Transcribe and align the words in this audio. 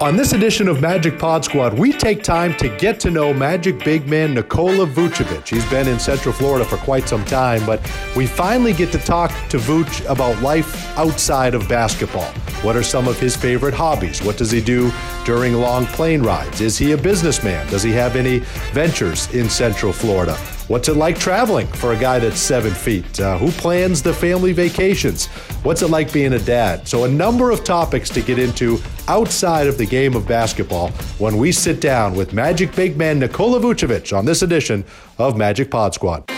On 0.00 0.16
this 0.16 0.32
edition 0.32 0.66
of 0.66 0.80
Magic 0.80 1.20
Pod 1.20 1.44
Squad, 1.44 1.78
we 1.78 1.92
take 1.92 2.24
time 2.24 2.52
to 2.56 2.68
get 2.78 2.98
to 3.00 3.12
know 3.12 3.32
Magic 3.32 3.82
big 3.84 4.08
man 4.08 4.34
Nikola 4.34 4.86
Vucevic. 4.86 5.46
He's 5.46 5.64
been 5.70 5.86
in 5.86 6.00
Central 6.00 6.34
Florida 6.34 6.64
for 6.64 6.78
quite 6.78 7.08
some 7.08 7.24
time, 7.24 7.64
but 7.64 7.80
we 8.16 8.26
finally 8.26 8.72
get 8.72 8.90
to 8.90 8.98
talk 8.98 9.30
to 9.50 9.56
Vuce 9.56 10.04
about 10.10 10.42
life 10.42 10.98
outside 10.98 11.54
of 11.54 11.68
basketball. 11.68 12.30
What 12.62 12.74
are 12.74 12.82
some 12.82 13.06
of 13.06 13.20
his 13.20 13.36
favorite 13.36 13.74
hobbies? 13.74 14.20
What 14.20 14.36
does 14.36 14.50
he 14.50 14.60
do 14.60 14.90
during 15.24 15.54
long 15.54 15.86
plane 15.86 16.22
rides? 16.22 16.60
Is 16.60 16.76
he 16.76 16.90
a 16.92 16.98
businessman? 16.98 17.64
Does 17.68 17.84
he 17.84 17.92
have 17.92 18.16
any 18.16 18.40
ventures 18.72 19.32
in 19.32 19.48
Central 19.48 19.92
Florida? 19.92 20.36
What's 20.66 20.88
it 20.88 20.96
like 20.96 21.18
traveling 21.18 21.66
for 21.66 21.92
a 21.92 21.96
guy 21.96 22.18
that's 22.18 22.40
seven 22.40 22.72
feet? 22.72 23.20
Uh, 23.20 23.36
who 23.36 23.50
plans 23.50 24.02
the 24.02 24.14
family 24.14 24.54
vacations? 24.54 25.26
What's 25.62 25.82
it 25.82 25.88
like 25.88 26.10
being 26.10 26.32
a 26.32 26.38
dad? 26.38 26.88
So, 26.88 27.04
a 27.04 27.08
number 27.08 27.50
of 27.50 27.64
topics 27.64 28.08
to 28.10 28.22
get 28.22 28.38
into 28.38 28.78
outside 29.06 29.66
of 29.66 29.76
the 29.76 29.84
game 29.84 30.16
of 30.16 30.26
basketball 30.26 30.88
when 31.18 31.36
we 31.36 31.52
sit 31.52 31.82
down 31.82 32.14
with 32.14 32.32
Magic 32.32 32.74
big 32.74 32.96
man 32.96 33.18
Nikola 33.18 33.60
Vucevic 33.60 34.16
on 34.16 34.24
this 34.24 34.40
edition 34.40 34.86
of 35.18 35.36
Magic 35.36 35.70
Pod 35.70 35.92
Squad. 35.92 36.33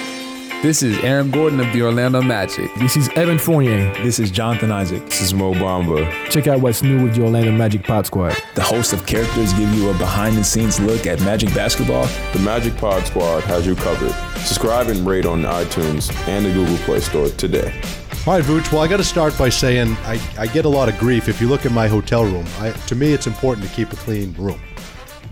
This 0.63 0.83
is 0.83 0.99
Aaron 1.05 1.31
Gordon 1.31 1.61
of 1.61 1.71
the 1.75 1.83
Orlando 1.83 2.23
Magic. 2.23 2.75
This 2.77 2.97
is 2.97 3.11
Evan 3.11 3.39
Fournier. 3.39 3.93
This 4.03 4.19
is 4.19 4.31
Jonathan 4.31 4.73
Isaac. 4.73 5.05
This 5.05 5.21
is 5.21 5.35
Mo 5.35 5.53
Bamba. 5.53 6.11
Check 6.31 6.47
out 6.47 6.61
what's 6.61 6.83
new 6.83 7.05
with 7.05 7.15
the 7.15 7.23
Orlando 7.23 7.53
Magic 7.53 7.85
Pod 7.85 8.07
Squad. 8.07 8.35
The 8.55 8.63
host 8.63 8.95
of 8.95 9.05
characters 9.07 9.53
give 9.53 9.73
you 9.75 9.91
a 9.91 9.99
behind 9.99 10.35
the 10.35 10.43
scenes 10.43 10.81
look 10.81 11.07
at 11.07 11.21
Magic 11.21 11.55
basketball. 11.55 12.07
The 12.33 12.39
Magic 12.39 12.75
Pod 12.79 13.07
Squad 13.07 13.45
has 13.45 13.67
you 13.67 13.77
covered. 13.77 14.13
Subscribe 14.39 14.89
and 14.89 15.07
rate 15.07 15.27
on 15.27 15.43
iTunes 15.43 16.11
and 16.27 16.47
the 16.47 16.53
Google 16.53 16.79
Play 16.79 17.01
Store 17.01 17.29
today. 17.29 17.79
All 18.27 18.35
right, 18.35 18.45
Vooch. 18.45 18.73
Well, 18.73 18.81
I 18.81 18.89
got 18.89 18.97
to 18.97 19.05
start 19.05 19.37
by 19.39 19.51
saying 19.51 19.93
I, 20.05 20.19
I 20.39 20.47
get 20.47 20.65
a 20.65 20.71
lot 20.71 20.89
of 20.89 20.97
grief. 20.99 21.29
If 21.29 21.39
you 21.39 21.49
look 21.49 21.67
at 21.67 21.73
my 21.73 21.87
hotel 21.87 22.25
room, 22.25 22.47
I, 22.59 22.71
to 22.71 22.95
me, 22.95 23.13
it's 23.13 23.27
important 23.27 23.69
to 23.69 23.73
keep 23.75 23.93
a 23.93 23.97
clean 23.97 24.33
room. 24.39 24.61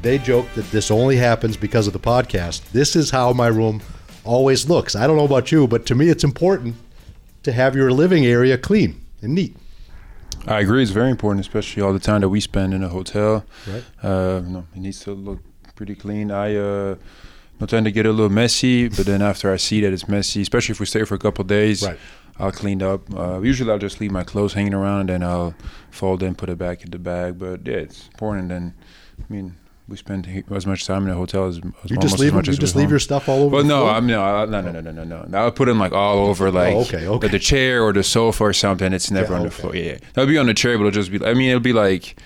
They 0.03 0.19
joke 0.19 0.47
that 0.55 0.70
this 0.70 0.91
only 0.91 1.16
happens 1.16 1.56
because 1.56 1.86
of 1.86 1.94
the 1.94 1.98
podcast. 1.98 2.70
This 2.72 2.94
is 2.94 3.11
how 3.11 3.33
my 3.33 3.47
room 3.47 3.81
always 4.25 4.69
looks. 4.69 4.97
I 4.97 5.06
don't 5.06 5.17
know 5.17 5.25
about 5.25 5.53
you, 5.53 5.67
but 5.67 5.86
to 5.86 5.94
me, 5.94 6.08
it's 6.08 6.25
important 6.25 6.77
to 7.42 7.53
have 7.53 7.75
your 7.77 7.92
living 7.92 8.25
area 8.27 8.56
clean 8.58 9.00
and 9.22 9.34
neat. 9.34 9.56
I 10.47 10.61
agree. 10.61 10.83
It's 10.83 10.91
very 10.92 11.11
important, 11.11 11.41
especially 11.47 11.83
all 11.83 11.92
the 11.92 11.98
time 11.98 12.20
that 12.20 12.28
we 12.28 12.41
spend 12.41 12.75
in 12.75 12.83
a 12.83 12.89
hotel. 12.89 13.44
Right. 13.66 13.84
Uh, 14.03 14.41
know, 14.41 14.66
it 14.75 14.81
needs 14.81 15.00
to 15.00 15.12
look 15.12 15.41
pretty 15.75 15.94
clean. 15.94 16.31
I 16.31 16.55
uh, 16.56 16.97
I 17.61 17.66
tend 17.66 17.86
to 17.86 17.92
get 17.92 18.05
a 18.05 18.11
little 18.11 18.31
messy, 18.31 18.89
but 18.89 19.06
then 19.06 19.22
after 19.22 19.53
I 19.53 19.56
see 19.56 19.81
that 19.81 19.92
it's 19.92 20.08
messy, 20.08 20.42
especially 20.42 20.72
if 20.72 20.81
we 20.81 20.86
stay 20.86 21.05
for 21.05 21.14
a 21.14 21.19
couple 21.19 21.44
days, 21.44 21.83
Right. 21.83 21.98
I'll 22.38 22.53
clean 22.53 22.83
up. 22.83 23.03
Uh, 23.14 23.41
usually, 23.41 23.70
I'll 23.70 23.78
just 23.78 24.00
leave 24.00 24.11
my 24.11 24.25
clothes 24.25 24.55
hanging 24.55 24.75
around, 24.75 25.00
and 25.00 25.09
then 25.09 25.22
I'll 25.22 25.55
fold 25.91 26.20
them, 26.20 26.34
put 26.34 26.48
it 26.50 26.59
back 26.59 26.84
in 26.84 26.91
the 26.91 26.98
bag. 26.98 27.38
But 27.38 27.66
yeah, 27.66 27.77
it's 27.77 28.09
important. 28.09 28.50
And 28.53 28.72
I 29.19 29.33
mean, 29.33 29.55
we 29.86 29.96
spend 29.98 30.44
as 30.50 30.66
much 30.66 30.86
time 30.86 31.04
in 31.04 31.10
a 31.10 31.14
hotel 31.14 31.44
as, 31.46 31.58
as 31.58 31.62
You 31.64 31.70
almost 31.96 32.00
just 32.02 32.18
leave 32.18 32.28
as 32.28 32.34
much 32.34 32.46
you 32.46 32.52
as 32.52 32.58
just 32.58 32.74
leave 32.74 32.84
home. 32.86 32.90
your 32.92 32.98
stuff 32.98 33.28
all 33.28 33.42
over. 33.42 33.56
Well, 33.56 33.64
no. 33.64 33.86
I'm 33.86 34.06
no, 34.06 34.22
I- 34.22 34.46
no, 34.46 34.60
no, 34.62 34.70
no, 34.72 34.80
no, 34.80 35.04
no, 35.04 35.24
no. 35.28 35.38
I'll 35.38 35.50
put 35.52 35.66
them 35.66 35.78
like 35.78 35.92
all 35.92 36.26
over, 36.26 36.50
like 36.50 36.74
Oh, 36.74 36.80
okay, 36.80 37.06
okay. 37.06 37.26
The, 37.26 37.32
the 37.32 37.38
chair 37.38 37.82
or 37.82 37.92
the 37.92 38.02
sofa 38.02 38.44
or 38.44 38.52
something. 38.54 38.92
It's 38.94 39.10
never 39.10 39.32
Yeah, 39.32 39.38
on 39.41 39.42
the 39.42 39.48
okay. 39.48 39.60
floor. 39.62 39.76
Yeah, 39.76 39.98
that'll 40.14 40.28
be 40.28 40.38
on 40.38 40.46
the 40.46 40.54
chair, 40.54 40.78
but 40.78 40.86
it'll 40.86 41.02
just 41.02 41.10
be. 41.12 41.24
I 41.24 41.34
mean, 41.34 41.50
it'll 41.50 41.60
be 41.60 41.72
like. 41.74 42.16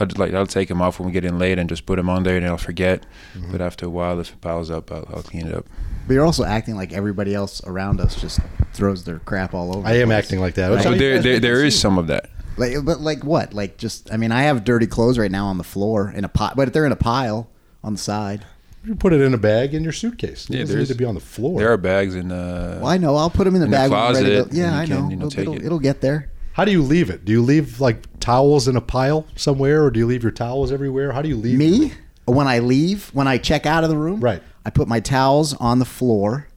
I'll 0.00 0.06
just, 0.06 0.18
like 0.18 0.32
I'll 0.32 0.46
take 0.46 0.68
them 0.68 0.80
off 0.80 1.00
when 1.00 1.06
we 1.06 1.12
get 1.12 1.24
in 1.24 1.40
late 1.40 1.58
and 1.58 1.68
just 1.68 1.84
put 1.84 1.96
them 1.96 2.08
on 2.08 2.22
there, 2.22 2.36
and 2.36 2.46
I'll 2.46 2.56
forget. 2.56 3.04
Mm-hmm. 3.34 3.50
But 3.50 3.60
after 3.60 3.86
a 3.86 3.88
while, 3.90 4.20
if 4.20 4.30
it 4.30 4.40
piles 4.40 4.70
up, 4.70 4.92
I'll, 4.92 5.04
I'll 5.12 5.24
clean 5.24 5.48
it 5.48 5.52
up. 5.54 5.66
But 6.06 6.14
you're 6.14 6.24
also 6.24 6.44
acting 6.44 6.76
like 6.76 6.92
everybody 6.92 7.34
else 7.34 7.60
around 7.64 8.00
us 8.00 8.14
just 8.20 8.38
throws 8.74 9.02
their 9.02 9.18
crap 9.18 9.54
all 9.54 9.76
over. 9.76 9.84
I 9.88 9.94
am 9.94 10.08
place. 10.08 10.18
acting 10.24 10.38
like 10.38 10.54
that. 10.54 10.68
Right. 10.70 10.82
So 10.84 10.94
there, 10.94 11.18
there, 11.20 11.40
there 11.40 11.64
is 11.64 11.76
some 11.80 11.98
of 11.98 12.06
that. 12.06 12.30
Like, 12.58 12.84
but 12.84 13.00
like 13.00 13.24
what? 13.24 13.54
Like 13.54 13.76
just, 13.78 14.12
I 14.12 14.16
mean, 14.16 14.32
I 14.32 14.42
have 14.42 14.64
dirty 14.64 14.86
clothes 14.86 15.18
right 15.18 15.30
now 15.30 15.46
on 15.46 15.58
the 15.58 15.64
floor 15.64 16.12
in 16.14 16.24
a 16.24 16.28
pot, 16.28 16.56
but 16.56 16.72
they're 16.72 16.86
in 16.86 16.92
a 16.92 16.96
pile 16.96 17.48
on 17.84 17.92
the 17.94 17.98
side. 17.98 18.44
You 18.84 18.94
put 18.94 19.12
it 19.12 19.20
in 19.20 19.34
a 19.34 19.38
bag 19.38 19.74
in 19.74 19.82
your 19.82 19.92
suitcase. 19.92 20.48
It 20.48 20.54
Yeah, 20.54 20.60
doesn't 20.60 20.78
need 20.78 20.86
to 20.88 20.94
be 20.94 21.04
on 21.04 21.14
the 21.14 21.20
floor. 21.20 21.58
There 21.58 21.72
are 21.72 21.76
bags 21.76 22.14
in. 22.14 22.30
Uh, 22.32 22.78
Well, 22.80 22.90
I 22.90 22.96
know. 22.96 23.16
I'll 23.16 23.28
put 23.30 23.44
them 23.44 23.54
in 23.54 23.60
the 23.60 23.66
in 23.66 23.70
the 23.70 23.76
bag. 23.76 23.90
when 23.90 24.00
I'm 24.00 24.14
ready 24.14 24.30
to 24.30 24.42
closet. 24.44 24.54
Yeah, 24.56 24.76
I 24.76 24.84
know. 24.86 24.96
can, 25.02 25.10
you 25.10 25.16
know, 25.16 25.26
it'll, 25.26 25.40
it'll, 25.40 25.54
it. 25.56 25.64
it'll 25.64 25.78
get 25.80 26.00
there. 26.00 26.30
How 26.52 26.64
do 26.64 26.72
you 26.72 26.82
leave 26.82 27.10
it? 27.10 27.24
Do 27.24 27.32
you 27.32 27.42
leave 27.42 27.80
like 27.80 28.02
towels 28.20 28.66
in 28.68 28.76
a 28.76 28.80
pile 28.80 29.26
somewhere, 29.36 29.84
or 29.84 29.90
do 29.90 29.98
you 30.00 30.06
leave 30.06 30.22
your 30.22 30.32
towels 30.32 30.72
everywhere? 30.72 31.12
How 31.12 31.22
do 31.22 31.28
you 31.28 31.36
leave 31.36 31.58
Me, 31.58 31.92
when 32.24 32.46
I 32.48 32.58
leave, 32.60 33.08
when 33.14 33.28
I 33.28 33.38
check 33.38 33.66
out 33.66 33.84
of 33.84 33.90
the 33.90 33.96
room, 33.96 34.20
Right. 34.20 34.42
I 34.64 34.70
put 34.70 34.88
my 34.88 35.00
towels 35.00 35.54
on 35.54 35.78
the 35.80 35.84
floor 35.84 36.48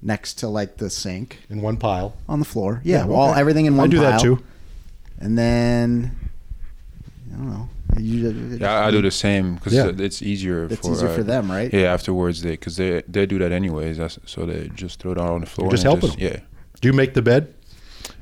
next 0.00 0.34
to 0.34 0.48
like 0.48 0.76
the 0.76 0.90
sink 0.90 1.38
in 1.50 1.60
one 1.62 1.76
pile? 1.76 2.14
on 2.28 2.38
the 2.38 2.44
floor. 2.44 2.80
Yeah, 2.84 3.06
Yeah, 3.06 3.12
all 3.12 3.30
okay. 3.30 3.40
everything 3.40 3.66
in 3.66 3.76
one. 3.76 3.88
I 3.88 3.90
do 3.90 4.00
that 4.00 4.20
too. 4.20 4.42
And 5.22 5.38
then 5.38 6.14
I 7.32 7.36
don't 7.36 7.50
know. 7.50 7.68
You, 7.98 8.30
yeah, 8.58 8.80
I, 8.80 8.86
I 8.88 8.90
do 8.90 9.02
the 9.02 9.10
same 9.10 9.54
because 9.54 9.72
Yeah. 9.74 9.92
it's 9.96 10.22
easier. 10.22 10.64
It's 10.64 10.86
for, 10.86 10.92
easier 10.92 11.08
uh, 11.08 11.14
for 11.14 11.22
them, 11.22 11.50
right? 11.50 11.72
Yeah, 11.72 11.92
afterwards 11.92 12.42
they 12.42 12.52
because 12.52 12.76
they 12.76 13.02
they 13.06 13.26
do 13.26 13.38
that 13.38 13.52
anyways. 13.52 13.98
That's, 13.98 14.18
so 14.26 14.44
they 14.46 14.68
just 14.74 14.98
throw 14.98 15.12
it 15.12 15.18
out 15.18 15.30
on 15.30 15.40
the 15.40 15.46
floor. 15.46 15.70
just 15.70 15.84
and 15.84 15.92
helping 15.92 16.10
them. 16.18 16.18
Yeah. 16.34 16.40
Do 16.80 16.88
you 16.88 16.92
make 16.92 17.14
the 17.14 17.22
bed? 17.22 17.54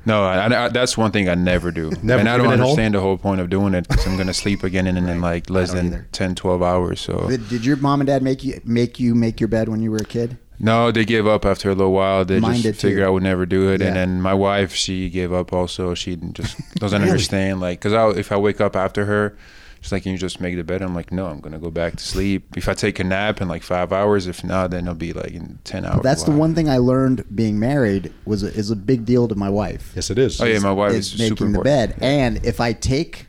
No, 0.05 0.23
I, 0.23 0.65
I, 0.65 0.69
that's 0.69 0.97
one 0.97 1.11
thing 1.11 1.29
I 1.29 1.35
never 1.35 1.71
do. 1.71 1.91
Never 2.03 2.19
and 2.19 2.29
I 2.29 2.37
don't 2.37 2.47
even 2.47 2.59
home? 2.59 2.69
understand 2.69 2.95
the 2.95 3.01
whole 3.01 3.17
point 3.17 3.39
of 3.39 3.49
doing 3.49 3.73
it 3.75 3.87
because 3.87 4.05
I'm 4.07 4.15
going 4.15 4.27
to 4.27 4.33
sleep 4.33 4.63
again 4.63 4.87
in, 4.87 4.97
in 4.97 5.21
like 5.21 5.49
less 5.49 5.73
than 5.73 5.87
either. 5.87 6.07
10, 6.11 6.33
12 6.35 6.63
hours. 6.63 6.99
So 6.99 7.27
Did, 7.27 7.47
did 7.49 7.65
your 7.65 7.77
mom 7.77 8.01
and 8.01 8.07
dad 8.07 8.23
make 8.23 8.43
you 8.43 8.59
make 8.65 8.99
you 8.99 9.13
make 9.13 9.39
your 9.39 9.47
bed 9.47 9.69
when 9.69 9.81
you 9.81 9.91
were 9.91 9.97
a 9.97 10.05
kid? 10.05 10.37
No, 10.63 10.91
they 10.91 11.05
gave 11.05 11.25
up 11.25 11.45
after 11.45 11.69
a 11.69 11.75
little 11.75 11.91
while. 11.93 12.23
They 12.23 12.39
Mine 12.39 12.53
just 12.53 12.63
did, 12.63 12.75
too. 12.79 12.87
figured 12.89 13.03
I 13.05 13.09
would 13.09 13.23
never 13.23 13.45
do 13.45 13.69
it. 13.71 13.81
Yeah. 13.81 13.87
And 13.87 13.95
then 13.95 14.21
my 14.21 14.33
wife, 14.33 14.73
she 14.73 15.09
gave 15.09 15.33
up 15.33 15.51
also. 15.51 15.93
She 15.95 16.15
just 16.15 16.57
doesn't 16.75 17.01
Really? 17.01 17.11
understand. 17.11 17.59
Like, 17.61 17.79
because 17.79 17.93
I, 17.93 18.09
if 18.19 18.31
I 18.31 18.37
wake 18.37 18.61
up 18.61 18.75
after 18.75 19.05
her, 19.05 19.35
she's 19.81 19.91
like, 19.91 20.03
"Can 20.03 20.11
you 20.11 20.17
just 20.19 20.39
make 20.39 20.55
the 20.55 20.63
bed?" 20.63 20.81
I'm 20.83 20.93
like, 20.93 21.11
"No, 21.11 21.25
I'm 21.25 21.39
going 21.39 21.53
to 21.53 21.59
go 21.59 21.71
back 21.71 21.95
to 21.95 22.03
sleep. 22.03 22.55
If 22.55 22.69
I 22.69 22.73
take 22.75 22.99
a 22.99 23.03
nap 23.03 23.41
in 23.41 23.47
like 23.47 23.63
five 23.63 23.91
hours, 23.91 24.27
if 24.27 24.43
not, 24.43 24.69
then 24.71 24.83
it'll 24.83 24.93
be 24.93 25.13
like 25.13 25.31
in 25.31 25.57
ten 25.63 25.83
hours." 25.85 26.03
That's 26.03 26.23
the 26.23 26.31
one 26.31 26.53
thing 26.53 26.69
I 26.69 26.77
learned 26.77 27.25
being 27.35 27.57
married 27.59 28.13
was 28.25 28.43
a, 28.43 28.53
is 28.53 28.69
a 28.69 28.75
big 28.75 29.03
deal 29.05 29.27
to 29.27 29.35
my 29.35 29.49
wife. 29.49 29.91
Yes, 29.95 30.09
it 30.11 30.19
is. 30.19 30.39
Oh 30.39 30.45
yeah, 30.45 30.59
my 30.59 30.71
wife 30.71 30.93
is, 30.93 31.13
is 31.13 31.19
making 31.19 31.37
super 31.37 31.43
the 31.45 31.49
important. 31.59 31.99
bed, 31.99 32.03
and 32.03 32.45
if 32.45 32.59
I 32.59 32.73
take, 32.73 33.25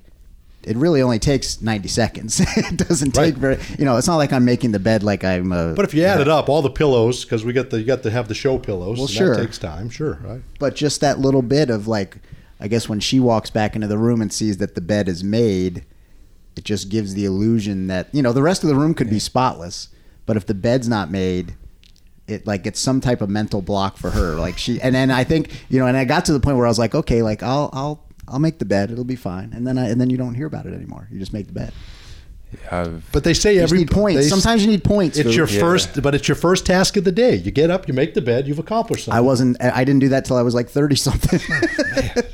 it 0.65 0.77
really 0.77 1.03
only 1.03 1.19
takes 1.19 1.61
ninety 1.61 1.89
seconds. 1.89 2.41
it 2.56 2.77
doesn't 2.77 3.12
take 3.12 3.34
Right. 3.34 3.56
very. 3.56 3.59
You 3.78 3.84
know, 3.84 3.97
it's 3.97 4.06
not 4.06 4.17
like 4.17 4.33
I'm 4.33 4.45
making 4.45 4.73
the 4.73 4.78
bed 4.78 5.03
like 5.03 5.25
I'm. 5.25 5.53
A, 5.53 5.75
But 5.75 5.84
if 5.84 5.95
you 5.95 6.05
add 6.05 6.21
it 6.21 6.28
up, 6.28 6.49
all 6.49 6.62
the 6.62 6.71
pillows, 6.71 7.25
because 7.25 7.45
we 7.45 7.53
got 7.53 7.71
the 7.71 7.78
you 7.78 7.84
got 7.84 8.03
to 8.05 8.11
have 8.11 8.28
the 8.28 8.34
show 8.34 8.59
pillows. 8.59 8.99
Well, 8.99 9.06
sure. 9.09 9.34
That 9.37 9.43
takes 9.43 9.59
time. 9.59 9.91
Sure. 9.91 10.19
Right. 10.23 10.43
but 10.59 10.75
just 10.77 11.00
that 11.00 11.19
little 11.19 11.43
bit 11.43 11.71
of 11.71 11.89
like, 11.89 12.19
I 12.61 12.69
guess 12.69 12.89
when 12.89 13.00
she 13.00 13.19
walks 13.21 13.50
back 13.50 13.75
into 13.75 13.87
the 13.89 13.99
room 13.99 14.21
and 14.23 14.33
sees 14.33 14.59
that 14.59 14.75
the 14.75 14.81
bed 14.81 15.09
is 15.09 15.25
made, 15.25 15.84
it 16.56 16.65
just 16.65 16.89
gives 16.91 17.15
the 17.15 17.25
illusion 17.25 17.87
that 17.89 18.09
you 18.12 18.23
know 18.23 18.33
the 18.33 18.43
rest 18.43 18.62
of 18.62 18.69
the 18.69 18.77
room 18.77 18.94
could 18.94 19.11
be 19.11 19.19
spotless, 19.19 19.89
but 20.27 20.37
if 20.37 20.47
the 20.47 20.55
bed's 20.55 20.89
not 20.89 21.11
made. 21.11 21.55
It 22.29 22.47
like 22.47 22.67
it's 22.67 22.79
some 22.79 23.00
type 23.00 23.21
of 23.21 23.29
mental 23.29 23.61
block 23.61 23.97
for 23.97 24.09
her. 24.11 24.37
Like 24.37 24.56
she, 24.56 24.81
and 24.81 24.94
then 24.94 25.11
I 25.11 25.25
think 25.25 25.50
you 25.69 25.81
know, 25.81 25.89
and 25.89 25.97
I 25.97 26.05
got 26.05 26.25
to 26.27 26.33
the 26.33 26.39
point 26.39 26.56
where 26.56 26.67
I 26.67 26.69
was 26.69 26.79
like, 26.79 26.94
okay, 26.94 27.21
like 27.21 27.43
I'll, 27.43 27.69
I'll, 27.73 28.05
I'll 28.32 28.38
make 28.41 28.59
the 28.59 28.65
bed. 28.65 28.91
It'll 28.91 29.04
be 29.04 29.16
fine. 29.16 29.53
And 29.53 29.66
then, 29.66 29.78
I, 29.78 29.88
and 29.91 30.00
then 30.00 30.10
you 30.10 30.16
don't 30.16 30.34
hear 30.34 30.47
about 30.47 30.66
it 30.66 30.75
anymore. 30.75 31.06
You 31.12 31.19
just 31.19 31.32
make 31.32 31.47
the 31.47 31.53
bed. 31.53 31.72
I've- 32.70 33.00
But 33.12 33.25
they 33.25 33.32
say 33.34 33.54
You 33.54 33.60
just 33.60 33.72
every 33.72 33.78
need 33.78 33.91
points. 33.91 34.22
they- 34.22 34.28
Sometimes 34.28 34.62
you 34.65 34.70
need 34.70 34.84
points. 34.84 35.16
It's 35.16 35.34
your 35.34 35.48
Yeah. 35.48 35.60
first, 35.60 36.03
but 36.03 36.15
it's 36.15 36.28
your 36.28 36.34
first 36.34 36.66
task 36.66 36.97
of 36.98 37.04
the 37.04 37.12
day. 37.12 37.37
You 37.37 37.50
get 37.50 37.70
up, 37.70 37.88
you 37.88 37.94
make 37.94 38.12
the 38.15 38.20
bed, 38.20 38.47
you've 38.47 38.59
accomplished 38.59 39.04
something. 39.06 39.16
I 39.16 39.20
wasn't. 39.22 39.56
I 39.62 39.81
I 39.81 39.84
didn't 39.84 40.00
do 40.00 40.10
that 40.10 40.25
till 40.26 40.37
I 40.37 40.43
was 40.43 40.54
like 40.54 40.69
thirty 40.69 40.97
something. 40.97 41.41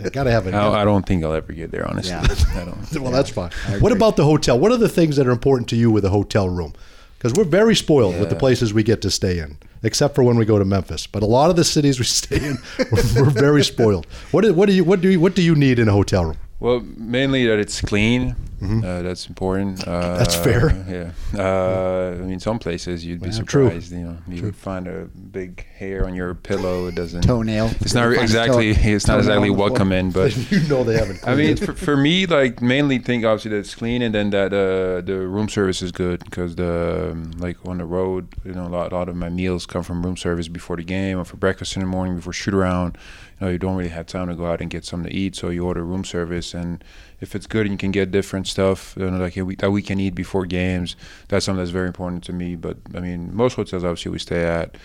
You 0.03 0.10
gotta 0.10 0.31
have 0.31 0.47
it. 0.47 0.54
I, 0.54 0.82
I 0.82 0.84
don't 0.84 1.06
think 1.06 1.22
I'll 1.25 1.32
ever 1.34 1.53
get 1.53 1.70
there. 1.70 1.86
Honestly, 1.88 2.10
Yeah. 2.12 2.22
I 2.60 2.65
don't. 2.65 2.78
Well, 3.03 3.12
that's 3.12 3.30
fine. 3.30 3.50
I 3.69 3.78
What 3.78 3.92
about 3.92 4.16
the 4.16 4.25
hotel? 4.25 4.59
What 4.59 4.72
are 4.72 4.76
the 4.76 4.88
things 4.88 5.16
that 5.16 5.26
are 5.26 5.30
important 5.30 5.69
to 5.69 5.76
you 5.76 5.91
with 5.91 6.04
a 6.04 6.09
hotel 6.10 6.48
room? 6.48 6.72
Because 7.19 7.34
we're 7.34 7.45
very 7.45 7.75
spoiled 7.75 8.19
with 8.21 8.31
the 8.31 8.37
places 8.37 8.73
we 8.73 8.84
get 8.84 9.03
to 9.03 9.11
stay 9.11 9.41
in, 9.41 9.59
except 9.83 10.15
for 10.15 10.23
when 10.23 10.37
we 10.37 10.45
go 10.45 10.56
to 10.56 10.65
Memphis. 10.65 11.09
But 11.09 11.25
a 11.25 11.27
lot 11.27 11.51
of 11.51 11.56
the 11.56 11.65
cities 11.65 11.99
we 11.99 12.05
stay 12.05 12.37
in, 12.37 12.59
we're, 12.93 13.25
we're 13.25 13.31
very 13.31 13.65
spoiled. 13.65 14.06
What 14.31 14.43
do, 14.45 14.55
what 14.55 14.67
do 14.67 14.73
you 14.73 14.84
what 14.84 15.01
do 15.01 15.09
you 15.09 15.19
what 15.19 15.34
do 15.34 15.43
you 15.43 15.57
need 15.57 15.81
in 15.81 15.89
a 15.89 15.93
hotel 15.93 16.27
room? 16.27 16.39
Well, 16.61 16.81
mainly 16.97 17.47
that 17.47 17.59
it's 17.59 17.81
clean. 17.81 18.37
Uh, 18.60 19.03
that's 19.03 19.28
important. 19.28 19.87
Uh, 19.87 19.91
Mm-hmm. 20.01 20.19
That's 20.19 20.34
fair. 20.37 20.69
Yeah. 20.89 21.13
Uh, 21.39 22.16
I 22.19 22.22
mean, 22.25 22.41
some 22.41 22.59
places 22.59 23.05
you'd 23.05 23.21
be 23.21 23.28
Yeah, 23.31 23.43
true. 23.43 23.66
surprised. 23.66 23.93
You 23.93 23.99
know, 23.99 24.16
you 24.28 24.43
would 24.43 24.57
find 24.57 24.89
a 24.89 25.05
big 25.07 25.65
hair 25.66 26.07
on 26.07 26.15
your 26.15 26.34
pillow. 26.34 26.87
It 26.89 26.95
doesn't. 26.95 27.22
Toenail. 27.22 27.71
It's 27.81 27.95
not 27.95 28.10
exactly. 28.13 28.75
toe- 28.75 28.81
it's 28.83 29.07
not 29.07 29.19
exactly 29.19 29.51
welcoming, 29.51 30.10
but. 30.10 30.34
you 30.51 30.60
know 30.69 30.83
they 30.84 30.97
haven't. 30.97 31.21
I 31.27 31.34
mean, 31.34 31.57
for, 31.57 31.72
for 31.72 31.97
me, 31.97 32.27
like 32.27 32.60
mainly 32.63 32.99
think 32.99 33.25
obviously 33.25 33.51
that 33.53 33.59
it's 33.59 33.75
clean, 33.75 34.03
and 34.03 34.15
then 34.15 34.31
that 34.31 34.53
uh, 34.53 35.03
the 35.03 35.19
room 35.28 35.49
service 35.49 35.83
is 35.83 35.93
good 35.93 36.25
because 36.25 36.57
the 36.57 37.11
um, 37.13 37.31
like 37.39 37.57
on 37.66 37.78
the 37.78 37.84
road, 37.84 38.28
you 38.45 38.53
know, 38.53 38.66
a 38.66 38.69
lot, 38.69 38.93
a 38.93 38.95
lot 38.95 39.09
of 39.09 39.16
my 39.16 39.28
meals 39.28 39.66
come 39.66 39.83
from 39.83 40.04
room 40.04 40.16
service 40.16 40.49
before 40.49 40.77
the 40.77 40.84
game 40.84 41.19
or 41.19 41.25
for 41.25 41.37
breakfast 41.37 41.77
in 41.77 41.81
the 41.83 41.89
morning 41.89 42.16
before 42.16 42.33
shoot 42.33 42.54
around. 42.54 42.97
You 43.41 43.47
know, 43.47 43.53
you 43.53 43.59
don't 43.59 43.77
really 43.77 43.91
have 43.91 44.07
time 44.07 44.29
to 44.29 44.35
go 44.35 44.47
out 44.47 44.61
and 44.61 44.69
get 44.71 44.85
something 44.85 45.11
to 45.11 45.17
eat, 45.17 45.37
so 45.37 45.49
you 45.51 45.65
order 45.65 45.85
room 45.85 46.05
service, 46.05 46.55
and 46.55 46.83
if 47.21 47.35
it's 47.37 47.47
good 47.47 47.67
and 47.67 47.73
you 47.73 47.79
can 47.79 47.91
get 47.93 48.11
different 48.11 48.47
stuff, 48.49 48.95
you 48.99 49.11
know, 49.11 49.19
like 49.19 49.37
we, 49.37 49.55
that 49.57 49.71
we 49.71 49.83
can 49.83 50.01
eat 50.01 50.15
before 50.15 50.45
games, 50.47 50.97
that's 51.29 51.47
something 51.47 51.59
that's 51.59 51.71
very 51.71 51.87
important 51.87 52.25
to 52.25 52.33
me. 52.33 52.57
But 52.57 52.79
I 52.95 53.01
mean, 53.01 53.35
most 53.35 53.55
hotels 53.55 53.85
obviously 53.85 54.11
we 54.13 54.19
stay 54.19 54.45
at. 54.45 54.77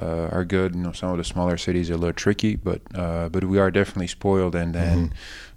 uh, 0.00 0.28
are 0.32 0.44
good. 0.44 0.74
You 0.74 0.82
know, 0.82 0.92
some 0.92 1.10
of 1.12 1.18
the 1.18 1.24
smaller 1.24 1.56
cities 1.56 1.88
are 1.88 1.94
a 1.94 1.96
little 1.96 2.12
tricky, 2.12 2.56
but 2.56 2.80
uh, 2.96 3.28
but 3.28 3.44
we 3.44 3.58
are 3.58 3.70
definitely 3.70 4.08
spoiled. 4.08 4.54
And 4.56 4.74
then 4.74 5.12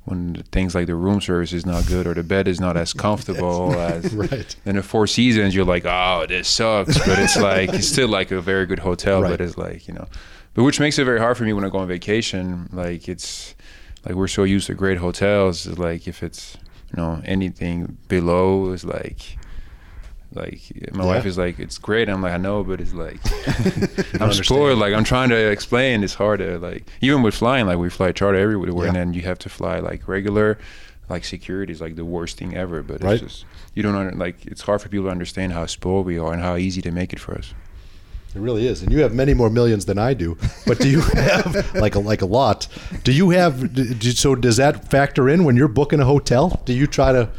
when 0.05 0.35
things 0.51 0.75
like 0.75 0.85
the 0.87 0.93
room 0.95 1.19
service 1.21 1.51
is 1.53 1.65
not 1.65 1.87
good 1.87 2.05
or 2.07 2.13
the 2.13 2.21
bed 2.23 2.47
is 2.47 2.59
not 2.59 2.77
as 2.77 2.93
comfortable 3.05 3.73
as 3.73 4.13
Right. 4.25 4.55
in 4.65 4.75
the 4.75 4.83
Four 4.83 5.07
Seasons, 5.07 5.55
you're 5.55 5.65
like, 5.65 5.85
oh, 5.85 6.25
this 6.29 6.47
sucks. 6.47 6.97
But 6.99 7.17
it's 7.19 7.35
like 7.37 7.73
it's 7.73 7.87
still 7.87 8.09
like 8.09 8.29
a 8.31 8.39
very 8.39 8.65
good 8.67 8.79
hotel, 8.79 9.21
Right. 9.23 9.31
but 9.31 9.41
it's 9.41 9.57
like 9.57 9.87
you 9.87 9.95
know, 9.95 10.07
but 10.57 10.63
which 10.63 10.79
makes 10.79 10.97
it 10.97 11.05
very 11.05 11.19
hard 11.19 11.37
for 11.37 11.43
me 11.43 11.53
when 11.53 11.63
I 11.63 11.69
go 11.69 11.77
on 11.77 11.87
vacation. 11.87 12.67
Like 12.73 13.07
it's 13.07 13.53
like 14.05 14.15
we're 14.15 14.27
so 14.27 14.43
used 14.43 14.65
to 14.67 14.73
great 14.73 14.97
hotels. 14.97 15.67
it's 15.67 15.77
Like 15.77 16.07
if 16.07 16.23
it's 16.23 16.57
you 16.91 16.97
know 17.01 17.21
anything 17.23 17.97
below 18.07 18.71
is 18.73 18.83
like. 18.83 19.37
Like 20.33 20.59
my 20.93 21.03
Yeah. 21.03 21.09
wife 21.13 21.25
is 21.25 21.37
like, 21.37 21.57
it's 21.57 21.77
great. 21.77 22.09
I'm 22.09 22.21
like, 22.21 22.33
I 22.33 22.37
know, 22.37 22.63
but 22.63 22.81
it's 22.81 22.93
like, 22.93 23.19
I'm 24.21 24.33
spoiled. 24.33 24.77
Like 24.77 24.93
I'm 24.93 25.05
trying 25.05 25.29
to 25.29 25.37
explain. 25.37 26.03
It's 26.03 26.15
hard 26.15 26.39
to 26.39 26.59
like, 26.59 26.83
even 27.01 27.21
with 27.23 27.33
flying. 27.35 27.65
Like 27.65 27.77
we 27.77 27.89
fly 27.89 28.11
charter 28.11 28.37
everywhere, 28.37 28.69
Yeah. 28.69 28.87
and 28.89 28.95
then 28.97 29.13
you 29.13 29.21
have 29.21 29.39
to 29.39 29.49
fly 29.49 29.79
like 29.79 30.07
regular. 30.07 30.57
Like 31.09 31.23
security 31.23 31.71
is 31.71 31.79
like 31.79 31.95
the 31.95 32.03
worst 32.03 32.37
thing 32.37 32.55
ever. 32.55 32.83
But 32.83 33.01
Right. 33.03 33.13
it's 33.13 33.23
just 33.23 33.45
you 33.73 33.81
don't 33.83 33.95
under, 33.95 34.11
like. 34.25 34.45
It's 34.45 34.61
hard 34.63 34.81
for 34.81 34.89
people 34.89 35.05
to 35.05 35.11
understand 35.11 35.53
how 35.53 35.65
spoiled 35.65 36.05
we 36.05 36.17
are 36.19 36.33
and 36.33 36.41
how 36.41 36.55
easy 36.57 36.81
to 36.81 36.91
make 36.91 37.13
it 37.13 37.19
for 37.19 37.33
us. 37.35 37.53
It 38.37 38.41
really 38.41 38.67
is, 38.67 38.83
and 38.83 38.91
you 38.91 38.99
have 38.99 39.15
many 39.15 39.33
more 39.33 39.49
millions 39.49 39.85
than 39.85 39.97
I 39.97 40.13
do. 40.13 40.37
But 40.67 40.77
do 40.77 40.87
you 40.87 41.01
have 41.31 41.73
like 41.73 41.95
a 41.95 41.99
like 41.99 42.21
a 42.21 42.27
lot? 42.27 42.67
Do 43.03 43.11
you 43.11 43.31
have? 43.31 43.73
d- 43.73 43.95
d- 43.95 44.11
So 44.11 44.35
does 44.35 44.57
that 44.57 44.91
factor 44.91 45.27
in 45.27 45.43
when 45.43 45.55
you're 45.57 45.67
booking 45.67 45.99
a 45.99 46.05
hotel? 46.05 46.61
Do 46.65 46.73
you 46.73 46.85
try 46.85 47.11
to 47.13 47.29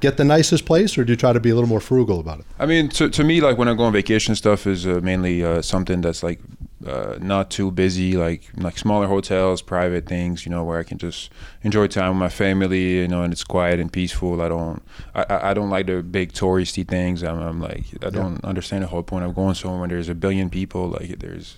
get 0.00 0.16
the 0.16 0.24
nicest 0.24 0.66
place, 0.66 0.98
or 0.98 1.04
do 1.04 1.12
you 1.12 1.16
try 1.16 1.32
to 1.32 1.38
be 1.38 1.50
a 1.50 1.54
little 1.54 1.68
more 1.68 1.80
frugal 1.80 2.18
about 2.18 2.40
it? 2.40 2.46
I 2.58 2.66
mean, 2.66 2.88
to, 2.88 3.08
to 3.08 3.22
me, 3.22 3.40
like 3.40 3.56
when 3.56 3.68
I 3.68 3.74
go 3.74 3.84
on 3.84 3.92
vacation, 3.92 4.34
stuff 4.34 4.66
is 4.66 4.84
uh, 4.84 4.98
mainly 5.00 5.44
uh, 5.44 5.62
something 5.62 6.00
that's 6.00 6.24
like 6.24 6.40
uh, 6.86 7.18
not 7.20 7.50
too 7.50 7.70
busy, 7.70 8.16
like 8.16 8.48
like 8.56 8.78
smaller 8.78 9.06
hotels, 9.08 9.62
private 9.62 10.06
things, 10.06 10.46
you 10.46 10.50
know, 10.50 10.62
where 10.62 10.78
I 10.78 10.84
can 10.84 10.96
just 10.98 11.30
enjoy 11.62 11.88
time 11.88 12.10
with 12.10 12.18
my 12.20 12.28
family, 12.28 12.98
you 12.98 13.08
know, 13.08 13.22
and 13.22 13.32
it's 13.32 13.44
quiet 13.44 13.80
and 13.80 13.92
peaceful. 13.92 14.40
I 14.40 14.48
don't, 14.48 14.82
I, 15.14 15.50
I 15.50 15.54
don't 15.54 15.70
like 15.70 15.86
the 15.86 16.02
big 16.02 16.32
touristy 16.32 16.86
things. 16.86 17.24
I'm, 17.24 17.40
I'm 17.40 17.60
like, 17.60 17.84
I 18.02 18.10
don't 18.10 18.44
understand 18.44 18.84
the 18.84 18.88
whole 18.88 19.02
point 19.02 19.24
of 19.24 19.34
going 19.34 19.54
somewhere 19.54 19.80
when 19.80 19.90
there's 19.90 20.08
a 20.08 20.14
billion 20.14 20.50
people. 20.50 20.88
Like 20.88 21.18
there's, 21.18 21.56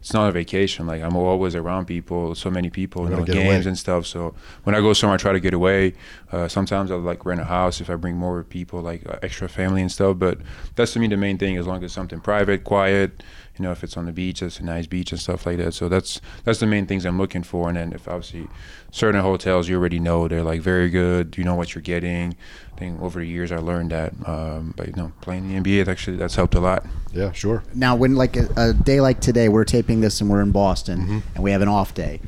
it's 0.00 0.14
not 0.14 0.28
a 0.28 0.32
vacation. 0.32 0.86
Like 0.86 1.02
I'm 1.02 1.16
always 1.16 1.54
around 1.54 1.84
people, 1.84 2.34
so 2.34 2.50
many 2.50 2.70
people, 2.70 3.04
you 3.04 3.10
know, 3.16 3.24
games 3.24 3.66
away. 3.66 3.68
and 3.68 3.78
stuff. 3.78 4.06
So 4.06 4.34
when 4.64 4.74
I 4.74 4.80
go 4.80 4.94
somewhere, 4.94 5.14
I 5.14 5.18
try 5.18 5.32
to 5.32 5.40
get 5.40 5.52
away. 5.54 5.94
Uh, 6.32 6.48
sometimes 6.48 6.90
I'll 6.90 6.98
like 6.98 7.26
rent 7.26 7.40
a 7.40 7.44
house 7.44 7.80
if 7.82 7.90
I 7.90 7.94
bring 7.96 8.16
more 8.16 8.42
people, 8.42 8.80
like 8.80 9.06
uh, 9.06 9.18
extra 9.22 9.48
family 9.50 9.82
and 9.82 9.92
stuff. 9.92 10.18
But 10.18 10.38
that's 10.76 10.94
to 10.94 10.98
me 10.98 11.08
the 11.08 11.18
main 11.18 11.36
thing. 11.36 11.58
As 11.58 11.66
long 11.66 11.84
as 11.84 11.92
something 11.92 12.20
private, 12.20 12.64
quiet, 12.64 13.22
you 13.62 13.68
know, 13.68 13.72
if 13.72 13.84
it's 13.84 13.96
on 13.96 14.06
the 14.06 14.12
beach, 14.12 14.42
it's 14.42 14.58
a 14.58 14.64
nice 14.64 14.88
beach 14.88 15.12
and 15.12 15.20
stuff 15.20 15.46
like 15.46 15.56
that. 15.58 15.72
So 15.72 15.88
that's 15.88 16.20
that's 16.42 16.58
the 16.58 16.66
main 16.66 16.86
things 16.86 17.04
I'm 17.06 17.16
looking 17.16 17.44
for. 17.44 17.68
And 17.68 17.76
then 17.76 17.92
if 17.92 18.08
obviously 18.08 18.48
certain 18.90 19.20
hotels 19.20 19.68
you 19.68 19.76
already 19.76 20.00
know 20.00 20.26
they're 20.26 20.42
like 20.42 20.60
very 20.60 20.90
good, 20.90 21.38
you 21.38 21.44
know 21.44 21.54
what 21.54 21.72
you're 21.74 21.82
getting. 21.82 22.34
I 22.74 22.78
think 22.78 23.00
over 23.00 23.20
the 23.20 23.26
years 23.26 23.52
I 23.52 23.58
learned 23.58 23.92
that. 23.92 24.12
Um, 24.26 24.74
but 24.76 24.88
you 24.88 24.94
know, 24.96 25.12
playing 25.20 25.48
the 25.48 25.60
NBA, 25.60 25.82
it 25.82 25.88
actually 25.88 26.16
that's 26.16 26.34
helped 26.34 26.56
a 26.56 26.60
lot. 26.60 26.84
Yeah, 27.12 27.30
sure. 27.30 27.62
Now, 27.72 27.94
when 27.94 28.16
like 28.16 28.36
a, 28.36 28.48
a 28.56 28.72
day 28.72 29.00
like 29.00 29.20
today, 29.20 29.48
we're 29.48 29.64
taping 29.64 30.00
this 30.00 30.20
and 30.20 30.28
we're 30.28 30.42
in 30.42 30.50
Boston, 30.50 31.00
Mm-hmm. 31.02 31.18
and 31.36 31.44
we 31.44 31.52
have 31.52 31.62
an 31.62 31.68
off 31.68 31.94
day. 31.94 32.20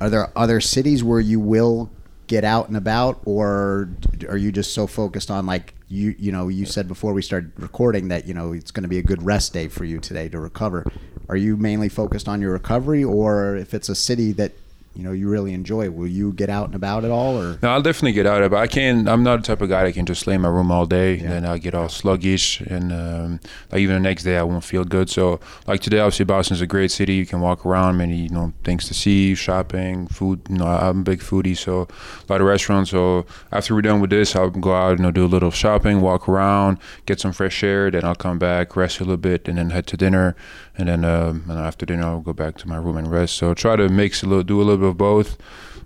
Are 0.00 0.08
there 0.08 0.30
other 0.34 0.60
cities 0.60 1.04
where 1.04 1.20
you 1.20 1.40
will 1.40 1.90
get 2.26 2.44
out 2.44 2.68
and 2.68 2.76
about, 2.76 3.20
or 3.24 3.90
are 4.28 4.36
you 4.36 4.52
just 4.52 4.72
so 4.74 4.86
focused 4.86 5.30
on 5.30 5.46
like 5.46 5.74
you? 5.88 6.14
You 6.18 6.32
know, 6.32 6.48
you 6.48 6.66
said 6.66 6.88
before 6.88 7.12
we 7.12 7.22
started 7.22 7.52
recording 7.56 8.08
that 8.08 8.26
you 8.26 8.34
know 8.34 8.52
it's 8.52 8.70
going 8.70 8.82
to 8.82 8.88
be 8.88 8.98
a 8.98 9.02
good 9.02 9.22
rest 9.22 9.52
day 9.52 9.68
for 9.68 9.84
you 9.84 10.00
today 10.00 10.28
to 10.28 10.38
recover. 10.38 10.84
Are 11.28 11.36
you 11.36 11.56
mainly 11.56 11.88
focused 11.88 12.28
on 12.28 12.40
your 12.40 12.52
recovery, 12.52 13.04
or 13.04 13.56
if 13.56 13.74
it's 13.74 13.88
a 13.88 13.94
city 13.94 14.32
that 14.32 14.52
you 14.94 15.02
know 15.02 15.12
you 15.12 15.28
really 15.28 15.52
enjoy, 15.52 15.90
will 15.90 16.06
you 16.06 16.32
get 16.32 16.48
out 16.48 16.66
and 16.66 16.74
about 16.74 17.04
at 17.04 17.10
all? 17.10 17.36
Or 17.36 17.58
No, 17.62 17.70
I'll 17.70 17.82
definitely 17.82 18.12
get 18.12 18.26
out. 18.26 18.48
But 18.50 18.58
I 18.58 18.66
can't. 18.66 19.08
I'm 19.08 19.22
not 19.22 19.40
the 19.40 19.46
type 19.46 19.60
of 19.60 19.68
guy 19.68 19.84
that 19.84 19.92
can 19.92 20.06
just 20.06 20.26
lay 20.26 20.34
in 20.34 20.40
my 20.40 20.48
room 20.48 20.70
all 20.70 20.86
day. 20.86 21.18
And 21.18 21.30
then 21.30 21.44
I'll 21.46 21.58
get 21.58 21.74
all 21.74 21.88
sluggish, 21.88 22.60
and 22.60 22.92
um, 22.92 23.40
like 23.72 23.80
even 23.80 23.94
the 23.94 24.00
next 24.00 24.22
day 24.22 24.36
I 24.36 24.42
won't 24.42 24.64
feel 24.64 24.84
good. 24.84 25.10
So 25.10 25.40
like 25.66 25.80
today, 25.80 25.98
obviously 25.98 26.24
Boston's 26.24 26.60
a 26.60 26.66
great 26.66 26.90
city. 26.90 27.14
You 27.14 27.26
can 27.26 27.40
walk 27.40 27.66
around, 27.66 27.96
many 27.96 28.16
you 28.16 28.28
know 28.28 28.52
things 28.62 28.86
to 28.88 28.94
see, 28.94 29.34
shopping, 29.34 30.06
food. 30.06 30.42
You 30.48 30.58
know, 30.58 30.66
I'm 30.66 31.00
a 31.00 31.04
big 31.04 31.20
foodie, 31.20 31.56
so 31.56 31.82
a 32.28 32.32
lot 32.32 32.40
of 32.40 32.46
restaurants. 32.46 32.90
So 32.90 33.26
after 33.52 33.74
we're 33.74 33.82
done 33.82 34.00
with 34.00 34.10
this, 34.10 34.36
I'll 34.36 34.50
go 34.50 34.74
out, 34.74 34.98
you 34.98 35.02
know, 35.02 35.10
do 35.10 35.24
a 35.24 35.26
little 35.26 35.50
shopping, 35.50 36.00
walk 36.00 36.28
around, 36.28 36.78
get 37.06 37.20
some 37.20 37.32
fresh 37.32 37.62
air. 37.62 37.90
Then 37.90 38.04
I'll 38.04 38.14
come 38.14 38.38
back, 38.38 38.76
rest 38.76 39.00
a 39.00 39.04
little 39.04 39.16
bit, 39.16 39.48
and 39.48 39.58
then 39.58 39.70
head 39.70 39.86
to 39.88 39.96
dinner. 39.96 40.36
And 40.76 40.88
then 40.88 41.04
um, 41.04 41.44
and 41.48 41.58
after 41.58 41.86
dinner, 41.86 42.04
I'll 42.04 42.20
go 42.20 42.32
back 42.32 42.56
to 42.58 42.68
my 42.68 42.76
room 42.76 42.96
and 42.96 43.10
rest. 43.10 43.34
So 43.36 43.54
try 43.54 43.76
to 43.76 43.88
mix 43.88 44.22
a 44.22 44.26
little, 44.26 44.42
do 44.42 44.58
a 44.60 44.64
little 44.64 44.78
bit 44.78 44.88
of 44.88 44.98
both. 44.98 45.36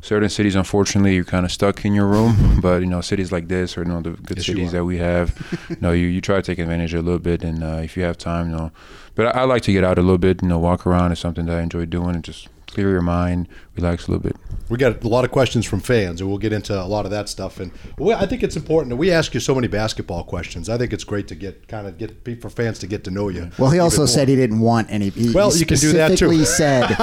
Certain 0.01 0.29
cities 0.29 0.55
unfortunately 0.55 1.17
you're 1.17 1.25
kind 1.25 1.45
of 1.45 1.51
stuck 1.51 1.85
in 1.85 1.93
your 1.93 2.07
room. 2.07 2.61
But 2.63 2.81
you 2.83 2.87
know 2.87 3.01
cities 3.01 3.31
like 3.33 3.49
this 3.49 3.77
or 3.77 3.83
you 3.83 3.89
know 3.89 4.01
the 4.01 4.11
good 4.11 4.39
Yes, 4.39 4.47
cities 4.47 4.73
that 4.73 4.85
we 4.85 4.99
have. 4.99 5.37
You 5.71 5.77
know 5.81 5.93
you, 5.93 6.07
you 6.07 6.21
try 6.21 6.37
to 6.37 6.43
take 6.43 6.59
advantage 6.59 6.95
a 6.95 7.03
little 7.03 7.19
bit. 7.19 7.43
And 7.43 7.63
uh, 7.63 7.81
if 7.83 7.97
you 7.97 8.03
have 8.05 8.17
time 8.17 8.51
you 8.51 8.57
know. 8.57 8.71
But 9.15 9.35
I, 9.37 9.41
I 9.41 9.45
like 9.45 9.63
to 9.63 9.73
get 9.73 9.85
out 9.85 9.99
a 9.99 10.03
little 10.03 10.19
bit 10.19 10.43
you 10.43 10.49
know 10.49 10.59
walk 10.59 10.87
around. 10.87 11.13
Is 11.13 11.19
something 11.19 11.47
that 11.47 11.59
i 11.59 11.63
enjoy 11.63 11.85
doing. 11.85 12.15
And 12.15 12.25
just 12.25 12.49
clear 12.69 12.91
your 12.91 13.03
mind 13.03 13.49
relax 13.77 14.07
a 14.07 14.11
little 14.13 14.23
bit 14.23 14.37
We 14.69 14.77
got 14.77 15.03
a 15.03 15.09
lot 15.09 15.25
of 15.25 15.31
questions 15.31 15.65
from 15.65 15.81
fans, 15.81 16.21
and 16.21 16.29
we'll 16.29 16.39
get 16.39 16.53
into 16.53 16.79
a 16.79 16.85
lot 16.85 17.05
of 17.07 17.11
that 17.11 17.29
stuff. 17.31 17.59
And 17.59 17.73
we, 17.97 18.13
I 18.13 18.27
think 18.27 18.43
it's 18.43 18.55
important. 18.57 18.91
That 18.91 18.97
we 18.97 19.11
ask 19.11 19.33
you 19.33 19.41
so 19.41 19.55
many 19.55 19.67
basketball 19.69 20.25
questions. 20.25 20.69
I 20.69 20.77
think 20.77 20.93
it's 20.93 21.05
great 21.05 21.27
to 21.29 21.35
get 21.35 21.67
kind 21.69 21.87
of 21.87 21.97
get 21.97 22.41
for 22.43 22.51
fans 22.51 22.79
to 22.81 22.87
get 22.87 23.03
to 23.05 23.11
know 23.11 23.31
you. 23.31 23.51
Well, 23.59 23.71
he 23.71 23.79
also 23.79 24.05
said 24.05 24.29
he 24.29 24.37
didn't 24.37 24.61
want 24.61 24.91
any. 24.91 25.09
He, 25.09 25.33
Well, 25.33 25.51
he 25.51 25.61
you 25.61 25.67
can 25.67 25.79
do 25.79 25.93
that, 25.95 26.09
too. 26.11 26.17
specifically 26.35 26.45
said, 26.61 26.97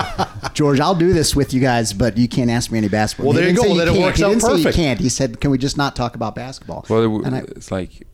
George, 0.54 0.80
I'll 0.80 0.94
do 0.96 1.12
this 1.14 1.36
with 1.36 1.54
you 1.56 1.60
guys, 1.62 1.92
but 1.94 2.18
you 2.18 2.28
can't 2.28 2.52
ask 2.52 2.72
me 2.72 2.78
any 2.78 2.88
basketball. 2.90 3.34
Well, 3.34 3.38
He 3.38 3.40
there 3.42 3.50
you 3.50 3.56
didn't 3.56 3.68
go. 3.68 3.74
say 3.74 3.78
Then 3.80 3.88
it 3.88 3.92
can't. 3.94 4.04
works 4.06 4.18
he 4.20 4.24
out 4.26 4.30
didn't 4.30 4.42
say 4.44 4.48
perfect. 4.50 4.66
you 4.78 4.84
can't. 4.84 5.00
He 5.00 5.10
said, 5.10 5.42
can 5.42 5.50
we 5.52 5.58
just 5.58 5.78
not 5.78 5.96
talk 5.96 6.14
about 6.16 6.36
basketball? 6.36 6.86
well 6.90 7.04
it, 7.20 7.26
And 7.26 7.36
I- 7.36 7.40
it's 7.56 7.72
like 7.72 8.06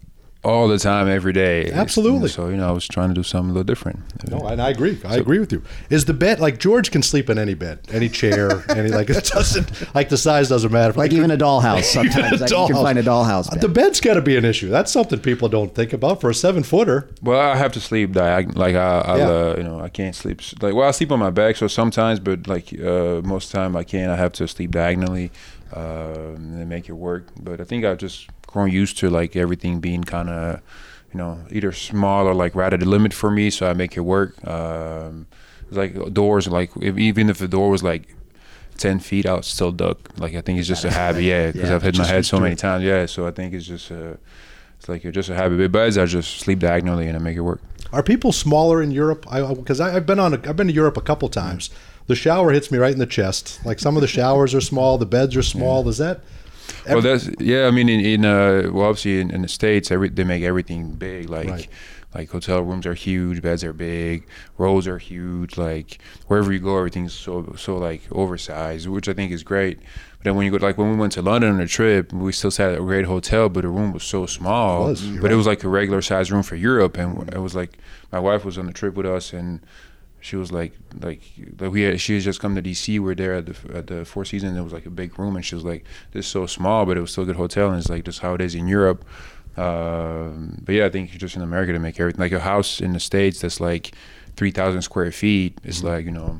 all 0.43 0.67
the 0.67 0.79
time 0.79 1.07
every 1.07 1.33
day 1.33 1.61
It's- 1.61 1.77
Absolutely. 1.77 2.29
so 2.29 2.49
you 2.49 2.57
know 2.57 2.67
i 2.67 2.71
was 2.71 2.87
trying 2.87 3.09
to 3.09 3.13
do 3.13 3.21
something 3.21 3.51
a 3.51 3.53
little 3.53 3.63
different 3.63 3.99
No, 4.29 4.39
and 4.47 4.61
I 4.61 4.69
agree. 4.69 4.97
I 5.05 5.15
agree 5.17 5.39
with 5.39 5.51
you. 5.51 5.61
Is 5.89 6.05
the 6.05 6.13
bed 6.13 6.39
like 6.39 6.57
George 6.59 6.89
can 6.91 7.01
sleep 7.01 7.27
in 7.29 7.37
any 7.37 7.53
bed, 7.55 7.79
any 7.91 8.07
chair, 8.09 8.63
any 8.79 8.89
like 8.89 9.09
it 9.09 9.25
doesn't 9.25 9.67
like 9.95 10.09
the 10.09 10.17
size 10.17 10.47
doesn't 10.49 10.71
matter. 10.71 10.93
like 11.03 11.11
even 11.11 11.31
a 11.31 11.37
dollhouse 11.37 11.83
sometimes. 11.97 12.39
a 12.39 12.43
like, 12.43 12.51
you 12.51 12.67
can 12.73 12.83
find 12.87 12.97
a 12.99 13.03
dollhouse. 13.03 13.49
Bed. 13.51 13.61
The 13.61 13.67
bed's 13.79 13.99
got 13.99 14.13
to 14.15 14.21
be 14.21 14.37
an 14.37 14.45
issue. 14.45 14.69
That's 14.69 14.91
something 14.91 15.19
people 15.19 15.49
don't 15.49 15.73
think 15.75 15.91
about 15.93 16.21
for 16.21 16.29
a 16.29 16.33
seven 16.35 16.63
footer. 16.63 17.09
Well, 17.21 17.39
I 17.39 17.55
have 17.57 17.71
to 17.73 17.79
sleep 17.81 18.13
diagonal. 18.13 18.57
Like 18.65 18.75
I, 18.75 18.99
I 19.13 19.17
Yeah. 19.17 19.27
uh, 19.29 19.55
you 19.57 19.63
know, 19.63 19.79
I 19.79 19.89
can't 19.89 20.15
sleep. 20.15 20.39
Like, 20.61 20.73
well, 20.75 20.87
I 20.87 20.91
sleep 20.91 21.11
on 21.11 21.19
my 21.19 21.31
back, 21.31 21.55
so 21.57 21.67
sometimes, 21.67 22.19
but 22.19 22.47
like 22.47 22.67
uh, 22.79 23.21
most 23.33 23.45
of 23.47 23.51
the 23.51 23.57
time, 23.57 23.75
I 23.75 23.83
can't. 23.83 24.11
I 24.11 24.17
have 24.17 24.33
to 24.33 24.47
sleep 24.47 24.71
diagonally 24.71 25.31
um, 25.73 26.35
and 26.59 26.69
make 26.69 26.87
it 26.89 26.93
work. 27.09 27.23
But 27.41 27.59
I 27.59 27.63
think 27.63 27.85
I've 27.85 27.97
just 27.97 28.27
grown 28.51 28.71
used 28.71 28.97
to 28.99 29.09
like 29.09 29.35
everything 29.35 29.79
being 29.79 30.03
kind 30.03 30.29
of, 30.29 30.61
you 31.11 31.17
know, 31.17 31.39
either 31.51 31.71
small 31.71 32.27
or 32.27 32.33
like 32.33 32.55
right 32.55 32.73
at 32.73 32.79
the 32.79 32.85
limit 32.85 33.13
for 33.13 33.31
me. 33.31 33.49
So 33.49 33.69
I 33.69 33.73
make 33.73 33.97
it 33.97 34.01
work. 34.01 34.35
Um, 34.47 35.27
it's 35.67 35.77
like 35.77 36.13
doors, 36.13 36.47
like 36.47 36.71
if, 36.81 36.97
even 36.97 37.29
if 37.29 37.37
the 37.37 37.47
door 37.47 37.69
was 37.69 37.83
like. 37.83 38.15
10 38.77 38.99
feet 38.99 39.27
out 39.27 39.45
still 39.45 39.71
duck 39.71 40.09
like 40.17 40.33
i 40.33 40.41
think 40.41 40.57
it's 40.57 40.67
just 40.67 40.85
a 40.85 40.89
habit 40.89 41.21
yeah 41.21 41.51
because 41.51 41.69
Yeah, 41.69 41.75
i've 41.75 41.83
hit 41.83 41.99
my 41.99 42.07
head 42.07 42.25
so 42.25 42.39
many 42.39 42.55
times 42.55 42.83
yeah 42.83 43.05
so 43.05 43.27
i 43.27 43.31
think 43.31 43.53
it's 43.53 43.67
just 43.67 43.91
a 43.91 44.17
it's 44.79 44.89
like 44.89 45.03
you're 45.03 45.11
just 45.11 45.29
a 45.29 45.35
habit 45.35 45.71
but 45.71 45.97
i 45.99 46.05
just 46.05 46.39
sleep 46.39 46.57
diagonally 46.57 47.05
and 47.07 47.15
i 47.15 47.19
make 47.19 47.37
it 47.37 47.41
work 47.41 47.61
Are 47.93 48.01
people 48.01 48.31
smaller 48.31 48.81
in 48.81 48.89
Europe? 48.91 49.25
I 49.29 49.53
because 49.53 49.79
I, 49.81 49.91
have 49.91 50.05
been 50.05 50.19
on, 50.19 50.33
a, 50.33 50.37
I've 50.49 50.55
been 50.55 50.67
to 50.67 50.73
Europe 50.73 50.97
a 50.97 51.01
couple 51.01 51.29
times. 51.29 51.69
The 52.07 52.15
shower 52.15 52.51
hits 52.51 52.71
me 52.71 52.77
right 52.77 52.93
in 52.93 52.99
the 52.99 53.05
chest. 53.05 53.59
Like 53.65 53.79
some 53.79 53.95
of 53.97 54.01
the 54.01 54.07
showers 54.07 54.55
are 54.55 54.61
small, 54.61 54.97
the 54.97 55.05
beds 55.05 55.35
are 55.35 55.43
small. 55.43 55.87
Is 55.87 55.97
that? 55.97 56.21
Well, 56.87 57.01
that's 57.01 57.29
yeah. 57.39 57.67
I 57.67 57.71
mean, 57.71 57.89
in, 57.89 57.99
in 57.99 58.25
uh, 58.25 58.69
well, 58.71 58.87
obviously 58.87 59.19
in, 59.21 59.31
in 59.31 59.41
the 59.41 59.47
states, 59.47 59.91
every 59.91 60.09
they 60.09 60.23
make 60.23 60.43
everything 60.43 60.91
big. 60.93 61.29
Like, 61.29 61.47
Right. 61.47 61.67
like 62.13 62.29
hotel 62.31 62.61
rooms 62.61 62.85
are 62.85 62.93
huge, 62.93 63.41
beds 63.41 63.63
are 63.63 63.73
big, 63.73 64.27
rows 64.57 64.87
are 64.87 64.97
huge. 64.97 65.57
Like 65.57 65.99
wherever 66.27 66.51
you 66.51 66.59
go, 66.59 66.77
everything's 66.77 67.13
so 67.13 67.53
so 67.57 67.77
like 67.77 68.01
oversized, 68.11 68.87
which 68.87 69.07
I 69.07 69.13
think 69.13 69.31
is 69.31 69.43
great. 69.43 69.79
But 70.17 70.23
then 70.25 70.35
when 70.35 70.45
you 70.45 70.51
go, 70.57 70.63
like 70.65 70.77
when 70.77 70.91
we 70.91 70.97
went 70.97 71.13
to 71.13 71.21
London 71.21 71.53
on 71.53 71.59
a 71.61 71.67
trip, 71.67 72.13
we 72.13 72.31
still 72.31 72.51
sat 72.51 72.71
at 72.71 72.77
a 72.77 72.81
great 72.81 73.05
hotel, 73.05 73.49
but 73.49 73.61
the 73.61 73.69
room 73.69 73.91
was 73.91 74.03
so 74.03 74.25
small. 74.27 74.87
It 74.87 74.89
was, 74.91 75.01
but 75.07 75.23
right. 75.23 75.31
it 75.31 75.35
was 75.35 75.47
like 75.47 75.63
a 75.63 75.69
regular 75.69 76.01
size 76.01 76.31
room 76.31 76.43
for 76.43 76.55
Europe, 76.55 76.97
and 76.97 77.33
it 77.33 77.39
was 77.39 77.55
like 77.55 77.77
my 78.11 78.19
wife 78.19 78.45
was 78.45 78.57
on 78.57 78.67
the 78.67 78.73
trip 78.73 78.93
with 78.95 79.05
us, 79.05 79.33
and 79.33 79.61
she 80.21 80.35
was 80.37 80.51
like, 80.51 80.73
like, 81.01 81.21
like 81.59 81.71
we 81.71 81.81
had, 81.81 81.99
she 81.99 82.13
had 82.13 82.23
just 82.23 82.39
come 82.39 82.55
to 82.55 82.61
DC. 82.61 82.87
We 82.89 82.99
were 82.99 83.15
there 83.15 83.33
at 83.33 83.45
the 83.47 83.55
at 83.77 83.87
the 83.87 84.05
Four 84.05 84.23
Seasons. 84.23 84.57
It 84.57 84.61
was 84.61 84.71
like 84.73 84.85
a 84.85 84.89
big 84.91 85.17
room, 85.19 85.35
and 85.35 85.43
she 85.45 85.55
was 85.55 85.65
like, 85.65 85.83
"This 86.11 86.25
is 86.25 86.31
so 86.31 86.45
small, 86.45 86.85
but 86.85 86.95
it 86.97 87.01
was 87.01 87.11
still 87.11 87.23
a 87.23 87.27
good 87.27 87.35
hotel." 87.35 87.69
And 87.69 87.77
it's 87.79 87.89
like 87.89 88.05
just 88.05 88.19
how 88.19 88.33
it 88.35 88.41
is 88.41 88.55
in 88.55 88.67
Europe. 88.67 89.03
Um, 89.57 90.57
but 90.63 90.75
yeah, 90.75 90.85
I 90.85 90.89
think 90.89 91.11
just 91.11 91.35
in 91.35 91.41
America 91.41 91.73
to 91.73 91.79
make 91.79 91.99
everything 91.99 92.19
like 92.21 92.31
a 92.31 92.39
house 92.39 92.79
in 92.81 92.93
the 92.93 92.99
states 92.99 93.41
that's 93.41 93.59
like 93.59 93.93
three 94.35 94.51
thousand 94.51 94.81
square 94.81 95.11
feet 95.11 95.57
is 95.63 95.77
Mm-hmm. 95.79 95.87
like 95.87 96.05
you 96.05 96.11
know, 96.11 96.39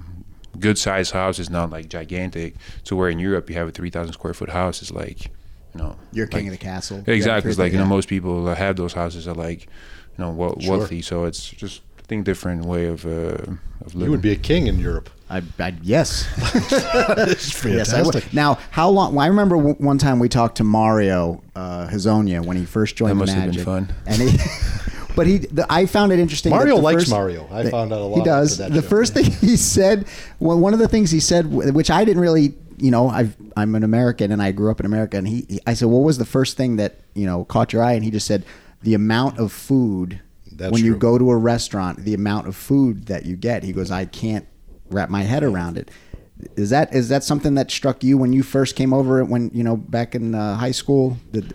good 0.60 0.78
sized 0.78 1.12
house 1.14 1.40
is 1.40 1.50
not 1.50 1.70
like 1.70 1.90
gigantic. 1.90 2.56
To 2.86 2.96
where 2.96 3.10
in 3.10 3.20
Europe 3.20 3.50
you 3.50 3.56
have 3.56 3.68
a 3.68 3.72
three 3.72 3.90
thousand 3.90 4.14
square 4.14 4.34
foot 4.34 4.50
house 4.50 4.82
is 4.82 4.92
like, 4.92 5.26
you 5.26 5.82
know, 5.82 5.96
You're 6.12 6.28
king 6.28 6.48
of 6.48 6.52
the 6.52 6.58
castle. 6.58 7.04
Exactly. 7.08 7.50
It's 7.52 7.60
like 7.60 7.72
you 7.74 7.78
know 7.80 7.86
most 7.86 8.08
people 8.08 8.46
that 8.46 8.58
have 8.58 8.76
those 8.76 8.94
houses 8.94 9.28
are 9.28 9.36
like, 9.36 9.64
you 10.18 10.24
know, 10.24 10.32
wel- 10.32 10.60
Sure. 10.60 10.78
wealthy. 10.78 11.02
So 11.02 11.26
it's 11.26 11.50
just 11.50 11.82
think 12.12 12.26
different 12.26 12.66
way 12.66 12.88
of 12.88 13.06
uh, 13.06 13.38
of 13.86 13.96
living. 13.96 14.02
You 14.02 14.12
would 14.12 14.22
be 14.22 14.32
a 14.34 14.36
king 14.36 14.68
in 14.68 14.78
Europe. 14.80 15.10
I, 15.30 15.42
I 15.60 15.74
yes, 15.82 16.28
yes, 17.66 17.94
I 17.94 18.02
would. 18.02 18.34
Now, 18.34 18.56
how 18.70 18.90
long? 18.90 19.16
Well, 19.16 19.24
I 19.24 19.28
remember 19.28 19.56
w- 19.56 19.76
one 19.76 19.98
time 19.98 20.20
we 20.20 20.28
talked 20.28 20.58
to 20.58 20.66
Mario 20.66 21.42
uh, 21.56 21.88
Hezonja 21.88 22.46
when 22.46 22.58
he 22.58 22.66
first 22.66 22.98
joined 22.98 23.12
That 23.12 23.16
must 23.16 23.34
the 23.34 23.40
have 23.42 23.54
been 23.54 23.64
fun. 23.66 23.94
and 24.06 24.22
he. 24.22 24.38
But 25.14 25.28
he, 25.28 25.40
the, 25.40 25.66
I 25.70 25.88
found 25.88 26.14
it 26.14 26.20
interesting. 26.20 26.52
Mario 26.52 26.78
likes 26.78 27.02
first- 27.02 27.12
Mario. 27.12 27.46
I 27.52 27.64
that- 27.64 27.72
found 27.72 27.92
out 27.92 28.00
a 28.00 28.06
lot 28.06 28.18
He 28.20 28.24
does. 28.24 28.60
that 28.60 28.72
The 28.72 28.82
show. 28.82 28.88
first 28.88 29.14
thing 29.14 29.26
he 29.26 29.58
said, 29.58 30.08
well, 30.40 30.58
one 30.58 30.72
of 30.72 30.80
the 30.80 30.88
things 30.88 31.12
he 31.12 31.20
said, 31.20 31.48
which 31.52 31.92
I 31.92 32.06
didn't 32.06 32.22
really, 32.22 32.54
you 32.78 32.92
know, 32.92 33.10
I've, 33.10 33.36
I'm 33.58 33.76
an 33.76 33.84
American 33.84 34.32
and 34.32 34.42
I 34.42 34.54
grew 34.54 34.72
up 34.72 34.80
in 34.80 34.86
America, 34.86 35.18
and 35.18 35.28
he, 35.28 35.46
he, 35.50 35.60
I 35.68 35.74
said, 35.74 35.90
what 35.90 36.00
was 36.04 36.18
the 36.18 36.24
first 36.26 36.56
thing 36.56 36.78
that 36.78 36.96
you 37.14 37.26
know 37.26 37.44
caught 37.44 37.74
your 37.74 37.84
eye? 37.84 37.92
And 37.92 38.06
he 38.06 38.10
just 38.10 38.26
said, 38.26 38.46
the 38.84 38.94
amount 38.94 39.38
of 39.38 39.52
food 39.52 40.22
That's 40.62 40.72
when 40.72 40.86
you 40.86 40.96
go 40.96 41.18
to 41.18 41.32
a 41.32 41.38
restaurant, 41.38 42.04
the 42.06 42.14
amount 42.14 42.48
of 42.48 42.56
food 42.56 43.06
that 43.08 43.26
you 43.26 43.36
get. 43.36 43.64
He 43.64 43.74
goes, 43.74 43.90
I 43.90 44.06
can't 44.06 44.48
wrap 44.92 45.10
my 45.10 45.24
head 45.24 45.44
around 45.44 45.78
it. 45.78 45.90
Is 46.56 46.70
that 46.70 46.94
is 46.94 47.10
that 47.10 47.24
something 47.24 47.56
that 47.56 47.70
struck 47.72 48.04
you 48.04 48.18
when 48.18 48.32
you 48.34 48.44
first 48.44 48.76
came 48.76 48.94
over? 48.94 49.24
When 49.26 49.50
you 49.54 49.64
know 49.64 49.76
back 49.76 50.16
in 50.16 50.36
uh, 50.36 50.58
high 50.58 50.72
school? 50.72 51.18
Did, 51.32 51.54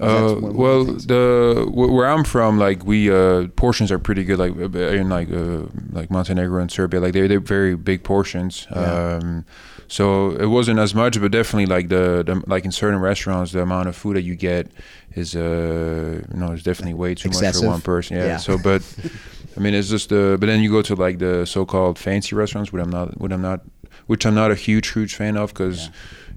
Uh, 0.00 0.06
one 0.06 0.16
of 0.16 0.40
the 0.40 0.58
well, 0.58 0.84
the 0.84 1.68
where 1.70 2.08
I'm 2.08 2.24
from, 2.24 2.58
like 2.58 2.86
we 2.86 3.10
uh, 3.10 3.48
portions 3.56 3.92
are 3.92 3.98
pretty 3.98 4.24
good. 4.24 4.38
Like 4.38 4.56
uh, 4.56 4.78
in 4.78 5.10
like 5.10 5.30
uh, 5.30 5.66
like 5.92 6.10
Montenegro 6.10 6.60
and 6.60 6.70
Serbia, 6.70 7.00
like 7.00 7.12
they're 7.12 7.28
they're 7.28 7.40
very 7.40 7.76
big 7.76 8.02
portions. 8.02 8.66
Um, 8.70 9.44
so 9.90 10.30
it 10.36 10.46
wasn't 10.46 10.78
as 10.78 10.94
much, 10.94 11.20
but 11.20 11.32
definitely 11.32 11.66
like 11.66 11.88
the, 11.88 12.22
the 12.24 12.40
like 12.46 12.64
in 12.64 12.70
certain 12.70 13.00
restaurants, 13.00 13.50
the 13.50 13.60
amount 13.60 13.88
of 13.88 13.96
food 13.96 14.14
that 14.14 14.22
you 14.22 14.36
get 14.36 14.70
is 15.16 15.34
uh 15.34 16.22
you 16.32 16.38
know 16.38 16.52
it's 16.52 16.62
definitely 16.62 16.94
way 16.94 17.16
too 17.16 17.28
much 17.28 17.56
for 17.56 17.66
one 17.66 17.80
person. 17.80 18.16
Yeah. 18.16 18.26
Yeah. 18.26 18.36
So, 18.36 18.56
but 18.56 18.82
I 19.56 19.60
mean, 19.60 19.74
it's 19.74 19.88
just 19.88 20.12
uh, 20.12 20.36
but 20.36 20.46
then 20.46 20.62
you 20.62 20.70
go 20.70 20.80
to 20.82 20.94
like 20.94 21.18
the 21.18 21.44
so-called 21.44 21.98
fancy 21.98 22.36
restaurants, 22.36 22.72
which 22.72 22.80
I'm 22.80 22.90
not, 22.90 23.20
which 23.20 23.32
I'm 23.32 23.42
not, 23.42 23.62
which 24.06 24.24
I'm 24.26 24.34
not 24.34 24.52
a 24.52 24.54
huge 24.54 24.92
huge 24.92 25.16
fan 25.16 25.36
of 25.36 25.52
because 25.52 25.90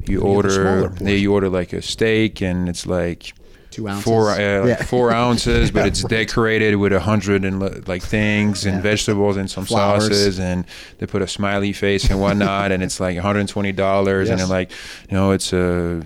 you 0.07 0.19
get 0.19 0.43
the 0.43 0.49
smaller 0.49 0.81
order, 0.81 1.03
yeah, 1.03 1.15
you 1.15 1.31
order 1.31 1.49
like 1.49 1.73
a 1.73 1.81
steak 1.83 2.41
and 2.41 2.67
it's 2.67 2.87
like 2.87 3.33
Two 3.73 3.87
ounces. 3.87 4.03
four 4.03 4.29
uh, 4.29 4.59
like 4.61 4.67
Yeah. 4.79 4.83
four 4.83 5.11
ounces, 5.23 5.71
but 5.71 5.85
it's 5.87 6.03
decorated 6.03 6.75
with 6.75 6.93
a 6.93 6.99
hundred 6.99 7.43
and 7.45 7.87
like 7.87 8.03
things 8.03 8.65
and 8.65 8.75
Yeah. 8.77 8.81
vegetables 8.81 9.35
and 9.37 9.49
some 9.49 9.65
Flowers. 9.65 10.03
sauces, 10.03 10.39
and 10.39 10.65
they 10.99 11.05
put 11.07 11.21
a 11.21 11.27
smiley 11.27 11.73
face 11.73 12.09
and 12.09 12.19
whatnot, 12.19 12.71
and 12.71 12.83
it's 12.83 12.99
like 12.99 13.15
one 13.15 13.23
hundred 13.25 13.39
and 13.41 13.49
twenty 13.49 13.71
dollars, 13.71 14.29
and 14.29 14.39
Yes. 14.39 14.47
they're 14.47 14.57
like, 14.57 14.71
you 15.09 15.17
know, 15.17 15.31
it's 15.31 15.51
a. 15.53 16.03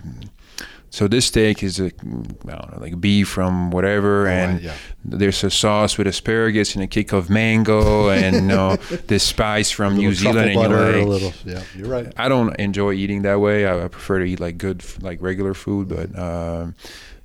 So 0.89 1.07
this 1.07 1.25
steak 1.25 1.63
is 1.63 1.79
a, 1.81 1.87
I 1.87 1.89
don't 1.91 2.71
know, 2.71 2.77
like 2.79 2.99
beef 2.99 3.27
from 3.27 3.71
whatever, 3.71 4.25
and 4.25 4.53
right, 4.53 4.63
yeah. 4.63 4.73
there's 5.03 5.43
a 5.43 5.51
sauce 5.51 5.97
with 5.97 6.07
asparagus 6.07 6.75
and 6.75 6.83
a 6.83 6.87
kick 6.87 7.11
of 7.11 7.29
mango, 7.29 8.09
and 8.09 8.35
you 8.35 8.41
know, 8.41 8.77
this 9.07 9.21
spice 9.21 9.69
from 9.69 9.97
New 9.97 10.13
Zealand, 10.13 10.49
and 10.49 10.53
you're 10.53 10.69
butter, 10.69 10.93
a 10.93 10.99
like, 10.99 11.07
little. 11.07 11.33
Yeah, 11.45 11.61
you're 11.75 11.89
right. 11.89 12.11
I 12.17 12.29
don't 12.29 12.55
enjoy 12.55 12.93
eating 12.93 13.23
that 13.23 13.39
way. 13.41 13.67
I, 13.67 13.83
I 13.83 13.87
prefer 13.89 14.19
to 14.19 14.25
eat 14.25 14.39
like 14.39 14.57
good, 14.57 14.81
like 15.03 15.21
regular 15.21 15.53
food. 15.53 15.89
But 15.89 16.17
um, 16.17 16.73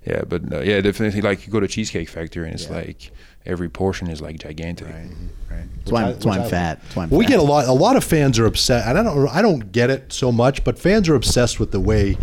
yeah, 0.04 0.22
but 0.28 0.52
uh, 0.52 0.60
yeah, 0.60 0.80
definitely 0.80 1.20
like 1.22 1.46
you 1.46 1.52
go 1.52 1.60
to 1.60 1.68
Cheesecake 1.68 2.08
Factory 2.08 2.46
and 2.46 2.54
it's 2.54 2.66
Yeah. 2.66 2.76
like 2.76 3.10
every 3.46 3.68
portion 3.68 4.08
is 4.08 4.20
like 4.20 4.38
gigantic. 4.38 4.88
Right. 4.88 5.08
Right. 5.50 5.64
That's 5.78 5.92
why, 5.92 6.02
I'm, 6.04 6.12
that's 6.12 6.24
why 6.26 6.36
I'm 6.36 6.42
I 6.42 6.48
fat. 6.48 6.82
That's 6.82 6.96
why 6.96 7.02
I'm 7.04 7.10
we 7.10 7.24
fat. 7.24 7.30
get 7.30 7.38
a 7.40 7.42
lot. 7.42 7.66
A 7.68 7.72
lot 7.72 7.96
of 7.96 8.04
fans 8.04 8.38
are 8.38 8.46
upset, 8.46 8.86
and 8.86 8.98
I 8.98 9.02
don't. 9.02 9.28
I 9.28 9.42
don't 9.42 9.70
get 9.72 9.90
it 9.90 10.12
so 10.12 10.32
much, 10.32 10.64
but 10.64 10.78
fans 10.78 11.08
are 11.08 11.14
obsessed 11.14 11.58
with 11.60 11.70
the 11.72 11.80
way 11.80 12.16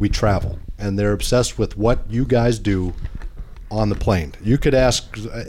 we 0.00 0.08
travel, 0.08 0.58
and 0.78 0.98
they're 0.98 1.12
obsessed 1.12 1.58
with 1.58 1.76
what 1.76 2.00
you 2.10 2.24
guys 2.24 2.58
do 2.58 2.92
on 3.70 3.88
the 3.88 3.94
plane. 3.94 4.32
You 4.42 4.58
could 4.58 4.74
ask 4.74 5.16
uh, 5.18 5.28
uh, 5.30 5.44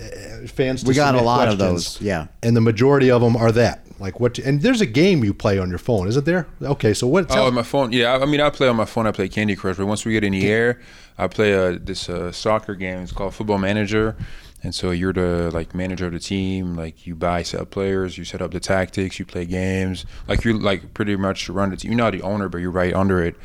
fans. 0.47 0.83
To 0.83 0.87
We 0.89 0.93
got 0.93 1.15
a 1.15 1.21
lot 1.21 1.47
of 1.49 1.57
those, 1.57 1.99
yeah. 2.01 2.27
and 2.41 2.55
the 2.55 2.61
majority 2.61 3.09
of 3.11 3.21
them 3.21 3.35
are 3.35 3.51
that. 3.53 3.82
Like 4.03 4.19
what? 4.19 4.37
And 4.37 4.61
there's 4.61 4.81
a 4.81 4.85
game 4.85 5.23
you 5.23 5.33
play 5.33 5.57
on 5.57 5.69
your 5.69 5.77
phone, 5.77 6.09
isn't 6.09 6.25
there? 6.25 6.45
Okay, 6.61 6.93
so 6.93 7.07
what? 7.07 7.31
Oh, 7.31 7.47
on 7.47 7.53
my 7.53 7.63
phone. 7.63 7.93
Yeah, 7.93 8.17
I 8.17 8.25
mean, 8.25 8.41
I 8.41 8.49
play 8.49 8.67
on 8.67 8.75
my 8.75 8.83
phone. 8.83 9.07
I 9.07 9.13
play 9.13 9.29
Candy 9.29 9.55
Crush, 9.55 9.77
but 9.77 9.85
once 9.85 10.03
we 10.03 10.11
get 10.11 10.25
in 10.25 10.33
the 10.33 10.45
air, 10.45 10.81
I 11.17 11.27
play 11.27 11.53
uh, 11.53 11.77
this 11.81 12.09
uh, 12.09 12.33
soccer 12.33 12.75
game. 12.75 12.99
It's 12.99 13.13
called 13.13 13.33
Football 13.33 13.59
Manager, 13.59 14.17
and 14.61 14.75
so 14.75 14.91
you're 14.91 15.13
the 15.13 15.51
like 15.53 15.73
manager 15.73 16.07
of 16.07 16.11
the 16.11 16.19
team. 16.19 16.75
Like 16.75 17.07
you 17.07 17.15
buy, 17.15 17.43
sell 17.43 17.63
players, 17.63 18.17
you 18.17 18.25
set 18.25 18.41
up 18.41 18.51
the 18.51 18.59
tactics, 18.59 19.19
you 19.19 19.25
play 19.25 19.45
games. 19.45 20.05
Like 20.27 20.43
you're 20.43 20.59
like 20.59 20.93
pretty 20.93 21.15
much 21.15 21.47
run 21.47 21.69
the 21.69 21.77
team. 21.77 21.91
You're 21.91 21.97
not 21.97 22.11
the 22.11 22.23
owner, 22.23 22.49
but 22.49 22.57
you're 22.57 22.71
right 22.71 22.93
under 22.93 23.23
it. 23.23 23.37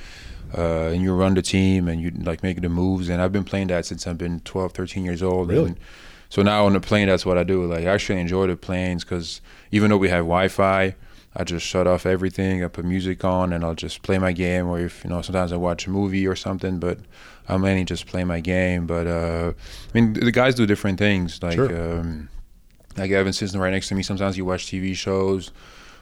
Uh, 0.56 0.90
and 0.92 1.02
you 1.02 1.14
run 1.14 1.34
the 1.34 1.42
team 1.42 1.86
and 1.86 2.00
you 2.00 2.10
like 2.10 2.42
make 2.42 2.60
the 2.60 2.68
moves. 2.68 3.08
And 3.10 3.22
I've 3.22 3.32
been 3.32 3.44
playing 3.44 3.68
that 3.68 3.86
since 3.86 4.08
I've 4.08 4.18
been 4.18 4.40
12, 4.40 4.72
13 4.72 5.04
years 5.04 5.22
old. 5.22 5.50
Really? 5.50 5.66
And 5.66 5.78
so 6.28 6.42
now 6.42 6.66
on 6.66 6.72
the 6.74 6.80
plane, 6.80 7.08
that's 7.08 7.24
what 7.26 7.38
I 7.38 7.42
do. 7.44 7.64
Like 7.64 7.84
I 7.84 7.90
actually 7.90 8.20
enjoy 8.20 8.46
the 8.46 8.56
planes 8.56 9.04
because 9.04 9.40
even 9.70 9.90
though 9.90 9.96
we 9.96 10.08
have 10.08 10.24
Wi-Fi, 10.24 10.94
I 11.36 11.44
just 11.44 11.64
shut 11.64 11.86
off 11.86 12.06
everything. 12.06 12.64
I 12.64 12.68
put 12.68 12.84
music 12.84 13.24
on 13.24 13.52
and 13.52 13.64
I'll 13.64 13.74
just 13.74 14.02
play 14.02 14.18
my 14.18 14.32
game. 14.32 14.66
Or 14.66 14.78
if 14.80 15.04
you 15.04 15.10
know, 15.10 15.22
sometimes 15.22 15.52
I 15.52 15.56
watch 15.56 15.86
a 15.86 15.90
movie 15.90 16.26
or 16.26 16.34
something. 16.36 16.78
But 16.78 16.98
I'm 17.48 17.60
mainly 17.62 17.84
just 17.84 18.06
play 18.06 18.24
my 18.24 18.40
game. 18.40 18.86
But 18.86 19.06
uh, 19.06 19.52
I 19.56 19.90
mean, 19.98 20.14
the 20.14 20.32
guys 20.32 20.54
do 20.54 20.66
different 20.66 20.98
things. 20.98 21.42
Like 21.42 21.54
Sure. 21.54 22.00
um, 22.00 22.28
like 22.96 23.10
Evan 23.10 23.32
sits 23.32 23.54
right 23.54 23.70
next 23.70 23.88
to 23.88 23.94
me. 23.94 24.02
Sometimes 24.02 24.36
you 24.36 24.44
watch 24.44 24.66
TV 24.66 24.94
shows. 24.94 25.50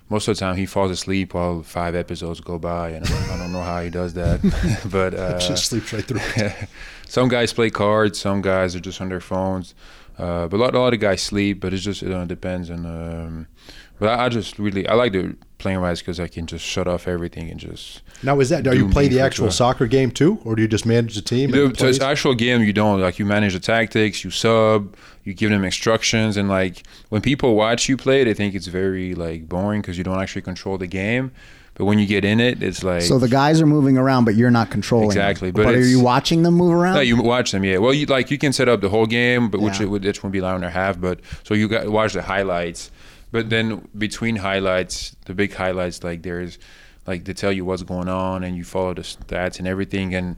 Most 0.09 0.29
of 0.29 0.37
the 0.37 0.41
time, 0.41 0.57
he 0.57 0.67
falls 0.67 0.93
asleep 0.93 1.35
while 1.35 1.63
five 1.65 1.97
episodes 1.97 2.39
go 2.41 2.61
by, 2.61 2.91
and 2.91 3.05
I 3.05 3.09
don't, 3.09 3.31
I 3.31 3.37
don't 3.39 3.53
know 3.53 3.63
how 3.63 3.81
he 3.83 3.91
does 3.91 4.15
that. 4.15 4.41
but 4.91 5.15
uh, 5.15 5.39
just 5.41 5.67
sleeps 5.67 5.93
right 5.93 6.05
through. 6.05 6.21
it. 6.37 6.69
some 7.09 7.29
guys 7.29 7.53
play 7.53 7.71
cards. 7.71 8.21
Some 8.21 8.41
guys 8.41 8.77
are 8.77 8.81
just 8.81 9.01
on 9.01 9.09
their 9.09 9.21
phones. 9.21 9.75
Uh, 10.19 10.49
but 10.49 10.57
a 10.57 10.61
lot, 10.61 10.75
a 10.75 10.81
lot 10.81 10.95
of 10.95 11.01
guys 11.01 11.23
sleep. 11.23 11.61
But 11.61 11.75
it 11.75 11.79
just 11.79 12.03
it 12.03 12.13
uh, 12.13 12.25
depends. 12.25 12.71
And 12.71 12.87
um, 12.87 13.47
but 13.99 14.09
I, 14.09 14.27
I 14.27 14.29
just 14.29 14.59
really 14.59 14.87
I 14.89 14.95
like 14.95 15.13
the 15.13 15.37
playing 15.59 15.81
wise 15.81 16.01
because 16.01 16.21
I 16.21 16.29
can 16.29 16.47
just 16.47 16.65
shut 16.65 16.87
off 16.87 17.09
everything 17.09 17.51
and 17.51 17.59
just. 17.59 18.03
Now, 18.23 18.41
is 18.41 18.49
that? 18.51 18.65
Do 18.65 18.77
you 18.77 18.89
play 18.89 19.09
the 19.09 19.21
actual 19.21 19.51
soccer 19.51 19.87
game 19.87 20.11
too, 20.11 20.39
or 20.45 20.57
do 20.57 20.63
you 20.63 20.69
just 20.69 20.87
manage 20.87 21.15
the 21.15 21.23
team? 21.23 21.55
You 21.55 21.67
and 21.67 21.75
do, 21.75 21.81
so 21.81 21.87
it's 21.89 22.01
actual 22.01 22.35
game 22.35 22.63
you 22.63 22.73
don't 22.73 23.01
like 23.01 23.19
you 23.19 23.27
manage 23.27 23.55
the 23.55 23.61
tactics 23.61 24.25
you 24.25 24.31
sub 24.31 24.97
you 25.25 25.35
give 25.35 25.51
them 25.51 25.65
instructions 25.65 26.37
and 26.37 26.49
like 26.49 26.85
when 27.09 27.21
people 27.21 27.57
watch 27.57 27.89
you 27.89 27.97
play 27.97 28.23
they 28.25 28.33
think 28.33 28.55
it's 28.55 28.69
very 28.69 29.15
like 29.15 29.49
boring 29.49 29.81
because 29.81 29.99
you 29.99 30.05
don't 30.05 30.21
actually 30.21 30.43
control 30.43 30.79
the 30.79 30.87
game 30.87 31.33
but 31.77 31.85
when 31.85 31.99
you 31.99 32.07
get 32.07 32.25
in 32.25 32.41
it 32.41 32.63
it's 32.63 32.83
like 32.83 33.03
So 33.03 33.19
the 33.19 33.29
guys 33.29 33.61
are 33.61 33.67
moving 33.67 33.97
around, 33.97 34.25
but 34.25 34.35
you're 34.35 34.51
not 34.51 34.71
controlling. 34.71 35.09
them. 35.11 35.19
Exactly, 35.19 35.51
but 35.53 35.65
But, 35.65 35.75
are 35.77 35.81
you 35.87 36.01
watching 36.01 36.43
them 36.43 36.55
move 36.55 36.73
around? 36.73 36.95
no, 36.97 37.01
you 37.01 37.23
watch 37.23 37.53
them, 37.53 37.63
yeah. 37.65 37.79
Well, 37.79 37.95
you 37.95 38.07
like 38.07 38.31
you 38.31 38.39
can 38.39 38.53
set 38.53 38.69
up 38.69 38.81
the 38.81 38.89
whole 38.89 39.07
game, 39.07 39.49
but 39.51 39.61
which 39.61 39.79
Yeah. 39.79 39.85
it 39.87 39.91
would 39.91 40.05
which 40.05 40.23
would 40.23 40.33
be 40.33 40.39
an 40.39 40.45
hour 40.45 40.57
and 40.57 40.65
a 40.65 40.71
half. 40.71 41.01
But 41.01 41.21
so 41.45 41.55
you 41.55 41.69
got 41.69 41.89
watch 41.89 42.13
the 42.15 42.23
highlights, 42.23 42.91
but 43.31 43.51
then 43.51 43.87
between 43.97 44.37
highlights, 44.37 45.15
the 45.27 45.35
big 45.35 45.53
highlights, 45.55 46.03
like 46.03 46.23
there's 46.23 46.59
like 47.07 47.25
they 47.25 47.33
tell 47.35 47.53
you 47.53 47.65
what's 47.65 47.83
going 47.83 48.09
on, 48.09 48.43
and 48.43 48.57
you 48.57 48.65
follow 48.65 48.95
the 48.95 49.03
stats 49.03 49.59
and 49.59 49.69
everything. 49.69 50.15
And 50.15 50.37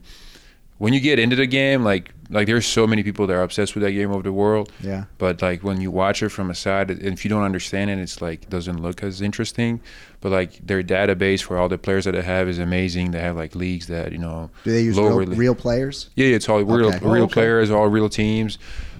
when 0.77 0.93
you 0.93 0.99
get 0.99 1.19
into 1.19 1.35
the 1.35 1.47
game, 1.47 1.83
like 1.83 2.11
like 2.31 2.45
there's 2.47 2.65
so 2.65 2.85
many 2.85 3.01
people 3.03 3.25
that 3.27 3.33
are 3.33 3.41
obsessed 3.41 3.73
with 3.75 3.83
that 3.83 3.91
game 3.91 4.11
of 4.11 4.23
the 4.23 4.31
world. 4.31 4.71
Yeah. 4.81 5.05
But 5.17 5.41
like 5.41 5.63
when 5.63 5.81
you 5.81 5.89
watch 5.91 6.21
it 6.21 6.29
from 6.29 6.49
a 6.51 6.55
side, 6.55 6.91
and 6.91 7.01
if 7.01 7.23
you 7.25 7.29
don't 7.29 7.43
understand 7.43 7.89
it, 7.89 7.97
it's 7.99 8.21
like 8.21 8.49
doesn't 8.49 8.81
look 8.81 9.01
as 9.03 9.21
interesting. 9.21 9.81
But 10.21 10.31
like 10.31 10.65
their 10.65 10.83
database 10.83 11.41
for 11.41 11.57
all 11.57 11.69
the 11.69 11.77
players 11.77 12.05
that 12.05 12.11
they 12.11 12.21
have 12.21 12.47
is 12.47 12.59
amazing. 12.59 13.11
They 13.11 13.21
have 13.21 13.35
like 13.37 13.55
leagues 13.55 13.87
that 13.87 14.11
you 14.11 14.17
know 14.19 14.49
Do 14.63 14.71
they 14.71 14.81
use 14.83 14.97
real, 14.97 15.17
real 15.25 15.55
players? 15.55 16.09
yeah, 16.15 16.27
yeah, 16.27 16.35
it's 16.35 16.47
all 16.49 16.61
real, 16.61 16.89
Okay. 16.89 16.99
real 17.01 17.21
Oh, 17.21 17.25
okay. 17.25 17.33
players, 17.33 17.71
all 17.71 17.87
real 17.87 18.09
teams 18.09 18.57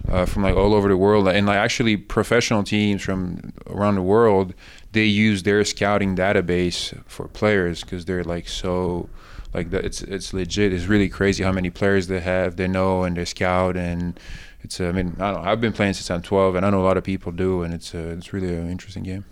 uh, 0.07 0.25
from 0.25 0.43
like 0.43 0.55
all 0.55 0.73
over 0.73 0.87
the 0.87 0.97
world, 0.97 1.27
and 1.27 1.45
like 1.45 1.57
actually 1.57 1.97
professional 1.97 2.63
teams 2.63 3.01
from 3.01 3.53
around 3.67 3.95
the 3.95 4.01
world. 4.01 4.53
They 4.91 5.05
use 5.05 5.43
their 5.43 5.63
scouting 5.65 6.15
database 6.15 6.99
for 7.05 7.27
players 7.27 7.81
because 7.83 8.05
they're 8.05 8.23
like 8.23 8.47
so, 8.47 9.07
like 9.53 9.71
the, 9.71 9.83
it's 9.83 10.01
it's 10.01 10.33
legit. 10.33 10.73
It's 10.73 10.85
really 10.85 11.09
crazy 11.09 11.43
how 11.43 11.51
many 11.51 11.69
players 11.69 12.07
they 12.07 12.19
have, 12.19 12.55
they 12.55 12.67
know, 12.67 13.03
and 13.03 13.17
they 13.17 13.25
scout, 13.25 13.75
and 13.75 14.19
it's. 14.61 14.79
I 14.79 14.91
mean, 14.91 15.15
I 15.19 15.31
don't. 15.31 15.43
know, 15.43 15.49
I've 15.49 15.61
been 15.61 15.73
playing 15.73 15.93
since 15.93 16.11
I'm 16.11 16.21
12, 16.21 16.55
and 16.55 16.65
I 16.65 16.69
know 16.69 16.81
a 16.81 16.85
lot 16.85 16.97
of 16.97 17.03
people 17.03 17.31
do, 17.31 17.63
and 17.63 17.73
it's 17.73 17.95
uh, 17.95 18.15
it's 18.17 18.31
really 18.31 18.53
an 18.55 18.69
interesting 18.69 19.03
game. 19.03 19.25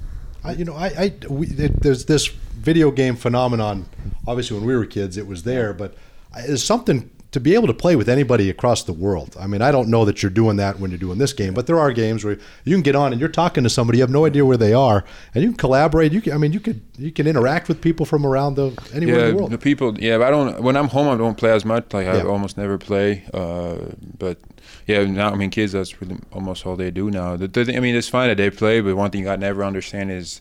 I, 0.43 0.53
you 0.53 0.65
know, 0.65 0.75
I, 0.75 0.87
I 0.87 1.13
we, 1.29 1.47
it, 1.47 1.81
there's 1.81 2.05
this 2.05 2.27
video 2.27 2.89
game 2.91 3.15
phenomenon. 3.15 3.85
Obviously, 4.27 4.57
when 4.57 4.65
we 4.65 4.75
were 4.75 4.85
kids, 4.85 5.17
it 5.17 5.27
was 5.27 5.43
there, 5.43 5.73
but 5.73 5.95
it's 6.35 6.63
something 6.63 7.09
to 7.31 7.39
be 7.39 7.53
able 7.53 7.67
to 7.67 7.73
play 7.73 7.95
with 7.95 8.07
anybody 8.07 8.49
across 8.49 8.83
the 8.83 8.93
world. 8.93 9.35
I 9.39 9.47
mean, 9.47 9.61
I 9.61 9.71
don't 9.71 9.89
know 9.89 10.05
that 10.05 10.23
you're 10.23 10.29
doing 10.29 10.57
that 10.57 10.79
when 10.79 10.91
you're 10.91 10.97
doing 10.97 11.17
this 11.17 11.33
game, 11.33 11.53
but 11.53 11.67
there 11.67 11.77
are 11.77 11.91
games 11.91 12.23
where 12.23 12.39
you 12.63 12.75
can 12.75 12.81
get 12.81 12.95
on 12.95 13.11
and 13.11 13.19
you're 13.19 13.29
talking 13.29 13.63
to 13.63 13.69
somebody, 13.69 13.97
you 13.97 14.03
have 14.03 14.09
no 14.09 14.25
idea 14.25 14.45
where 14.45 14.57
they 14.57 14.73
are, 14.73 15.03
and 15.35 15.43
you 15.43 15.49
can 15.49 15.57
collaborate. 15.57 16.13
You 16.13 16.21
can, 16.21 16.33
I 16.33 16.37
mean, 16.37 16.53
you 16.53 16.59
could 16.59 16.81
you 16.97 17.11
can 17.11 17.27
interact 17.27 17.67
with 17.67 17.81
people 17.81 18.05
from 18.05 18.25
around 18.25 18.55
the 18.55 18.71
anywhere 18.93 19.19
yeah, 19.19 19.25
in 19.25 19.31
the 19.31 19.37
world. 19.37 19.51
The 19.51 19.57
people, 19.57 19.99
yeah. 19.99 20.15
I 20.15 20.29
don't 20.29 20.61
when 20.61 20.77
I'm 20.77 20.87
home, 20.87 21.09
I 21.09 21.17
don't 21.17 21.37
play 21.37 21.51
as 21.51 21.65
much. 21.65 21.93
Like 21.93 22.07
I 22.07 22.17
yeah. 22.17 22.23
almost 22.23 22.57
never 22.57 22.77
play. 22.77 23.25
Uh, 23.33 23.75
but 24.17 24.39
yeah, 24.85 25.03
now 25.03 25.31
I 25.31 25.35
mean, 25.35 25.49
kids. 25.49 25.73
That's 25.73 26.01
really 26.01 26.17
almost 26.31 26.65
all 26.65 26.77
they 26.77 26.91
do 26.91 27.11
now. 27.11 27.35
The, 27.35 27.47
the, 27.47 27.75
I 27.75 27.81
mean, 27.81 27.95
it's 27.95 28.09
fine 28.09 28.29
that 28.29 28.37
they 28.37 28.49
play, 28.49 28.79
but 28.79 28.95
one 28.95 29.11
thing 29.11 29.27
I 29.27 29.35
never 29.35 29.63
understand 29.63 30.11
is, 30.11 30.39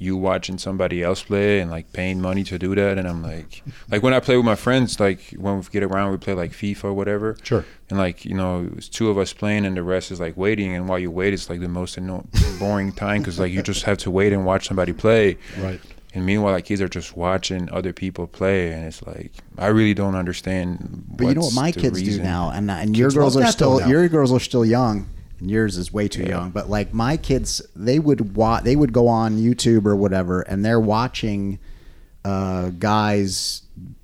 you 0.00 0.16
watching 0.16 0.58
somebody 0.58 1.02
else 1.02 1.22
play 1.22 1.60
and 1.60 1.70
like 1.70 1.92
paying 1.92 2.20
money 2.20 2.44
to 2.44 2.58
do 2.58 2.74
that. 2.74 2.98
And 2.98 3.06
I'm 3.08 3.22
like, 3.22 3.62
like 3.90 4.02
when 4.02 4.14
I 4.14 4.20
play 4.20 4.36
with 4.36 4.46
my 4.46 4.54
friends, 4.54 4.98
like 5.00 5.34
when 5.36 5.58
we 5.58 5.64
get 5.70 5.82
around, 5.82 6.12
we 6.12 6.18
play 6.18 6.34
like 6.34 6.52
FIFA 6.52 6.84
or 6.84 6.92
whatever. 6.94 7.36
Sure. 7.42 7.64
And 7.90 7.98
like 7.98 8.24
you 8.24 8.34
know, 8.34 8.68
it's 8.76 8.88
two 8.88 9.10
of 9.10 9.18
us 9.18 9.32
playing, 9.32 9.64
and 9.66 9.76
the 9.76 9.82
rest 9.82 10.10
is 10.10 10.20
like 10.20 10.36
waiting. 10.36 10.74
And 10.74 10.88
while 10.88 10.98
you 10.98 11.10
wait, 11.10 11.32
it's 11.34 11.48
like 11.50 11.60
the 11.60 11.68
most 11.68 11.96
anno- 11.98 12.26
boring 12.58 12.92
time 12.92 13.22
because 13.22 13.38
like 13.38 13.52
you 13.52 13.62
just 13.62 13.82
have 13.84 13.98
to 13.98 14.10
wait 14.10 14.32
and 14.32 14.44
watch 14.44 14.68
somebody 14.68 14.92
play. 14.92 15.36
Right. 15.58 15.80
And 16.14 16.24
meanwhile, 16.24 16.52
like 16.54 16.64
kids 16.64 16.80
are 16.80 16.88
just 16.88 17.16
watching 17.16 17.70
other 17.70 17.92
people 17.92 18.26
play, 18.26 18.72
and 18.72 18.86
it's 18.86 19.02
like 19.02 19.32
I 19.58 19.66
really 19.66 19.94
don't 19.94 20.14
understand. 20.14 21.04
But 21.08 21.26
you 21.26 21.34
know 21.34 21.40
what 21.42 21.54
my 21.54 21.70
the 21.70 21.80
kids 21.80 22.02
do 22.02 22.22
now, 22.22 22.50
and 22.50 22.70
and 22.70 22.96
your 22.96 23.08
Kids 23.08 23.14
girls 23.14 23.36
are 23.36 23.46
still 23.52 23.80
now. 23.80 23.86
your 23.88 24.08
girls 24.08 24.32
are 24.32 24.40
still 24.40 24.64
young, 24.64 25.06
and 25.40 25.50
yours 25.50 25.76
is 25.76 25.92
way 25.92 26.08
too 26.08 26.22
young. 26.24 26.50
But 26.50 26.68
like 26.68 26.92
my 26.92 27.16
kids, 27.16 27.62
they 27.76 27.98
would 27.98 28.36
wa- 28.36 28.60
they 28.60 28.76
would 28.76 28.92
go 28.92 29.08
on 29.08 29.38
YouTube 29.38 29.86
or 29.86 29.94
whatever, 29.96 30.42
and 30.42 30.64
they're 30.64 30.80
watching 30.80 31.58
uh, 32.24 32.70
guys 32.70 33.62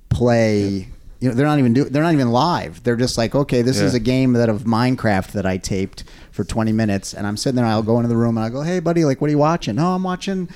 play. 0.08 0.88
You 1.20 1.30
know, 1.30 1.34
they're 1.34 1.46
not 1.46 1.58
even 1.58 1.72
do 1.72 1.84
they're 1.84 2.02
not 2.02 2.12
even 2.12 2.30
live. 2.30 2.82
They're 2.82 2.96
just 2.96 3.16
like, 3.16 3.34
okay, 3.34 3.62
this 3.62 3.80
is 3.80 3.94
a 3.94 4.00
game 4.00 4.34
that 4.34 4.48
of 4.48 4.62
Minecraft 4.64 5.32
that 5.32 5.46
I 5.46 5.56
taped 5.56 6.04
for 6.30 6.44
20 6.44 6.72
minutes, 6.72 7.14
and 7.14 7.26
I'm 7.26 7.36
sitting 7.36 7.56
there. 7.56 7.64
I'll 7.64 7.82
go 7.82 7.96
into 7.96 8.08
the 8.08 8.16
room 8.16 8.36
and 8.36 8.44
I 8.44 8.50
go, 8.50 8.62
hey, 8.62 8.80
buddy, 8.80 9.04
like, 9.04 9.20
what 9.20 9.28
are 9.28 9.30
you 9.30 9.38
watching? 9.38 9.78
Oh, 9.78 9.94
I'm 9.94 10.02
watching 10.02 10.48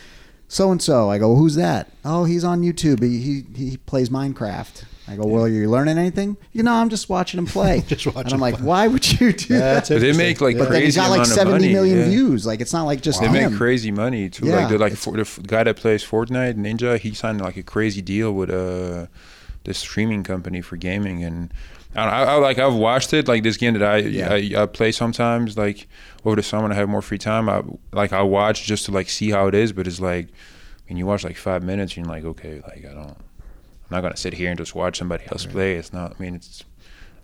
so 0.47 0.71
and 0.71 0.83
so. 0.83 1.11
I 1.11 1.19
go, 1.19 1.37
who's 1.37 1.55
that? 1.55 1.91
Oh, 2.05 2.25
he's 2.25 2.45
on 2.45 2.63
YouTube. 2.63 3.03
He, 3.03 3.21
he 3.21 3.71
he 3.71 3.77
plays 3.79 4.11
Minecraft. 4.11 4.85
I 5.09 5.17
go, 5.17 5.27
well, 5.27 5.45
are 5.45 5.49
you 5.49 5.71
learning 5.71 5.97
anything? 5.99 6.37
You 6.53 6.63
know, 6.63 6.73
I'm 6.75 6.89
just 6.91 7.09
watching 7.09 7.39
him 7.39 7.47
play. 7.47 7.81
Just 7.89 8.07
watching 8.07 8.21
And 8.27 8.33
I'm 8.35 8.41
like, 8.41 8.57
play. 8.57 8.67
why 8.67 8.89
would 8.89 9.11
you 9.21 9.33
do 9.33 9.59
That's 9.59 9.89
that? 9.89 9.95
But 9.97 10.01
they 10.03 10.13
make 10.13 10.41
like 10.41 10.57
But 10.59 10.65
then 10.65 10.73
crazy 10.73 10.85
he's 10.87 10.97
got 10.97 11.09
like 11.11 11.19
amount 11.19 11.29
of 11.31 11.35
70 11.35 11.53
money. 11.55 11.73
million 11.73 11.99
yeah. 11.99 12.05
views. 12.05 12.47
Like, 12.47 12.61
it's 12.61 12.73
not 12.73 12.85
like 12.85 13.01
just 13.01 13.21
They 13.21 13.27
him. 13.29 13.51
make 13.51 13.59
crazy 13.59 13.91
money 13.91 14.29
too. 14.29 14.47
Yeah. 14.47 14.57
Like 14.57 14.69
the 14.69 14.79
like 14.79 14.95
for 14.95 15.17
the 15.17 15.41
guy 15.47 15.65
that 15.65 15.77
plays 15.77 16.05
Fortnite, 16.05 16.55
Ninja, 16.57 16.99
he 16.99 17.15
signed 17.15 17.41
like 17.41 17.57
a 17.57 17.63
crazy 17.63 18.03
deal 18.03 18.33
with 18.33 18.51
uh 18.51 19.07
this 19.65 19.79
streaming 19.79 20.23
company 20.25 20.61
for 20.63 20.77
gaming, 20.77 21.23
and 21.25 21.53
I, 21.95 22.05
I, 22.05 22.23
I 22.25 22.35
like 22.37 22.59
I've 22.59 22.75
watched 22.75 23.13
it. 23.13 23.29
Like 23.29 23.43
this 23.43 23.57
game 23.57 23.75
that 23.75 23.83
I, 23.83 23.97
Yeah. 23.99 24.33
I 24.33 24.63
I 24.63 24.67
play 24.67 24.93
sometimes. 24.93 25.57
Like 25.59 25.89
over 26.25 26.37
the 26.37 26.43
summer, 26.43 26.65
when 26.65 26.73
I 26.73 26.75
have 26.77 26.89
more 26.89 27.03
free 27.03 27.19
time. 27.19 27.49
I 27.49 27.63
like 27.93 28.13
I 28.13 28.23
watch 28.23 28.65
just 28.65 28.85
to 28.87 28.93
like 28.93 29.09
see 29.09 29.31
how 29.31 29.47
it 29.49 29.55
is. 29.55 29.73
But 29.73 29.87
it's 29.87 30.01
like 30.01 30.29
when 30.89 30.97
you 30.99 31.07
watch 31.07 31.25
like 31.25 31.37
five 31.37 31.63
minutes, 31.63 31.97
you're 31.97 32.07
like, 32.07 32.25
okay, 32.25 32.61
like 32.67 32.85
I 32.85 32.95
don't. 32.95 33.17
I'm 33.91 33.97
not 33.97 34.01
gonna 34.03 34.17
sit 34.17 34.35
here 34.35 34.51
and 34.51 34.59
just 34.59 34.75
watch 34.75 34.99
somebody 34.99 35.25
else 35.31 35.47
play. 35.47 35.77
It's 35.77 35.93
not. 35.93 36.15
I 36.19 36.23
mean, 36.23 36.35
it's. 36.35 36.65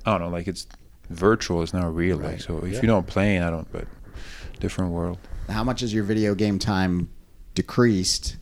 I 0.06 0.12
don't 0.12 0.21
know. 0.23 0.28
Like 0.28 0.49
it's 0.49 0.66
virtual. 1.11 1.62
It's 1.62 1.75
not 1.75 1.94
real. 1.94 2.16
Like 2.18 2.40
so, 2.40 2.59
if 2.59 2.73
Yeah. 2.75 2.80
you 2.83 2.87
don't 2.88 3.06
play, 3.06 3.38
I 3.40 3.50
don't. 3.50 3.71
But 3.71 3.87
different 4.61 4.92
world. 4.92 5.18
How 5.49 5.62
much 5.64 5.80
has 5.80 5.92
your 5.92 6.04
video 6.04 6.35
game 6.35 6.59
time 6.59 7.11
decreased 7.54 8.37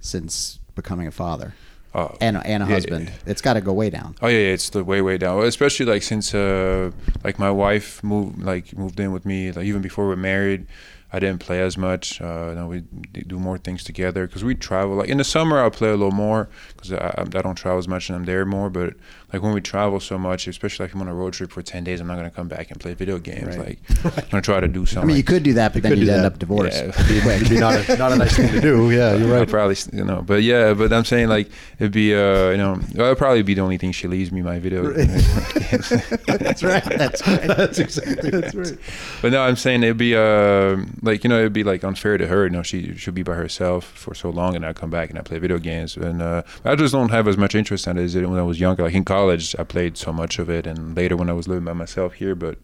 since 0.00 0.58
becoming 0.74 1.06
a 1.06 1.10
father 1.10 1.54
Oh, 1.94 2.16
and, 2.20 2.36
and 2.44 2.62
a 2.62 2.66
yeah, 2.66 2.72
husband? 2.72 3.12
It's 3.26 3.40
got 3.40 3.54
to 3.54 3.60
go 3.60 3.72
way 3.72 3.90
down. 3.90 4.14
Oh 4.20 4.26
yeah, 4.28 4.38
yeah, 4.38 4.52
it's 4.54 4.70
the 4.70 4.82
way 4.84 5.00
way 5.00 5.18
down. 5.18 5.42
Especially 5.44 5.86
like 5.86 6.02
since 6.02 6.34
uh 6.34 6.90
like 7.24 7.38
my 7.38 7.50
wife 7.50 8.02
moved 8.02 8.42
like 8.42 8.76
moved 8.76 8.98
in 9.00 9.12
with 9.12 9.24
me. 9.24 9.52
Like 9.52 9.64
even 9.66 9.82
before 9.82 10.06
we're 10.08 10.16
married, 10.16 10.66
I 11.10 11.18
didn't 11.20 11.40
play 11.40 11.62
as 11.62 11.78
much. 11.78 12.20
Uh, 12.20 12.52
now 12.54 12.68
we 12.68 12.80
do 12.80 13.38
more 13.38 13.56
things 13.56 13.82
together 13.82 14.26
because 14.26 14.44
we 14.44 14.54
travel. 14.54 14.96
Like 14.96 15.08
in 15.08 15.16
the 15.16 15.24
summer, 15.24 15.58
I'll 15.58 15.70
play 15.70 15.88
a 15.88 15.96
little 15.96 16.10
more 16.10 16.48
because 16.76 16.92
I, 16.92 17.14
I 17.16 17.22
I 17.22 17.42
don't 17.42 17.54
travel 17.54 17.78
as 17.78 17.88
much 17.88 18.10
and 18.10 18.16
I'm 18.16 18.24
there 18.24 18.44
more. 18.44 18.68
But 18.68 18.94
like 19.32 19.42
when 19.42 19.54
we 19.54 19.62
travel 19.62 20.00
so 20.00 20.18
much, 20.18 20.46
especially 20.46 20.84
like 20.84 20.94
I'm 20.94 21.00
on 21.00 21.08
a 21.08 21.14
road 21.14 21.32
trip 21.32 21.50
for 21.50 21.62
ten 21.62 21.82
days, 21.82 22.00
I'm 22.00 22.06
not 22.08 22.16
gonna 22.16 22.30
come 22.30 22.46
back 22.48 22.70
and 22.70 22.78
play 22.78 22.92
video 22.92 23.18
games. 23.18 23.56
Right. 23.56 23.78
Like 24.04 24.24
I'm 24.24 24.30
gonna 24.30 24.42
try 24.42 24.60
to 24.60 24.68
do 24.68 24.84
something. 24.84 25.02
I 25.04 25.06
mean, 25.06 25.16
you 25.16 25.22
could 25.22 25.42
do 25.42 25.54
that, 25.54 25.72
but 25.72 25.82
then 25.82 25.96
you'd 25.96 26.08
end 26.10 26.24
that. 26.24 26.32
up 26.32 26.38
divorced. 26.38 26.76
Yeah. 26.76 26.92
quick. 26.92 27.40
It'd 27.40 27.48
be 27.48 27.58
not 27.58 27.88
a, 27.88 27.96
not 27.98 28.12
a 28.12 28.16
nice 28.16 28.36
thing 28.36 28.52
to 28.52 28.60
do. 28.60 28.90
Yeah, 28.90 29.14
you're 29.14 29.34
I'd 29.34 29.40
right. 29.40 29.48
probably, 29.48 29.76
you 29.94 30.04
know, 30.04 30.20
but 30.20 30.42
yeah, 30.42 30.74
but 30.74 30.92
I'm 30.92 31.06
saying 31.06 31.28
like 31.28 31.50
it'd 31.78 31.92
be, 31.92 32.14
uh, 32.14 32.50
you 32.50 32.58
know, 32.58 32.80
it'd 32.94 33.16
probably 33.16 33.42
be 33.42 33.54
the 33.54 33.62
only 33.62 33.78
thing 33.78 33.92
she 33.92 34.08
leaves 34.08 34.30
me 34.30 34.42
my 34.42 34.58
video. 34.58 34.92
That's 34.92 36.62
right. 36.62 36.84
That's 36.84 37.26
right. 37.26 37.46
That's 37.46 37.78
exactly 37.78 38.30
that's 38.30 38.54
right. 38.54 38.78
But 39.22 39.32
no, 39.32 39.42
I'm 39.42 39.56
saying 39.56 39.82
it'd 39.82 39.96
be 39.96 40.14
uh, 40.14 40.76
like 41.02 41.24
you 41.24 41.30
know 41.30 41.38
it'd 41.38 41.52
be 41.52 41.64
like 41.64 41.84
unfair 41.84 42.18
to 42.18 42.26
her. 42.26 42.44
You 42.44 42.50
know, 42.50 42.62
she 42.62 42.94
should 42.96 43.14
be 43.14 43.22
by 43.22 43.34
herself 43.34 43.84
for 43.84 44.14
so 44.14 44.30
long, 44.30 44.56
and 44.56 44.64
I 44.64 44.72
come 44.72 44.90
back 44.90 45.10
and 45.10 45.18
I 45.18 45.22
play 45.22 45.38
video 45.38 45.58
games, 45.58 45.96
and 45.96 46.20
uh, 46.22 46.42
I 46.64 46.74
just 46.76 46.92
don't 46.92 47.10
have 47.10 47.26
as 47.28 47.36
much 47.36 47.54
interest 47.54 47.86
in 47.86 47.98
it 47.98 48.02
as 48.02 48.14
it 48.14 48.28
when 48.28 48.38
I 48.38 48.42
was 48.42 48.58
younger. 48.60 48.82
Like 48.84 48.94
in 48.94 49.04
college, 49.04 49.54
I 49.58 49.64
played 49.64 49.96
so 49.96 50.12
much 50.12 50.38
of 50.38 50.48
it, 50.50 50.66
and 50.66 50.96
later 50.96 51.16
when 51.16 51.28
I 51.30 51.32
was 51.34 51.48
living 51.48 51.64
by 51.64 51.72
myself 51.72 52.14
here. 52.14 52.34
But 52.34 52.58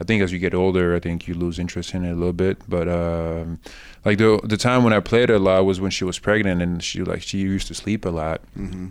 I 0.00 0.04
think 0.04 0.22
as 0.22 0.32
you 0.32 0.38
get 0.38 0.54
older, 0.54 0.94
I 0.94 1.00
think 1.00 1.26
you 1.26 1.34
lose 1.34 1.58
interest 1.58 1.94
in 1.94 2.04
it 2.04 2.12
a 2.12 2.14
little 2.14 2.32
bit. 2.32 2.58
But 2.68 2.88
um, 2.88 3.58
like 4.04 4.18
the 4.18 4.40
the 4.44 4.56
time 4.56 4.84
when 4.84 4.92
I 4.92 5.00
played 5.00 5.30
a 5.30 5.38
lot 5.38 5.64
was 5.64 5.80
when 5.80 5.90
she 5.90 6.04
was 6.04 6.18
pregnant, 6.18 6.62
and 6.62 6.82
she 6.82 7.02
like 7.02 7.22
she 7.22 7.38
used 7.38 7.66
to 7.68 7.74
sleep 7.74 8.04
a 8.04 8.10
lot. 8.10 8.40
Mm-hmm. 8.58 8.88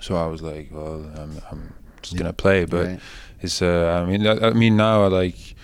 So 0.00 0.16
I 0.16 0.26
was 0.26 0.42
like, 0.42 0.68
well, 0.72 1.08
I'm, 1.16 1.40
I'm 1.50 1.72
just 2.02 2.16
gonna 2.16 2.32
play, 2.32 2.64
but 2.64 2.86
Right. 2.86 3.00
it's. 3.40 3.62
Uh, 3.62 4.02
I 4.04 4.10
mean, 4.10 4.26
I, 4.26 4.48
I 4.48 4.52
mean 4.52 4.76
now 4.76 5.04
I 5.04 5.06
like. 5.08 5.54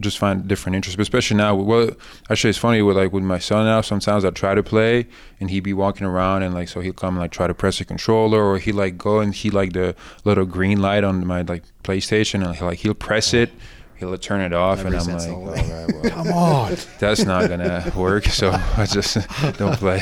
Just 0.00 0.18
find 0.18 0.46
different 0.46 0.76
interests, 0.76 0.96
but 0.96 1.02
especially 1.02 1.36
now. 1.36 1.56
Well, 1.56 1.90
actually, 2.30 2.50
it's 2.50 2.58
funny 2.58 2.82
with 2.82 2.96
like 2.96 3.12
with 3.12 3.24
my 3.24 3.38
son 3.38 3.66
now. 3.66 3.80
Sometimes 3.80 4.24
I 4.24 4.30
try 4.30 4.54
to 4.54 4.62
play, 4.62 5.06
and 5.40 5.50
he'd 5.50 5.60
be 5.60 5.72
walking 5.72 6.06
around, 6.06 6.44
and 6.44 6.54
like 6.54 6.68
so 6.68 6.80
he'll 6.80 6.92
come 6.92 7.14
and, 7.14 7.20
like 7.20 7.32
try 7.32 7.46
to 7.46 7.54
press 7.54 7.78
the 7.78 7.84
controller, 7.84 8.42
or 8.42 8.58
he 8.58 8.70
like 8.70 8.96
go 8.96 9.18
and 9.18 9.34
he 9.34 9.50
like 9.50 9.72
the 9.72 9.96
little 10.24 10.44
green 10.44 10.80
light 10.80 11.02
on 11.02 11.26
my 11.26 11.42
like 11.42 11.64
PlayStation, 11.82 12.44
and 12.46 12.54
he 12.54 12.64
like 12.64 12.78
he'll 12.78 12.94
press 12.94 13.34
it, 13.34 13.50
he'll 13.98 14.16
turn 14.18 14.40
it 14.40 14.52
off, 14.52 14.78
That 14.78 14.86
and 14.86 14.96
I'm 14.96 15.06
like, 15.06 15.22
the 15.22 15.30
all 15.34 15.44
whole 15.44 15.54
thing. 15.54 15.70
right, 15.70 15.92
well, 16.02 16.10
Come 16.10 16.28
on. 16.32 16.76
that's 16.98 17.24
not 17.24 17.48
gonna 17.48 17.92
work. 17.96 18.24
So 18.26 18.50
I 18.76 18.86
just 18.86 19.14
don't 19.58 19.76
play. 19.76 20.00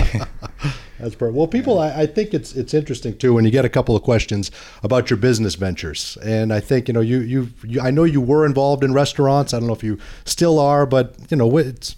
That's 0.98 1.14
perfect. 1.14 1.36
Well, 1.36 1.46
people, 1.46 1.78
I, 1.78 2.02
I 2.02 2.06
think 2.06 2.32
it's 2.32 2.54
it's 2.54 2.72
interesting 2.72 3.16
too 3.18 3.34
when 3.34 3.44
you 3.44 3.50
get 3.50 3.64
a 3.64 3.68
couple 3.68 3.94
of 3.94 4.02
questions 4.02 4.50
about 4.82 5.10
your 5.10 5.18
business 5.18 5.54
ventures, 5.54 6.16
and 6.24 6.52
I 6.52 6.60
think 6.60 6.88
you 6.88 6.94
know 6.94 7.00
you 7.00 7.18
you, 7.20 7.48
you 7.64 7.80
I 7.80 7.90
know 7.90 8.04
you 8.04 8.20
were 8.20 8.46
involved 8.46 8.82
in 8.82 8.94
restaurants. 8.94 9.52
I 9.52 9.58
don't 9.58 9.66
know 9.66 9.74
if 9.74 9.84
you 9.84 9.98
still 10.24 10.58
are, 10.58 10.86
but 10.86 11.14
you 11.30 11.36
know 11.36 11.54
it's 11.58 11.96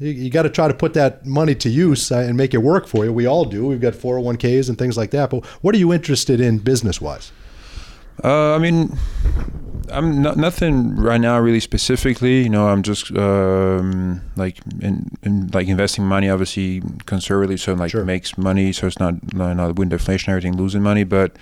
you, 0.00 0.10
you 0.10 0.30
got 0.30 0.42
to 0.42 0.50
try 0.50 0.66
to 0.68 0.74
put 0.74 0.92
that 0.94 1.24
money 1.24 1.54
to 1.54 1.68
use 1.70 2.10
uh, 2.10 2.18
and 2.18 2.36
make 2.36 2.52
it 2.52 2.58
work 2.58 2.86
for 2.88 3.04
you. 3.04 3.12
We 3.12 3.26
all 3.26 3.44
do. 3.44 3.64
We've 3.66 3.80
got 3.80 3.94
401ks 3.94 4.68
and 4.68 4.76
things 4.76 4.96
like 4.96 5.10
that. 5.12 5.30
But 5.30 5.46
what 5.62 5.74
are 5.74 5.78
you 5.78 5.92
interested 5.92 6.40
in 6.40 6.58
business 6.58 7.00
wise? 7.00 7.32
Uh, 8.24 8.54
I 8.54 8.58
mean, 8.58 8.96
I'm 9.90 10.20
not 10.22 10.36
nothing 10.36 10.96
right 10.96 11.20
now 11.20 11.38
really 11.38 11.60
specifically. 11.60 12.42
You 12.42 12.48
know, 12.48 12.68
I'm 12.68 12.82
just 12.82 13.14
um, 13.16 14.20
like 14.36 14.58
in, 14.80 15.10
in 15.22 15.48
like 15.52 15.68
investing 15.68 16.04
money, 16.06 16.28
obviously 16.28 16.82
conservatively, 17.06 17.56
so 17.56 17.74
like 17.74 17.90
Sure. 17.90 18.04
makes 18.04 18.36
money, 18.36 18.72
so 18.72 18.86
it's 18.86 18.98
not 18.98 19.14
not 19.34 19.76
with 19.76 19.92
inflation 19.92 20.30
everything 20.32 20.56
losing 20.56 20.82
money. 20.82 21.04
But 21.04 21.36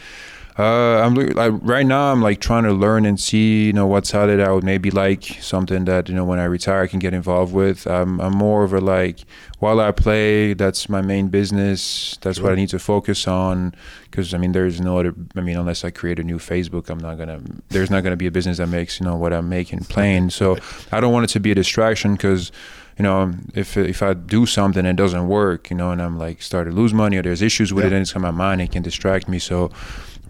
uh, 0.56 1.00
I'm 1.02 1.14
li- 1.14 1.32
like 1.32 1.52
right 1.62 1.84
now, 1.84 2.12
I'm 2.12 2.22
like 2.22 2.40
trying 2.40 2.62
to 2.62 2.72
learn 2.72 3.06
and 3.06 3.18
see, 3.18 3.66
you 3.66 3.72
know, 3.72 3.86
what's 3.88 4.14
out 4.14 4.26
there. 4.26 4.48
I 4.48 4.52
would 4.52 4.62
maybe 4.62 4.88
like 4.90 5.24
something 5.40 5.84
that 5.86 6.08
you 6.08 6.14
know 6.14 6.24
when 6.24 6.38
I 6.38 6.44
retire, 6.44 6.82
I 6.82 6.86
can 6.86 7.00
get 7.00 7.12
involved 7.12 7.52
with. 7.52 7.88
I'm, 7.88 8.20
I'm 8.20 8.36
more 8.36 8.62
of 8.62 8.72
a 8.72 8.80
like 8.80 9.24
while 9.58 9.80
I 9.80 9.90
play, 9.90 10.54
that's 10.54 10.88
my 10.88 11.02
main 11.02 11.26
business. 11.28 12.16
That's 12.20 12.38
what 12.38 12.52
I 12.52 12.54
need 12.54 12.68
to 12.68 12.78
focus 12.78 13.26
on. 13.26 13.74
Because 14.04 14.32
I 14.32 14.38
mean, 14.38 14.52
there's 14.52 14.80
no 14.80 14.98
other. 14.98 15.12
I 15.34 15.40
mean, 15.40 15.56
unless 15.56 15.84
I 15.84 15.90
create 15.90 16.20
a 16.20 16.24
new 16.24 16.38
Facebook, 16.38 16.88
I'm 16.88 16.98
not 16.98 17.18
gonna. 17.18 17.40
There's 17.70 17.90
not 17.90 18.04
gonna 18.04 18.16
be 18.16 18.28
a 18.28 18.30
business 18.30 18.58
that 18.58 18.68
makes 18.68 19.00
you 19.00 19.06
know 19.06 19.16
what 19.16 19.32
I'm 19.32 19.48
making 19.48 19.80
playing. 19.84 20.30
So 20.30 20.56
I 20.92 21.00
don't 21.00 21.12
want 21.12 21.24
it 21.24 21.30
to 21.30 21.40
be 21.40 21.50
a 21.50 21.56
distraction 21.56 22.14
because 22.14 22.52
you 22.96 23.02
know, 23.02 23.34
if 23.54 23.76
if 23.76 24.04
I 24.04 24.14
do 24.14 24.46
something 24.46 24.86
and 24.86 25.00
it 25.00 25.02
doesn't 25.02 25.26
work, 25.26 25.68
you 25.70 25.76
know, 25.76 25.90
and 25.90 26.00
I'm 26.00 26.16
like 26.16 26.42
start 26.42 26.68
to 26.68 26.72
lose 26.72 26.94
money 26.94 27.16
or 27.16 27.22
there's 27.22 27.42
issues 27.42 27.72
with 27.72 27.86
it, 27.86 27.92
and 27.92 28.02
it's 28.02 28.14
in 28.14 28.22
my 28.22 28.30
mind, 28.30 28.60
it 28.62 28.70
can 28.70 28.84
distract 28.84 29.28
me. 29.28 29.40
So 29.40 29.72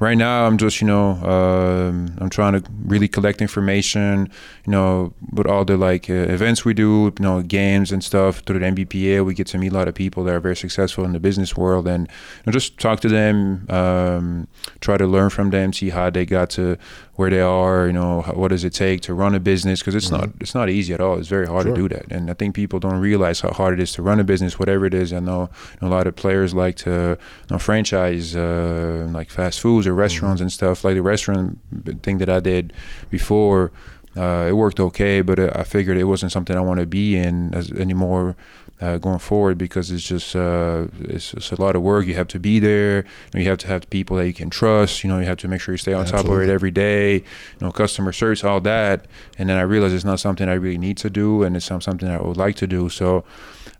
right 0.04 0.18
now, 0.18 0.46
I'm 0.46 0.58
just 0.58 0.80
you 0.80 0.86
know, 0.86 1.12
um, 1.24 2.16
I'm 2.18 2.30
trying 2.30 2.52
to 2.60 2.62
really 2.84 3.08
collect 3.08 3.40
information, 3.40 4.30
you 4.66 4.70
know, 4.70 5.14
with 5.32 5.46
all 5.46 5.64
the 5.64 5.76
like 5.76 6.08
uh, 6.08 6.12
events 6.12 6.64
we 6.64 6.74
do, 6.74 7.12
you 7.18 7.22
know, 7.26 7.42
games 7.42 7.90
and 7.90 8.04
stuff 8.04 8.40
through 8.40 8.60
the 8.60 8.66
NBPA. 8.66 9.24
We 9.24 9.34
get 9.34 9.46
to 9.48 9.58
meet 9.58 9.72
a 9.72 9.74
lot 9.74 9.88
of 9.88 9.94
people 9.94 10.22
that 10.24 10.34
are 10.34 10.40
very 10.40 10.56
successful 10.56 11.04
in 11.04 11.12
the 11.12 11.20
business 11.20 11.56
world, 11.56 11.88
and 11.88 12.06
you 12.06 12.42
know, 12.46 12.52
just 12.52 12.78
talk 12.78 13.00
to 13.00 13.08
them, 13.08 13.66
um, 13.70 14.46
try 14.80 14.96
to 14.96 15.06
learn 15.06 15.30
from 15.30 15.50
them, 15.50 15.72
see 15.72 15.90
how 15.90 16.10
they 16.10 16.26
got 16.26 16.50
to 16.50 16.78
where 17.16 17.30
they 17.30 17.40
are. 17.40 17.86
You 17.86 17.92
know, 17.92 18.22
how, 18.22 18.32
what 18.32 18.48
does 18.48 18.64
it 18.64 18.72
take 18.74 19.00
to 19.02 19.14
run 19.14 19.34
a 19.34 19.40
business? 19.40 19.80
Because 19.80 19.94
it's 19.94 20.10
not 20.10 20.30
it's 20.40 20.54
not 20.54 20.68
easy 20.68 20.92
at 20.94 21.00
all. 21.00 21.18
It's 21.18 21.28
very 21.28 21.46
hard 21.46 21.64
Sure. 21.66 21.74
to 21.74 21.80
do 21.82 21.88
that, 21.94 22.10
and 22.10 22.30
I 22.30 22.34
think 22.34 22.54
people 22.54 22.78
don't 22.80 22.98
realize 23.00 23.40
how 23.40 23.50
hard 23.50 23.74
it 23.74 23.82
is 23.82 23.92
to 23.92 24.02
run 24.02 24.20
a 24.20 24.24
business, 24.24 24.58
whatever 24.58 24.86
it 24.86 24.94
is. 24.94 25.12
I 25.12 25.20
know, 25.20 25.48
you 25.72 25.78
know 25.82 25.88
a 25.88 25.94
lot 25.96 26.06
of 26.06 26.16
players 26.16 26.54
like 26.54 26.76
to 26.84 27.16
you 27.18 27.50
know, 27.50 27.58
franchise 27.58 28.34
uh, 28.36 29.06
like 29.10 29.30
fast 29.30 29.60
foods 29.60 29.86
or 29.86 29.94
restaurants 29.94 30.40
and 30.40 30.50
stuff. 30.52 30.84
Like 30.84 30.94
the 30.94 31.02
restaurant 31.02 31.58
thing 32.02 32.18
that 32.18 32.28
I 32.28 32.40
did 32.40 32.72
before, 33.10 33.70
uh, 34.16 34.46
it 34.48 34.52
worked 34.52 34.80
okay, 34.80 35.20
but 35.22 35.38
uh, 35.38 35.50
I 35.54 35.64
figured 35.64 35.96
it 35.96 36.04
wasn't 36.04 36.32
something 36.32 36.56
I 36.56 36.60
want 36.60 36.80
to 36.80 36.86
be 36.86 37.16
in 37.16 37.54
as, 37.54 37.70
anymore. 37.72 38.36
Uh, 38.80 38.98
going 38.98 39.20
forward 39.20 39.56
because 39.56 39.92
it's 39.92 40.02
just 40.02 40.34
uh, 40.34 40.88
it's, 41.02 41.32
it's 41.32 41.52
a 41.52 41.60
lot 41.60 41.76
of 41.76 41.82
work. 41.82 42.06
You 42.06 42.14
have 42.14 42.26
to 42.28 42.40
be 42.40 42.58
there. 42.58 43.04
You, 43.32 43.44
have 43.44 43.58
to 43.58 43.68
have 43.68 43.88
people 43.88 44.16
that 44.16 44.26
you 44.26 44.34
can 44.34 44.50
trust. 44.50 45.04
You 45.04 45.08
know, 45.10 45.20
you 45.20 45.26
have 45.26 45.38
to 45.38 45.48
make 45.48 45.60
sure 45.60 45.72
you 45.72 45.78
stay 45.78 45.92
on 45.92 46.04
top 46.06 46.26
of 46.26 46.40
it 46.42 46.48
every 46.48 46.72
day. 46.72 47.14
You 47.14 47.22
know, 47.60 47.70
customer 47.70 48.12
service, 48.12 48.42
all 48.42 48.60
that. 48.62 49.06
And 49.38 49.48
then 49.48 49.58
I 49.58 49.62
realized 49.62 49.94
it's 49.94 50.04
not 50.04 50.18
something 50.18 50.48
I 50.48 50.54
really 50.54 50.76
need 50.76 50.96
to 50.98 51.08
do, 51.08 51.44
and 51.44 51.56
it's 51.56 51.70
not 51.70 51.84
something 51.84 52.08
I 52.08 52.20
would 52.20 52.36
like 52.36 52.56
to 52.56 52.66
do. 52.66 52.88
So 52.88 53.24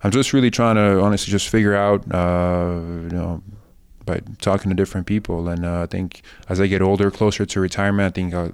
I'm 0.05 0.13
just 0.13 0.33
really 0.33 0.51
trying 0.51 0.77
to 0.77 1.01
honestly 1.01 1.33
just 1.33 1.49
figure 1.49 1.75
out, 1.75 2.05
uh, 2.15 2.77
you 2.77 3.11
know, 3.11 3.43
by 4.07 4.21
talking 4.41 4.71
to 4.71 4.77
different 4.77 5.07
people. 5.07 5.49
And 5.49 5.65
uh, 5.65 5.83
I 5.83 5.87
think 5.87 6.23
as 6.49 6.61
I 6.61 6.67
get 6.69 6.83
older, 6.83 7.11
closer 7.11 7.45
to 7.45 7.61
retirement, 7.61 8.07
I 8.07 8.11
think 8.15 8.33
I'll 8.33 8.53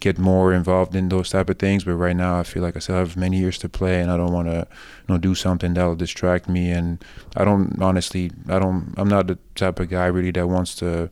get 0.00 0.18
more 0.18 0.52
involved 0.52 0.94
in 0.96 1.08
those 1.08 1.30
type 1.30 1.48
of 1.50 1.58
things. 1.58 1.84
But 1.84 1.94
right 1.94 2.16
now, 2.16 2.38
I 2.40 2.42
feel 2.42 2.62
like 2.62 2.76
I 2.76 2.80
still 2.80 2.96
have 2.96 3.16
many 3.16 3.38
years 3.38 3.58
to 3.58 3.68
play, 3.68 4.00
and 4.00 4.10
I 4.10 4.16
don't 4.16 4.32
want 4.32 4.48
to, 4.48 4.66
you 5.06 5.14
know, 5.14 5.18
do 5.18 5.34
something 5.34 5.74
that'll 5.74 5.96
distract 5.96 6.48
me. 6.48 6.70
And 6.70 7.04
I 7.36 7.44
don't 7.44 7.80
honestly, 7.80 8.32
I 8.48 8.58
don't, 8.58 8.94
I'm 8.96 9.08
not 9.08 9.26
the 9.26 9.38
type 9.54 9.78
of 9.80 9.88
guy 9.90 10.06
really 10.06 10.30
that 10.32 10.48
wants 10.48 10.74
to. 10.76 11.10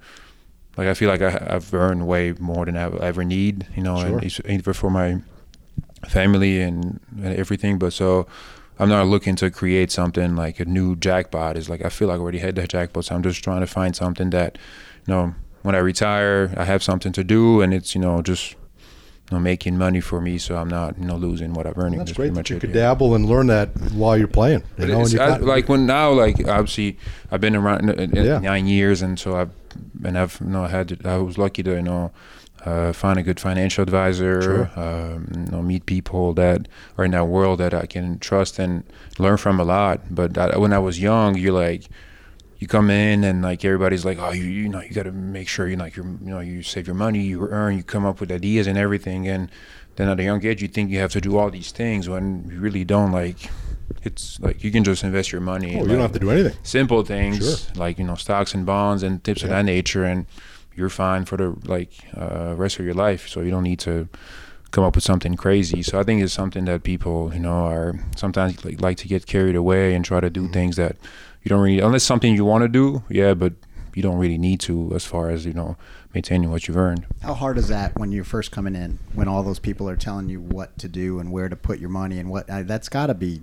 Like 0.76 0.88
I 0.88 0.94
feel 0.94 1.08
like 1.08 1.22
I, 1.22 1.46
I've 1.56 1.72
earned 1.74 2.06
way 2.06 2.34
more 2.38 2.64
than 2.64 2.76
I 2.76 2.84
ever 2.98 3.24
need, 3.24 3.66
you 3.76 3.82
know, 3.82 3.98
Sure. 3.98 4.06
and 4.18 4.24
it's 4.24 4.40
either 4.48 4.72
for 4.72 4.90
my 4.90 5.20
family 6.08 6.60
and, 6.60 7.00
and 7.16 7.34
everything. 7.36 7.78
But 7.78 7.92
so 7.92 8.26
I'm 8.78 8.88
not 8.88 9.06
looking 9.08 9.34
to 9.36 9.50
create 9.50 9.90
something 9.90 10.36
like 10.36 10.60
a 10.60 10.64
new 10.64 10.94
jackpot. 10.96 11.56
It's 11.56 11.68
like 11.68 11.84
I 11.84 11.88
feel 11.88 12.08
like 12.08 12.18
I 12.18 12.20
already 12.22 12.38
had 12.38 12.54
that 12.56 12.68
jackpot. 12.68 13.06
So 13.06 13.14
I'm 13.14 13.22
just 13.22 13.42
trying 13.42 13.60
to 13.60 13.66
find 13.66 13.96
something 13.96 14.30
that, 14.30 14.56
you 15.06 15.14
know, 15.14 15.34
when 15.62 15.74
I 15.74 15.78
retire, 15.78 16.54
I 16.56 16.64
have 16.64 16.82
something 16.84 17.12
to 17.12 17.24
do, 17.24 17.60
and 17.60 17.74
it's 17.74 17.94
you 17.96 18.00
know 18.00 18.22
just 18.22 18.54
know 19.36 19.40
making 19.40 19.76
money 19.76 20.00
for 20.00 20.20
me, 20.20 20.38
so 20.38 20.56
I'm 20.56 20.68
not 20.68 20.98
you 20.98 21.04
know 21.04 21.16
losing 21.16 21.52
what 21.52 21.66
I'm 21.66 21.74
earning. 21.76 21.98
That's 21.98 22.10
That's 22.10 22.16
great 22.16 22.34
that 22.34 22.48
you 22.50 22.58
could 22.58 22.72
dabble 22.72 23.14
and 23.14 23.26
learn 23.26 23.46
that 23.48 23.68
while 23.92 24.16
you're 24.16 24.28
playing. 24.28 24.62
You 24.78 24.86
know, 24.86 25.06
you 25.06 25.20
I, 25.20 25.36
like 25.36 25.68
when 25.68 25.86
now, 25.86 26.10
like 26.12 26.46
obviously, 26.48 26.98
I've 27.30 27.40
been 27.40 27.56
around 27.56 27.88
Yeah. 28.14 28.38
nine 28.38 28.66
years, 28.66 29.02
and 29.02 29.18
so 29.18 29.36
I've 29.36 29.50
and 30.04 30.18
I've 30.18 30.38
you 30.40 30.48
know 30.50 30.64
had 30.64 31.04
I 31.06 31.18
was 31.18 31.36
lucky 31.38 31.62
to 31.62 31.72
you 31.74 31.82
know 31.82 32.10
uh, 32.64 32.92
find 32.92 33.18
a 33.18 33.22
good 33.22 33.38
financial 33.38 33.82
advisor, 33.82 34.42
Sure. 34.42 34.70
um, 34.76 35.28
you 35.46 35.52
know, 35.52 35.62
meet 35.62 35.86
people 35.86 36.32
that 36.34 36.66
are 36.96 37.04
in 37.04 37.12
that 37.12 37.26
world 37.26 37.60
that 37.60 37.72
I 37.72 37.86
can 37.86 38.18
trust 38.18 38.58
and 38.58 38.82
learn 39.18 39.36
from 39.36 39.60
a 39.60 39.64
lot. 39.64 40.00
But 40.10 40.36
I, 40.36 40.56
when 40.58 40.72
I 40.72 40.78
was 40.78 41.00
young, 41.00 41.36
you're 41.36 41.52
like. 41.52 41.84
You 42.58 42.66
come 42.66 42.90
in 42.90 43.22
and 43.24 43.40
like 43.42 43.64
everybody's 43.64 44.04
like, 44.04 44.18
oh, 44.18 44.32
you 44.32 44.44
you 44.44 44.68
know 44.68 44.80
you 44.80 44.90
got 44.90 45.04
to 45.04 45.12
make 45.12 45.48
sure 45.48 45.68
you 45.68 45.76
like 45.76 45.96
you 45.96 46.02
you 46.24 46.30
know 46.30 46.40
you 46.40 46.62
save 46.62 46.86
your 46.86 46.96
money, 46.96 47.20
you 47.22 47.46
earn, 47.48 47.76
you 47.76 47.82
come 47.84 48.04
up 48.04 48.20
with 48.20 48.32
ideas 48.32 48.66
and 48.66 48.76
everything, 48.76 49.28
and 49.28 49.50
then 49.96 50.08
at 50.08 50.18
a 50.18 50.24
young 50.24 50.44
age 50.44 50.60
you 50.62 50.68
think 50.68 50.90
you 50.90 50.98
have 50.98 51.12
to 51.12 51.20
do 51.20 51.36
all 51.38 51.50
these 51.50 51.70
things 51.72 52.08
when 52.08 52.48
you 52.50 52.58
really 52.58 52.84
don't. 52.84 53.12
Like 53.12 53.50
it's 54.02 54.40
like 54.40 54.64
you 54.64 54.70
can 54.72 54.82
just 54.84 55.04
invest 55.04 55.30
your 55.32 55.40
money. 55.40 55.76
oh, 55.76 55.82
in, 55.84 55.88
you 55.90 55.92
don't 55.92 56.00
have 56.02 56.12
to 56.12 56.18
do 56.18 56.30
anything. 56.30 56.56
simple 56.64 57.02
things 57.04 57.38
Sure. 57.66 57.74
like 57.76 57.96
you 57.98 58.04
know 58.04 58.16
stocks 58.16 58.54
and 58.54 58.66
bonds 58.66 59.02
and 59.04 59.22
tips 59.22 59.42
of 59.44 59.50
that 59.50 59.64
nature, 59.64 60.04
and 60.04 60.26
you're 60.74 60.90
fine 60.90 61.24
for 61.26 61.36
the 61.36 61.54
like 61.64 61.92
uh, 62.16 62.54
rest 62.56 62.78
of 62.80 62.84
your 62.84 62.94
life. 62.94 63.28
So 63.28 63.40
you 63.40 63.50
don't 63.50 63.64
need 63.64 63.78
to 63.80 64.08
come 64.72 64.82
up 64.84 64.96
with 64.96 65.04
something 65.04 65.36
crazy. 65.36 65.82
So 65.82 65.98
I 66.00 66.02
think 66.02 66.22
it's 66.22 66.32
something 66.34 66.64
that 66.66 66.82
people 66.82 67.32
you 67.32 67.40
know 67.40 67.66
are 67.66 67.94
sometimes 68.16 68.64
like, 68.64 68.80
like 68.80 68.96
to 68.98 69.06
get 69.08 69.26
carried 69.26 69.54
away 69.56 69.94
and 69.94 70.04
try 70.04 70.18
to 70.20 70.28
Mm-hmm. 70.28 70.46
do 70.46 70.52
things 70.52 70.74
that 70.76 70.96
you 71.48 71.56
don't 71.56 71.62
really 71.62 71.80
unless 71.80 72.04
something 72.04 72.34
you 72.34 72.44
want 72.44 72.62
to 72.62 72.68
do. 72.68 73.02
Yeah, 73.08 73.32
but 73.32 73.54
you 73.94 74.02
don't 74.02 74.18
really 74.18 74.36
need 74.36 74.60
to 74.60 74.92
as 74.94 75.06
far 75.06 75.30
as 75.30 75.46
you 75.46 75.54
know 75.54 75.76
maintaining 76.12 76.50
what 76.50 76.68
you've 76.68 76.76
earned. 76.76 77.06
How 77.22 77.32
hard 77.32 77.56
is 77.56 77.68
that 77.68 77.98
when 77.98 78.12
you're 78.12 78.24
first 78.24 78.52
coming 78.52 78.74
in, 78.74 78.98
when 79.14 79.28
all 79.28 79.42
those 79.42 79.58
people 79.58 79.88
are 79.88 79.96
telling 79.96 80.28
you 80.28 80.40
what 80.40 80.76
to 80.78 80.88
do 80.88 81.18
and 81.18 81.32
where 81.32 81.48
to 81.48 81.56
put 81.56 81.78
your 81.78 81.88
money 81.88 82.18
and 82.18 82.28
what? 82.28 82.50
Uh, 82.50 82.64
that's 82.64 82.90
got 82.90 83.06
to 83.06 83.14
be, 83.14 83.40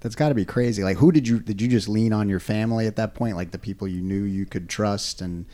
that's 0.00 0.14
got 0.14 0.28
to 0.28 0.34
be 0.34 0.44
crazy. 0.44 0.84
Like, 0.84 0.98
who 0.98 1.10
did 1.10 1.26
you 1.26 1.40
did 1.40 1.62
you 1.62 1.68
just 1.68 1.88
lean 1.88 2.12
on 2.12 2.28
your 2.28 2.40
family 2.40 2.86
at 2.86 2.96
that 2.96 3.14
point, 3.14 3.36
like 3.36 3.50
the 3.50 3.58
people 3.58 3.88
you 3.88 4.02
knew 4.02 4.24
you 4.24 4.44
could 4.44 4.68
trust 4.68 5.22
and 5.22 5.46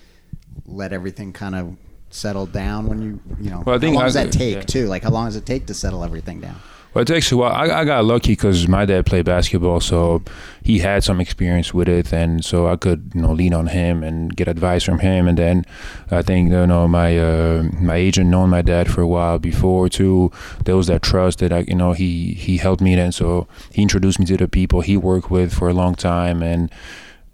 let 0.67 0.93
everything 0.93 1.33
kind 1.33 1.55
of 1.55 1.77
settle 2.11 2.47
down 2.47 2.89
when 2.89 3.01
you 3.01 3.21
you 3.41 3.51
know? 3.51 3.63
Well, 3.65 3.77
I 3.77 3.79
think 3.79 3.95
how 3.95 4.01
long 4.01 4.07
does 4.07 4.15
that 4.15 4.33
take 4.33 4.57
yeah. 4.57 4.63
too? 4.63 4.87
Like, 4.89 5.05
how 5.05 5.11
long 5.11 5.27
does 5.27 5.37
it 5.37 5.47
take 5.47 5.67
to 5.67 5.75
settle 5.75 6.03
everything 6.03 6.41
down? 6.41 6.61
Well, 6.95 7.03
it 7.03 7.07
takes 7.09 7.31
a 7.31 7.37
while. 7.37 7.53
I, 7.53 7.81
I 7.81 7.85
got 7.85 8.05
lucky 8.07 8.33
because 8.33 8.67
my 8.67 8.87
dad 8.87 9.05
played 9.05 9.27
basketball, 9.27 9.81
so 9.81 10.23
he 10.63 10.79
had 10.79 11.05
some 11.05 11.21
experience 11.21 11.75
with 11.75 11.89
it, 11.89 12.13
and 12.13 12.43
so 12.45 12.67
I 12.67 12.77
could, 12.77 13.13
you 13.15 13.21
know, 13.21 13.33
lean 13.33 13.53
on 13.53 13.67
him 13.67 14.03
and 14.03 14.35
get 14.35 14.49
advice 14.49 14.85
from 14.85 14.99
him. 15.01 15.29
And 15.29 15.37
then 15.37 15.67
I 16.11 16.23
think, 16.23 16.51
you 16.51 16.67
know, 16.67 16.89
my 16.89 17.19
uh, 17.19 17.65
my 17.79 17.97
agent 17.97 18.31
known 18.31 18.49
my 18.51 18.63
dad 18.63 18.91
for 18.91 19.03
a 19.03 19.07
while 19.07 19.39
before 19.39 19.89
too. 19.91 20.33
There 20.65 20.77
was 20.77 20.87
that 20.87 21.03
trust 21.03 21.41
that 21.41 21.53
I, 21.53 21.61
you 21.69 21.75
know, 21.75 21.93
he 21.93 22.33
he 22.33 22.57
helped 22.57 22.81
me 22.81 22.95
then, 22.97 23.13
so 23.13 23.47
he 23.71 23.83
introduced 23.83 24.19
me 24.19 24.25
to 24.27 24.37
the 24.39 24.49
people 24.49 24.81
he 24.81 24.97
worked 24.97 25.31
with 25.31 25.53
for 25.53 25.69
a 25.69 25.75
long 25.75 25.95
time, 25.95 26.43
and 26.43 26.71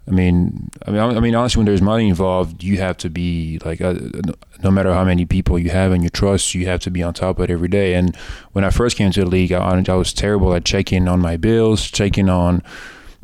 I 0.07 0.11
mean, 0.11 0.69
I 0.85 0.91
mean, 0.91 1.01
I 1.01 1.19
mean, 1.19 1.33
honestly, 1.33 1.59
when 1.59 1.65
there's 1.65 1.81
money 1.81 2.09
involved, 2.09 2.63
you 2.63 2.77
have 2.77 2.95
to 2.97 3.09
be 3.09 3.59
like, 3.65 3.81
uh, 3.81 3.95
no 4.63 4.69
matter 4.69 4.93
how 4.93 5.03
many 5.03 5.25
people 5.25 5.57
you 5.57 5.71
have 5.71 5.91
and 5.91 6.03
you 6.03 6.09
trust, 6.09 6.53
you 6.53 6.67
have 6.67 6.79
to 6.81 6.91
be 6.91 7.01
on 7.01 7.15
top 7.15 7.39
of 7.39 7.45
it 7.45 7.49
every 7.51 7.67
day. 7.67 7.95
And 7.95 8.15
when 8.51 8.63
I 8.63 8.69
first 8.69 8.97
came 8.97 9.11
to 9.11 9.21
the 9.21 9.29
league, 9.29 9.51
I, 9.51 9.83
I 9.87 9.95
was 9.95 10.13
terrible 10.13 10.53
at 10.53 10.63
checking 10.63 11.07
on 11.07 11.19
my 11.19 11.37
bills, 11.37 11.89
checking 11.89 12.29
on 12.29 12.61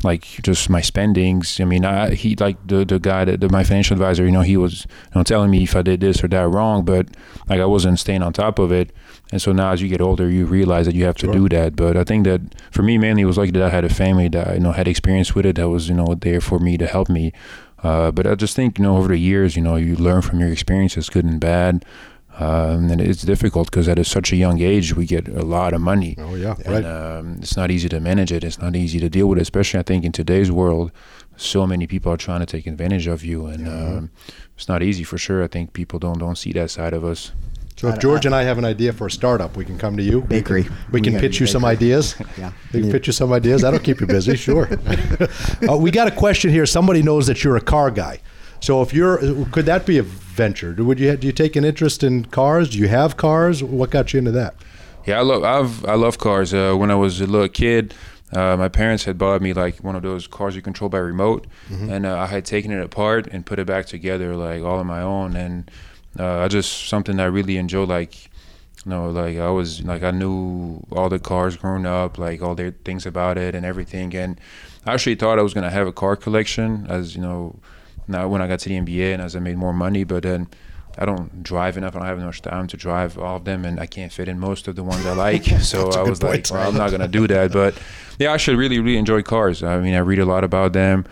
like 0.04 0.22
just 0.42 0.68
my 0.70 0.80
spendings. 0.80 1.60
I 1.60 1.64
mean, 1.64 1.84
I, 1.84 2.14
he 2.14 2.34
like 2.36 2.56
the 2.66 2.84
the 2.84 2.98
guy 2.98 3.24
that 3.24 3.40
the, 3.40 3.48
my 3.48 3.64
financial 3.64 3.94
advisor, 3.94 4.24
you 4.24 4.32
know, 4.32 4.40
he 4.42 4.56
was 4.56 4.86
you 4.86 5.18
know 5.18 5.22
telling 5.22 5.50
me 5.50 5.62
if 5.62 5.74
I 5.76 5.82
did 5.82 6.00
this 6.00 6.22
or 6.22 6.28
that 6.28 6.48
wrong, 6.48 6.84
but 6.84 7.08
like 7.48 7.60
I 7.60 7.66
wasn't 7.66 7.98
staying 7.98 8.22
on 8.22 8.32
top 8.32 8.58
of 8.58 8.72
it. 8.72 8.90
And 9.30 9.40
so 9.40 9.52
now, 9.52 9.70
as 9.72 9.80
you 9.80 9.88
get 9.88 10.00
older, 10.00 10.28
you 10.28 10.44
realize 10.44 10.84
that 10.86 10.94
you 10.94 11.04
have 11.04 11.16
to 11.16 11.26
Sure. 11.26 11.32
do 11.34 11.48
that. 11.50 11.74
But 11.76 11.96
I 11.96 12.04
think 12.04 12.24
that 12.24 12.40
for 12.70 12.82
me, 12.82 12.98
mainly, 12.98 13.22
it 13.22 13.26
was 13.26 13.38
like 13.38 13.52
that 13.54 13.62
I 13.62 13.70
had 13.70 13.84
a 13.84 13.88
family 13.88 14.28
that 14.28 14.54
you 14.54 14.60
know 14.60 14.72
had 14.72 14.88
experience 14.88 15.34
with 15.34 15.46
it 15.46 15.56
that 15.56 15.68
was 15.68 15.88
you 15.88 15.94
know 15.94 16.14
there 16.14 16.40
for 16.40 16.58
me 16.58 16.76
to 16.78 16.86
help 16.86 17.08
me. 17.08 17.32
Uh, 17.82 18.12
but 18.12 18.26
I 18.26 18.34
just 18.36 18.54
think 18.54 18.78
you 18.78 18.84
know 18.84 18.96
over 18.96 19.08
the 19.08 19.16
years, 19.18 19.56
you 19.56 19.62
know, 19.62 19.76
you 19.76 19.96
learn 19.96 20.22
from 20.22 20.38
your 20.38 20.50
experiences, 20.50 21.08
good 21.10 21.24
and 21.24 21.40
bad. 21.40 21.84
Um, 22.38 22.90
and 22.90 23.00
it's 23.00 23.22
difficult 23.22 23.70
because 23.70 23.88
at 23.88 23.98
a, 23.98 24.04
such 24.04 24.32
a 24.32 24.36
young 24.36 24.60
age, 24.60 24.94
we 24.96 25.04
get 25.06 25.28
a 25.28 25.42
lot 25.42 25.72
of 25.74 25.80
money. 25.82 26.16
Oh 26.18 26.34
yeah, 26.34 26.54
And 26.64 26.74
right. 26.74 26.84
um, 26.84 27.36
it's 27.42 27.56
not 27.56 27.70
easy 27.70 27.88
to 27.90 28.00
manage 28.00 28.32
it. 28.32 28.42
It's 28.42 28.58
not 28.58 28.74
easy 28.74 28.98
to 29.00 29.08
deal 29.10 29.28
with, 29.28 29.38
it, 29.38 29.42
especially 29.42 29.80
I 29.80 29.82
think 29.82 30.04
in 30.04 30.12
today's 30.12 30.50
world, 30.50 30.92
so 31.36 31.66
many 31.66 31.86
people 31.86 32.10
are 32.12 32.16
trying 32.16 32.40
to 32.40 32.46
take 32.46 32.66
advantage 32.66 33.06
of 33.06 33.22
you, 33.24 33.46
and 33.46 33.68
um, 33.68 34.10
it's 34.56 34.66
not 34.68 34.82
easy 34.82 35.04
for 35.04 35.18
sure. 35.18 35.42
I 35.44 35.46
think 35.46 35.72
people 35.72 35.98
don't 35.98 36.18
don't 36.18 36.36
see 36.36 36.52
that 36.52 36.70
side 36.70 36.94
of 36.94 37.04
us. 37.04 37.32
So 37.76 37.88
if 37.88 37.98
George 37.98 38.26
and 38.26 38.34
I 38.34 38.42
have 38.44 38.58
an 38.58 38.64
idea 38.64 38.92
for 38.92 39.06
a 39.08 39.10
startup, 39.10 39.56
we 39.56 39.64
can 39.64 39.76
come 39.76 39.96
to 39.96 40.02
you. 40.02 40.20
We 40.20 40.26
Bakery. 40.28 40.64
can- 40.64 40.72
We 40.92 41.00
can 41.00 41.14
We 41.14 41.18
got 41.18 41.20
pitch 41.22 41.40
you 41.40 41.46
some 41.46 41.64
ideas. 41.64 42.14
Yeah. 42.38 42.52
We 42.72 42.80
can 42.82 42.90
pitch 42.92 43.06
you 43.08 43.12
some 43.12 43.32
ideas. 43.32 43.62
That'll 43.62 43.80
keep 43.80 44.00
you 44.00 44.06
busy, 44.06 44.36
sure. 44.36 44.68
uh, 45.68 45.76
we 45.76 45.90
got 45.90 46.06
a 46.06 46.10
question 46.12 46.50
here. 46.50 46.64
Somebody 46.66 47.02
knows 47.02 47.26
that 47.26 47.42
you're 47.42 47.56
a 47.56 47.60
car 47.62 47.90
guy. 47.90 48.20
So 48.62 48.80
if 48.80 48.94
you're, 48.94 49.18
could 49.46 49.66
that 49.66 49.86
be 49.86 49.98
a 49.98 50.04
venture? 50.04 50.72
Would 50.78 51.00
you 51.00 51.16
do 51.16 51.26
you 51.26 51.32
take 51.32 51.56
an 51.56 51.64
interest 51.64 52.04
in 52.04 52.24
cars? 52.26 52.70
Do 52.70 52.78
you 52.78 52.86
have 52.88 53.16
cars? 53.16 53.62
What 53.62 53.90
got 53.90 54.12
you 54.12 54.18
into 54.20 54.30
that? 54.32 54.54
Yeah, 55.04 55.18
I 55.18 55.22
love 55.22 55.42
I've 55.42 55.84
I 55.84 55.94
love 55.94 56.18
cars. 56.18 56.54
Uh, 56.54 56.74
when 56.74 56.90
I 56.90 56.94
was 56.94 57.20
a 57.20 57.26
little 57.26 57.48
kid, 57.48 57.92
uh, 58.32 58.56
my 58.56 58.68
parents 58.68 59.02
had 59.04 59.18
bought 59.18 59.42
me 59.42 59.52
like 59.52 59.78
one 59.78 59.96
of 59.96 60.02
those 60.02 60.28
cars 60.28 60.54
you 60.54 60.62
control 60.62 60.88
by 60.88 60.98
remote, 60.98 61.46
and 61.70 62.06
uh, 62.06 62.16
I 62.16 62.26
had 62.26 62.44
taken 62.44 62.70
it 62.70 62.80
apart 62.80 63.26
and 63.32 63.44
put 63.44 63.58
it 63.58 63.66
back 63.66 63.86
together 63.86 64.36
like 64.36 64.62
all 64.62 64.78
on 64.78 64.86
my 64.86 65.02
own, 65.02 65.34
and 65.34 65.68
uh, 66.18 66.38
I 66.38 66.46
just 66.48 66.88
something 66.88 67.18
I 67.18 67.24
really 67.24 67.56
enjoy. 67.56 67.82
Like, 67.82 68.14
you 68.84 68.90
know, 68.92 69.10
like 69.10 69.38
I 69.38 69.50
was 69.50 69.82
like 69.82 70.04
I 70.04 70.12
knew 70.12 70.86
all 70.92 71.08
the 71.08 71.18
cars 71.18 71.56
growing 71.56 71.84
up, 71.84 72.16
like 72.16 72.40
all 72.42 72.54
their 72.54 72.70
things 72.84 73.06
about 73.06 73.38
it 73.38 73.56
and 73.56 73.66
everything, 73.66 74.14
and 74.14 74.40
I 74.86 74.94
actually 74.94 75.16
thought 75.16 75.40
I 75.40 75.42
was 75.42 75.52
gonna 75.52 75.70
have 75.70 75.88
a 75.88 75.92
car 75.92 76.14
collection 76.14 76.86
as 76.88 77.16
you 77.16 77.22
know, 77.22 77.56
now 78.12 78.28
when 78.28 78.40
I 78.40 78.46
got 78.46 78.60
to 78.60 78.68
the 78.68 78.78
NBA 78.78 79.12
and 79.12 79.22
as 79.22 79.34
I 79.34 79.40
made 79.40 79.56
more 79.56 79.72
money, 79.72 80.04
but 80.04 80.22
then. 80.22 80.48
I 80.98 81.06
don't 81.06 81.42
drive 81.42 81.78
enough. 81.78 81.94
And 81.94 82.04
I 82.04 82.08
don't 82.08 82.16
have 82.16 82.18
enough 82.18 82.42
time 82.42 82.66
to 82.66 82.76
drive 82.76 83.16
all 83.16 83.36
of 83.36 83.46
them, 83.46 83.64
and 83.64 83.80
I 83.80 83.86
can't 83.86 84.12
fit 84.12 84.28
in 84.28 84.38
most 84.38 84.68
of 84.68 84.76
the 84.76 84.84
ones 84.84 85.06
I 85.06 85.14
like. 85.14 85.44
So 85.62 85.78
I 85.78 85.82
a 85.84 85.88
I 85.88 85.92
good 86.04 86.10
was 86.10 86.22
like, 86.22 86.46
well, 86.50 86.68
I'm 86.68 86.76
not 86.76 86.90
gonna 86.90 87.08
do 87.08 87.26
that. 87.28 87.50
But 87.50 87.78
yeah, 88.18 88.30
I 88.30 88.36
should 88.36 88.58
really, 88.58 88.78
really 88.78 88.98
enjoy 88.98 89.22
cars. 89.22 89.62
I 89.62 89.80
mean, 89.80 89.94
I 89.94 90.00
read 90.00 90.18
a 90.18 90.26
lot 90.26 90.44
about 90.44 90.74
them. 90.74 91.06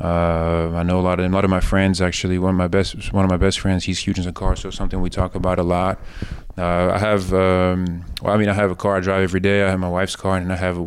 Uh, 0.00 0.70
I 0.74 0.82
know 0.82 0.98
a 0.98 1.02
lot 1.02 1.18
of 1.18 1.24
them. 1.24 1.32
A 1.32 1.36
lot 1.36 1.44
of 1.44 1.50
my 1.50 1.60
friends 1.60 2.00
actually. 2.00 2.38
One 2.38 2.50
of 2.50 2.56
my 2.56 2.68
best, 2.68 3.12
one 3.12 3.24
of 3.24 3.30
my 3.30 3.36
best 3.36 3.60
friends. 3.60 3.84
He's 3.84 3.98
huge 3.98 4.18
into 4.18 4.32
cars, 4.32 4.60
so 4.60 4.70
something 4.70 5.00
we 5.00 5.10
talk 5.10 5.34
about 5.34 5.58
a 5.58 5.62
lot. 5.62 5.98
Uh, 6.56 6.92
I 6.92 6.98
have, 6.98 7.32
um, 7.34 8.04
well, 8.22 8.34
I 8.34 8.36
mean, 8.36 8.48
I 8.48 8.54
have 8.54 8.70
a 8.70 8.76
car 8.76 8.96
I 8.96 9.00
drive 9.00 9.22
every 9.22 9.40
day. 9.40 9.64
I 9.64 9.70
have 9.70 9.80
my 9.80 9.88
wife's 9.88 10.16
car, 10.16 10.36
and 10.36 10.52
I 10.52 10.56
have 10.56 10.78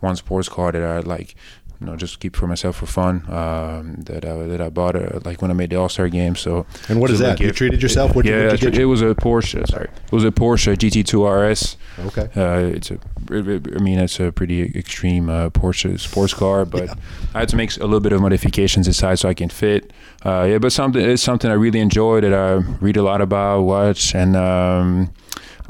one 0.00 0.16
sports 0.16 0.48
car 0.48 0.72
that 0.72 0.82
I 0.82 0.98
like. 1.00 1.34
You 1.82 1.86
know, 1.90 1.96
just 1.96 2.20
keep 2.20 2.36
for 2.36 2.46
myself 2.46 2.76
for 2.76 2.86
fun. 2.86 3.24
Um, 3.28 3.96
that 4.02 4.24
I, 4.24 4.34
that 4.46 4.60
I 4.60 4.68
bought 4.68 4.94
uh, 4.94 5.18
like 5.24 5.42
when 5.42 5.50
I 5.50 5.54
made 5.54 5.70
the 5.70 5.76
All 5.76 5.88
Star 5.88 6.08
game. 6.08 6.36
So 6.36 6.64
And 6.88 7.00
what 7.00 7.10
is 7.10 7.20
it's 7.20 7.26
a 7.28 7.32
that? 7.32 7.40
You 7.40 7.50
treated 7.50 7.82
yourself? 7.82 8.14
What'd 8.14 8.30
you- 8.30 8.36
yeah, 8.38 8.54
you 8.54 8.82
it 8.82 8.84
was 8.84 9.02
a 9.02 9.16
Porsche. 9.16 9.66
Sorry, 9.66 9.88
it 10.04 10.12
was 10.12 10.22
a 10.22 10.30
Porsche 10.30 10.76
GT2 10.76 11.26
RS. 11.50 11.76
Okay. 12.06 12.28
Uh, 12.40 12.76
it's 12.76 12.92
a, 12.92 12.98
I 13.30 13.80
mean, 13.82 13.98
it's 13.98 14.20
a 14.20 14.30
pretty 14.30 14.62
extreme 14.78 15.28
uh, 15.28 15.50
Porsche 15.50 15.98
sports 15.98 16.34
car, 16.34 16.64
but 16.74 16.96
I 17.34 17.40
had 17.40 17.48
to 17.48 17.56
make 17.56 17.76
a 17.78 17.80
little 17.80 17.98
bit 17.98 18.12
of 18.12 18.20
modifications 18.20 18.86
inside 18.86 19.16
so 19.18 19.28
I 19.28 19.34
can 19.34 19.48
fit. 19.48 19.92
Uh, 20.24 20.46
yeah, 20.48 20.58
but 20.58 20.70
something 20.70 21.02
it's 21.04 21.22
something 21.24 21.50
I 21.50 21.54
really 21.54 21.80
enjoy 21.80 22.20
that 22.20 22.32
I 22.32 22.52
read 22.80 22.96
a 22.96 23.02
lot 23.02 23.20
about, 23.20 23.62
watch, 23.62 24.14
and 24.14 24.36
um, 24.36 25.12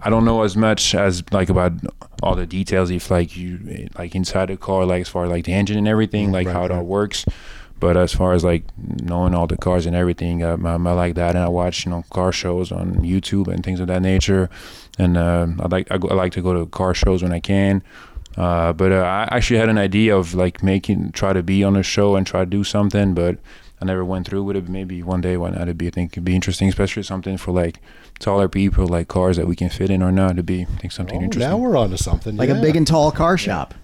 I 0.04 0.10
don't 0.10 0.24
know 0.24 0.42
as 0.42 0.56
much 0.56 0.94
as 0.94 1.22
like 1.32 1.48
about 1.48 1.72
all 2.22 2.34
the 2.34 2.46
details 2.46 2.90
if 2.90 3.10
like 3.10 3.36
you 3.36 3.88
like 3.96 4.14
inside 4.14 4.46
the 4.46 4.56
car, 4.56 4.84
like 4.84 5.02
as 5.02 5.08
far 5.08 5.24
as 5.24 5.30
like 5.30 5.44
the 5.44 5.52
engine 5.52 5.78
and 5.78 5.86
everything, 5.86 6.32
like 6.32 6.46
right, 6.46 6.52
how 6.52 6.64
it 6.64 6.70
all 6.70 6.84
works. 6.84 7.24
But 7.78 7.96
as 7.96 8.12
far 8.12 8.32
as 8.32 8.44
like 8.44 8.64
knowing 8.76 9.34
all 9.34 9.46
the 9.46 9.56
cars 9.56 9.86
and 9.86 9.96
everything, 9.96 10.42
um, 10.44 10.66
um, 10.66 10.86
I 10.86 10.92
like 10.92 11.14
that, 11.16 11.34
and 11.34 11.44
I 11.44 11.48
watch 11.48 11.84
you 11.84 11.90
know 11.90 12.04
car 12.10 12.32
shows 12.32 12.70
on 12.72 12.94
YouTube 12.96 13.48
and 13.48 13.64
things 13.64 13.80
of 13.80 13.86
that 13.88 14.02
nature. 14.02 14.50
And 14.98 15.16
uh, 15.16 15.46
I 15.60 15.66
like 15.68 15.90
I, 15.90 15.98
go, 15.98 16.08
I 16.08 16.14
like 16.14 16.32
to 16.32 16.42
go 16.42 16.52
to 16.52 16.66
car 16.66 16.94
shows 16.94 17.22
when 17.22 17.32
I 17.32 17.40
can. 17.40 17.82
Uh, 18.36 18.72
but 18.72 18.92
uh, 18.92 18.96
I 18.96 19.28
actually 19.36 19.58
had 19.58 19.68
an 19.68 19.78
idea 19.78 20.16
of 20.16 20.34
like 20.34 20.62
making 20.62 21.12
try 21.12 21.32
to 21.32 21.42
be 21.42 21.62
on 21.62 21.76
a 21.76 21.82
show 21.82 22.16
and 22.16 22.26
try 22.26 22.40
to 22.40 22.46
do 22.46 22.64
something, 22.64 23.14
but 23.14 23.38
I 23.82 23.84
never 23.84 24.04
went 24.04 24.26
through 24.28 24.44
with 24.44 24.56
it. 24.56 24.68
Maybe 24.68 25.02
one 25.02 25.20
day, 25.20 25.36
why 25.36 25.50
not? 25.50 25.62
It'd 25.62 25.76
be 25.76 25.88
I 25.88 25.90
think 25.90 26.12
it'd 26.14 26.24
be 26.24 26.34
interesting, 26.36 26.68
especially 26.68 27.02
something 27.02 27.36
for 27.36 27.50
like 27.52 27.80
taller 28.20 28.48
people, 28.48 28.86
like 28.86 29.08
cars 29.08 29.36
that 29.36 29.46
we 29.48 29.56
can 29.56 29.68
fit 29.68 29.90
in 29.90 30.02
or 30.02 30.12
not. 30.12 30.32
It'd 30.32 30.46
be 30.46 30.62
I 30.62 30.76
think 30.80 30.92
something 30.92 31.18
Oh, 31.20 31.24
interesting. 31.24 31.50
now 31.50 31.56
we're 31.58 31.76
on 31.76 31.90
to 31.90 31.98
something. 31.98 32.36
Like 32.36 32.48
yeah. 32.48 32.58
a 32.58 32.62
big 32.62 32.76
and 32.76 32.86
tall 32.86 33.10
car 33.10 33.36
shop. 33.36 33.74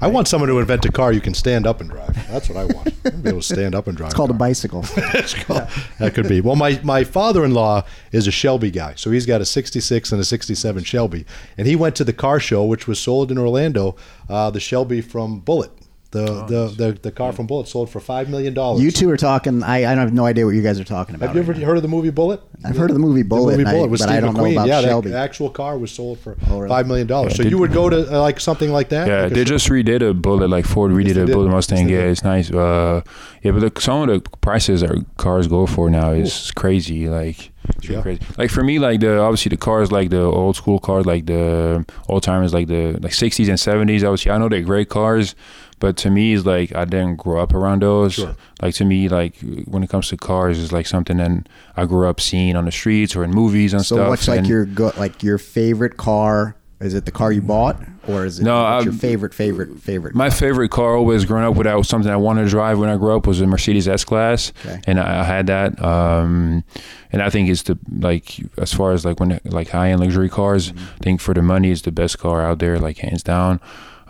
I 0.00 0.08
want 0.08 0.26
someone 0.26 0.48
to 0.48 0.58
invent 0.58 0.84
a 0.84 0.90
car 0.90 1.12
you 1.12 1.20
can 1.20 1.32
stand 1.32 1.64
up 1.64 1.80
and 1.80 1.88
drive. 1.88 2.16
That's 2.28 2.48
what 2.48 2.58
I 2.58 2.64
want. 2.64 2.88
I 2.88 2.90
want 2.90 3.04
to 3.04 3.10
be 3.22 3.28
able 3.28 3.40
to 3.40 3.46
stand 3.54 3.72
up 3.76 3.86
and 3.86 3.96
drive. 3.96 4.08
It's 4.08 4.16
called 4.16 4.30
a 4.30 4.32
car. 4.32 4.38
bicycle. 4.40 4.84
It's 4.96 5.34
called- 5.34 5.68
That 6.00 6.12
could 6.14 6.26
be. 6.28 6.40
Well, 6.40 6.56
my, 6.56 6.80
my 6.82 7.04
father 7.04 7.44
in 7.44 7.54
law 7.54 7.84
is 8.10 8.26
a 8.26 8.32
Shelby 8.32 8.72
guy. 8.72 8.94
So 8.96 9.12
he's 9.12 9.26
got 9.26 9.40
a 9.40 9.44
66 9.44 10.10
and 10.10 10.20
a 10.20 10.24
67 10.24 10.82
Shelby. 10.82 11.24
And 11.56 11.68
he 11.68 11.76
went 11.76 11.94
to 11.96 12.04
the 12.04 12.12
car 12.12 12.40
show, 12.40 12.64
which 12.64 12.88
was 12.88 12.98
sold 12.98 13.30
in 13.30 13.38
Orlando, 13.38 13.94
uh, 14.28 14.50
the 14.50 14.58
Shelby 14.58 15.02
from 15.02 15.38
Bullitt. 15.38 15.70
The, 16.12 16.30
Oh, 16.30 16.46
the, 16.46 16.66
the, 16.76 16.92
the 17.00 17.10
car 17.10 17.32
from 17.32 17.46
Bullitt 17.46 17.68
sold 17.68 17.88
for 17.88 17.98
$5 17.98 18.28
million. 18.28 18.54
You 18.78 18.90
two 18.90 19.08
are 19.10 19.16
talking. 19.16 19.62
I, 19.62 19.78
I 19.78 19.94
have 19.94 20.12
no 20.12 20.26
idea 20.26 20.44
what 20.44 20.54
you 20.54 20.60
guys 20.62 20.78
are 20.78 20.84
talking 20.84 21.14
about. 21.14 21.28
Have 21.28 21.36
you 21.36 21.40
ever 21.42 21.52
right 21.52 21.60
now. 21.62 21.66
heard 21.68 21.76
of 21.78 21.82
the 21.82 21.88
movie 21.88 22.10
Bullitt? 22.10 22.42
I've 22.64 22.76
heard 22.76 22.90
of 22.90 22.94
the 22.94 23.00
movie 23.00 23.22
Bullitt, 23.22 23.56
the 23.56 23.58
movie 23.58 23.62
and 23.62 23.68
I- 23.68 23.72
Bullitt 23.72 23.90
with 23.90 24.00
but 24.00 24.08
Steve 24.10 24.16
I 24.18 24.20
don't 24.20 24.36
know 24.36 24.44
about 24.44 24.68
yeah, 24.68 24.82
Shelby. 24.82 25.08
the 25.10 25.18
actual 25.18 25.48
car 25.48 25.78
was 25.78 25.90
sold 25.90 26.18
for 26.20 26.36
Oh, 26.50 26.58
really? 26.60 26.74
$5 26.74 26.86
million. 26.86 27.08
so 27.30 27.42
they- 27.42 27.48
you 27.48 27.56
would 27.56 27.72
go 27.72 27.88
to 27.88 28.14
uh, 28.14 28.20
like 28.20 28.40
something 28.40 28.70
like 28.70 28.90
that? 28.90 29.08
Yeah, 29.08 29.22
Like 29.22 29.32
they 29.32 29.40
show? 29.40 29.56
just 29.56 29.68
redid 29.68 30.02
a 30.06 30.12
Bullitt, 30.12 30.50
like 30.50 30.66
Ford 30.66 30.92
redid 30.92 31.14
they 31.14 31.22
a. 31.22 31.26
Bullitt 31.26 31.50
Mustang. 31.50 31.88
yeah, 31.88 32.00
it's 32.00 32.22
nice. 32.22 32.50
Uh, 32.50 33.00
yeah, 33.42 33.52
but 33.52 33.74
the, 33.74 33.80
some 33.80 34.06
of 34.08 34.22
the 34.22 34.30
prices 34.42 34.82
our 34.82 34.96
cars 35.16 35.48
go 35.48 35.64
for 35.66 35.88
now 35.88 36.10
is 36.10 36.50
crazy. 36.50 37.08
Like, 37.08 37.50
it's 37.78 37.88
Yeah. 37.88 38.02
crazy. 38.02 38.20
Like 38.36 38.50
for 38.50 38.62
me, 38.62 38.78
like 38.78 39.00
the 39.00 39.18
obviously 39.18 39.48
the 39.48 39.56
cars, 39.56 39.90
like 39.90 40.10
the 40.10 40.20
old 40.20 40.56
school 40.56 40.78
cars, 40.78 41.06
like 41.06 41.24
the 41.24 41.86
old 42.06 42.22
timers, 42.22 42.52
like 42.52 42.66
the 42.68 42.98
like 43.00 43.14
sixties 43.14 43.48
and 43.48 43.58
seventies. 43.58 44.04
Obviously, 44.04 44.30
I 44.30 44.36
know 44.38 44.48
they're 44.48 44.60
great 44.62 44.88
cars, 44.88 45.34
but 45.82 45.96
to 45.98 46.10
me, 46.10 46.32
it's 46.34 46.46
like 46.46 46.72
I 46.76 46.84
didn't 46.84 47.16
grow 47.16 47.42
up 47.42 47.52
around 47.52 47.82
those. 47.82 48.14
Sure. 48.14 48.36
Like 48.62 48.74
to 48.76 48.84
me, 48.84 49.08
like 49.08 49.34
when 49.66 49.82
it 49.82 49.90
comes 49.90 50.08
to 50.10 50.16
cars, 50.16 50.62
it's 50.62 50.70
like 50.72 50.86
something 50.86 51.16
that 51.16 51.48
I 51.76 51.86
grew 51.86 52.06
up 52.08 52.20
seeing 52.20 52.54
on 52.56 52.66
the 52.66 52.70
streets 52.72 53.16
or 53.16 53.24
in 53.24 53.32
movies 53.32 53.72
and 53.74 53.84
So 53.84 53.96
stuff. 53.96 54.08
what's 54.08 54.28
like 54.28 54.38
and- 54.38 54.46
your 54.48 54.64
go, 54.64 54.92
like 54.96 55.22
your 55.24 55.38
favorite 55.38 55.96
car? 55.96 56.54
Is 56.80 56.94
it 56.94 57.04
the 57.04 57.12
car 57.12 57.30
you 57.30 57.40
bought, 57.42 57.76
or 58.08 58.26
is 58.26 58.40
it 58.40 58.42
No, 58.42 58.60
what's 58.60 58.84
your 58.86 58.94
favorite 58.94 59.32
favorite 59.34 59.78
favorite? 59.78 60.16
My 60.16 60.30
favorite 60.30 60.70
car 60.72 60.96
always 60.96 61.24
growing 61.24 61.44
up 61.44 61.54
without 61.54 61.86
something 61.86 62.10
I 62.10 62.16
wanted 62.16 62.42
to 62.44 62.50
drive 62.50 62.76
when 62.80 62.88
I 62.88 62.96
grew 62.96 63.14
up 63.16 63.24
was 63.24 63.40
a 63.40 63.46
Mercedes 63.46 63.86
S 63.86 64.02
Class, 64.04 64.52
Okay. 64.66 64.80
and 64.88 64.98
I, 64.98 65.20
I 65.20 65.22
had 65.22 65.46
that. 65.46 65.80
Um, 65.80 66.64
and 67.12 67.22
I 67.22 67.30
think 67.30 67.48
it's 67.48 67.62
the 67.62 67.78
like 68.00 68.26
as 68.58 68.72
far 68.74 68.90
as 68.92 69.04
like 69.04 69.20
when 69.20 69.38
like 69.44 69.68
high 69.70 69.90
end 69.92 70.00
luxury 70.00 70.28
cars, 70.28 70.72
Mm-hmm. 70.72 70.84
I 71.00 71.04
think 71.04 71.20
for 71.20 71.34
the 71.34 71.42
money 71.42 71.70
it's 71.70 71.82
the 71.82 71.92
best 71.92 72.18
car 72.18 72.42
out 72.42 72.58
there, 72.58 72.80
like 72.80 72.98
hands 72.98 73.22
down. 73.22 73.60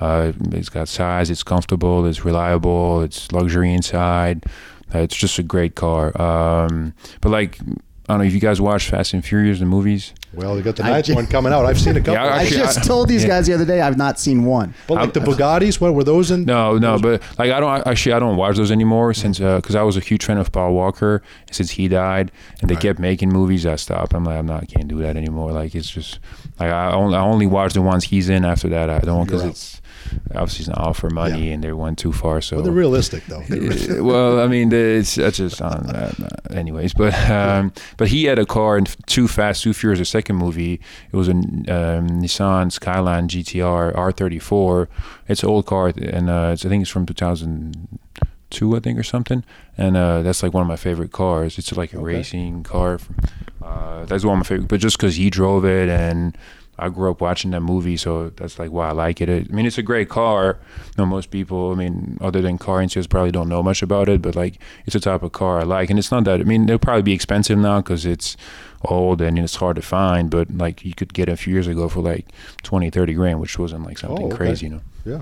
Uh, 0.02 0.32
it's 0.52 0.68
got 0.68 0.88
size, 0.88 1.30
it's 1.30 1.42
comfortable, 1.42 2.04
it's 2.06 2.24
reliable, 2.24 3.02
it's 3.02 3.30
luxury 3.32 3.72
inside. 3.72 4.44
Uh, 4.94 4.98
it's 4.98 5.16
just 5.16 5.38
a 5.38 5.42
great 5.42 5.74
car. 5.74 6.06
Um, 6.20 6.92
but 7.20 7.30
like 7.30 7.58
I 7.60 8.14
don't 8.14 8.18
know 8.18 8.24
if 8.24 8.34
you 8.34 8.40
guys 8.40 8.60
watch 8.60 8.90
Fast 8.90 9.14
and 9.14 9.24
Furious 9.24 9.60
the 9.60 9.64
movies. 9.64 10.12
Well, 10.34 10.56
they 10.56 10.62
got 10.62 10.76
the 10.76 10.84
I 10.84 10.90
ninth 10.90 11.06
ju- 11.06 11.14
one 11.14 11.26
coming 11.26 11.52
out. 11.52 11.64
I've 11.66 11.78
seen 11.80 11.96
a 11.96 12.00
couple. 12.00 12.14
Yeah, 12.14 12.34
I 12.34 12.46
just 12.48 12.78
I- 12.80 12.82
told 12.82 13.08
these 13.08 13.22
yeah. 13.22 13.28
guys 13.28 13.46
the 13.46 13.54
other 13.54 13.64
day 13.64 13.80
I've 13.80 13.96
not 13.96 14.18
seen 14.18 14.44
one. 14.44 14.74
but 14.88 14.94
like 14.94 15.12
the 15.14 15.20
Bugattis, 15.20 15.80
what 15.80 15.94
were 15.94 16.02
those 16.04 16.30
in? 16.30 16.44
No, 16.44 16.78
no, 16.78 16.98
but 16.98 17.22
like 17.38 17.52
I 17.52 17.60
don't 17.60 17.86
actually 17.86 18.14
I 18.14 18.18
don't 18.18 18.36
watch 18.36 18.56
those 18.56 18.70
anymore 18.72 19.14
since 19.14 19.38
because 19.38 19.74
I 19.76 19.82
was 19.82 19.96
a 19.96 20.00
huge 20.00 20.24
fan 20.24 20.38
of 20.38 20.50
Paul 20.50 20.72
Walker 20.74 21.22
and 21.46 21.54
since 21.54 21.70
he 21.70 21.86
died 21.86 22.32
and 22.60 22.68
they 22.68 22.76
kept 22.76 22.98
making 22.98 23.28
movies 23.30 23.64
I 23.66 23.76
stopped. 23.76 24.14
I'm 24.14 24.24
like 24.24 24.38
I'm 24.38 24.46
not 24.46 24.62
I 24.64 24.66
can't 24.66 24.88
do 24.88 24.98
that 25.02 25.16
anymore. 25.16 25.52
Like 25.52 25.74
it's 25.74 25.90
just 25.90 26.18
like 26.58 26.70
I 26.72 26.92
only 26.92 27.16
I 27.16 27.20
only 27.22 27.46
watch 27.46 27.72
the 27.74 27.82
ones 27.82 28.04
he's 28.04 28.28
in. 28.28 28.44
After 28.44 28.68
that 28.70 28.90
I 28.90 28.98
don't 28.98 29.24
because 29.26 29.42
You're 29.42 29.48
out. 29.50 29.52
it's 29.54 29.81
obviously 30.34 30.62
it's 30.62 30.68
not 30.68 30.78
all 30.78 30.94
for 30.94 31.10
money 31.10 31.48
Yeah. 31.48 31.54
and 31.54 31.64
they 31.64 31.72
went 31.72 31.98
too 31.98 32.12
far. 32.12 32.40
So 32.40 32.56
Well, 32.56 32.64
they're 32.64 32.72
realistic, 32.72 33.24
though. 33.26 33.42
well, 34.02 34.40
I 34.40 34.46
mean, 34.46 34.72
it's 34.72 35.14
that's 35.16 35.36
just 35.38 35.60
uh, 35.60 35.66
uh, 35.66 36.10
anyways. 36.50 36.94
But 36.94 37.14
um, 37.30 37.72
but 37.96 38.08
he 38.08 38.24
had 38.24 38.38
a 38.38 38.46
car 38.46 38.76
in 38.78 38.84
Too 39.06 39.28
Fast, 39.28 39.62
Too 39.62 39.72
Furious, 39.72 39.98
the 39.98 40.04
second 40.04 40.36
movie. 40.36 40.80
It 41.12 41.16
was 41.16 41.28
a 41.28 41.32
um, 41.32 42.08
Nissan 42.22 42.70
Skyline 42.72 43.28
GTR 43.28 43.94
R34. 43.94 44.88
It's 45.28 45.42
an 45.42 45.48
old 45.48 45.66
car, 45.66 45.92
and 45.96 46.28
uh, 46.28 46.50
it's, 46.52 46.64
I 46.66 46.68
think 46.68 46.82
it's 46.82 46.90
from 46.90 47.06
2002, 47.06 48.76
I 48.76 48.80
think, 48.80 48.98
or 48.98 49.02
something. 49.02 49.44
And 49.78 49.96
uh, 49.96 50.22
that's 50.22 50.42
like 50.42 50.52
one 50.52 50.62
of 50.62 50.68
my 50.68 50.76
favorite 50.76 51.12
cars. 51.12 51.58
It's 51.58 51.72
like 51.76 51.92
a 51.94 51.98
racing 52.00 52.62
car. 52.64 52.98
Uh, 53.62 54.04
that's 54.06 54.24
one 54.24 54.34
of 54.34 54.44
my 54.44 54.48
favorite. 54.48 54.68
But 54.68 54.80
just 54.80 54.96
because 54.98 55.16
he 55.16 55.30
drove 55.30 55.64
it 55.64 55.88
and. 55.88 56.36
I 56.78 56.88
grew 56.88 57.10
up 57.10 57.20
watching 57.20 57.50
that 57.52 57.60
movie, 57.60 57.96
so 57.96 58.30
that's 58.30 58.58
like 58.58 58.70
why 58.70 58.88
I 58.88 58.92
like 58.92 59.20
it. 59.20 59.28
I 59.28 59.52
mean, 59.54 59.66
it's 59.66 59.78
a 59.78 59.82
great 59.82 60.08
car. 60.08 60.58
You 60.76 60.92
know, 60.98 61.06
most 61.06 61.30
people, 61.30 61.70
I 61.70 61.74
mean, 61.74 62.16
other 62.20 62.40
than 62.40 62.56
car 62.58 62.80
enthusiasts, 62.82 63.08
probably 63.08 63.30
don't 63.30 63.48
know 63.48 63.62
much 63.62 63.82
about 63.82 64.08
it, 64.08 64.22
but 64.22 64.34
like, 64.34 64.58
it's 64.86 64.96
a 64.96 65.00
type 65.00 65.22
of 65.22 65.32
car 65.32 65.60
I 65.60 65.62
like. 65.64 65.90
And 65.90 65.98
it's 65.98 66.10
not 66.10 66.24
that, 66.24 66.40
I 66.40 66.44
mean, 66.44 66.64
it'll 66.64 66.78
probably 66.78 67.02
be 67.02 67.12
expensive 67.12 67.58
now 67.58 67.80
because 67.82 68.06
it's 68.06 68.36
old 68.86 69.20
and 69.20 69.38
it's 69.38 69.56
hard 69.56 69.76
to 69.76 69.82
find, 69.82 70.30
but 70.30 70.50
like, 70.56 70.84
you 70.84 70.94
could 70.94 71.12
get 71.14 71.28
it 71.28 71.32
a 71.32 71.36
few 71.36 71.52
years 71.52 71.66
ago 71.66 71.88
for 71.88 72.00
like 72.00 72.26
20, 72.62 72.88
30 72.90 73.14
grand, 73.14 73.40
which 73.40 73.58
wasn't 73.58 73.84
like 73.84 73.98
something 73.98 74.24
Oh, 74.24 74.26
okay. 74.28 74.36
crazy, 74.36 74.66
you 74.66 74.72
know? 74.72 74.80
yeah. 75.04 75.20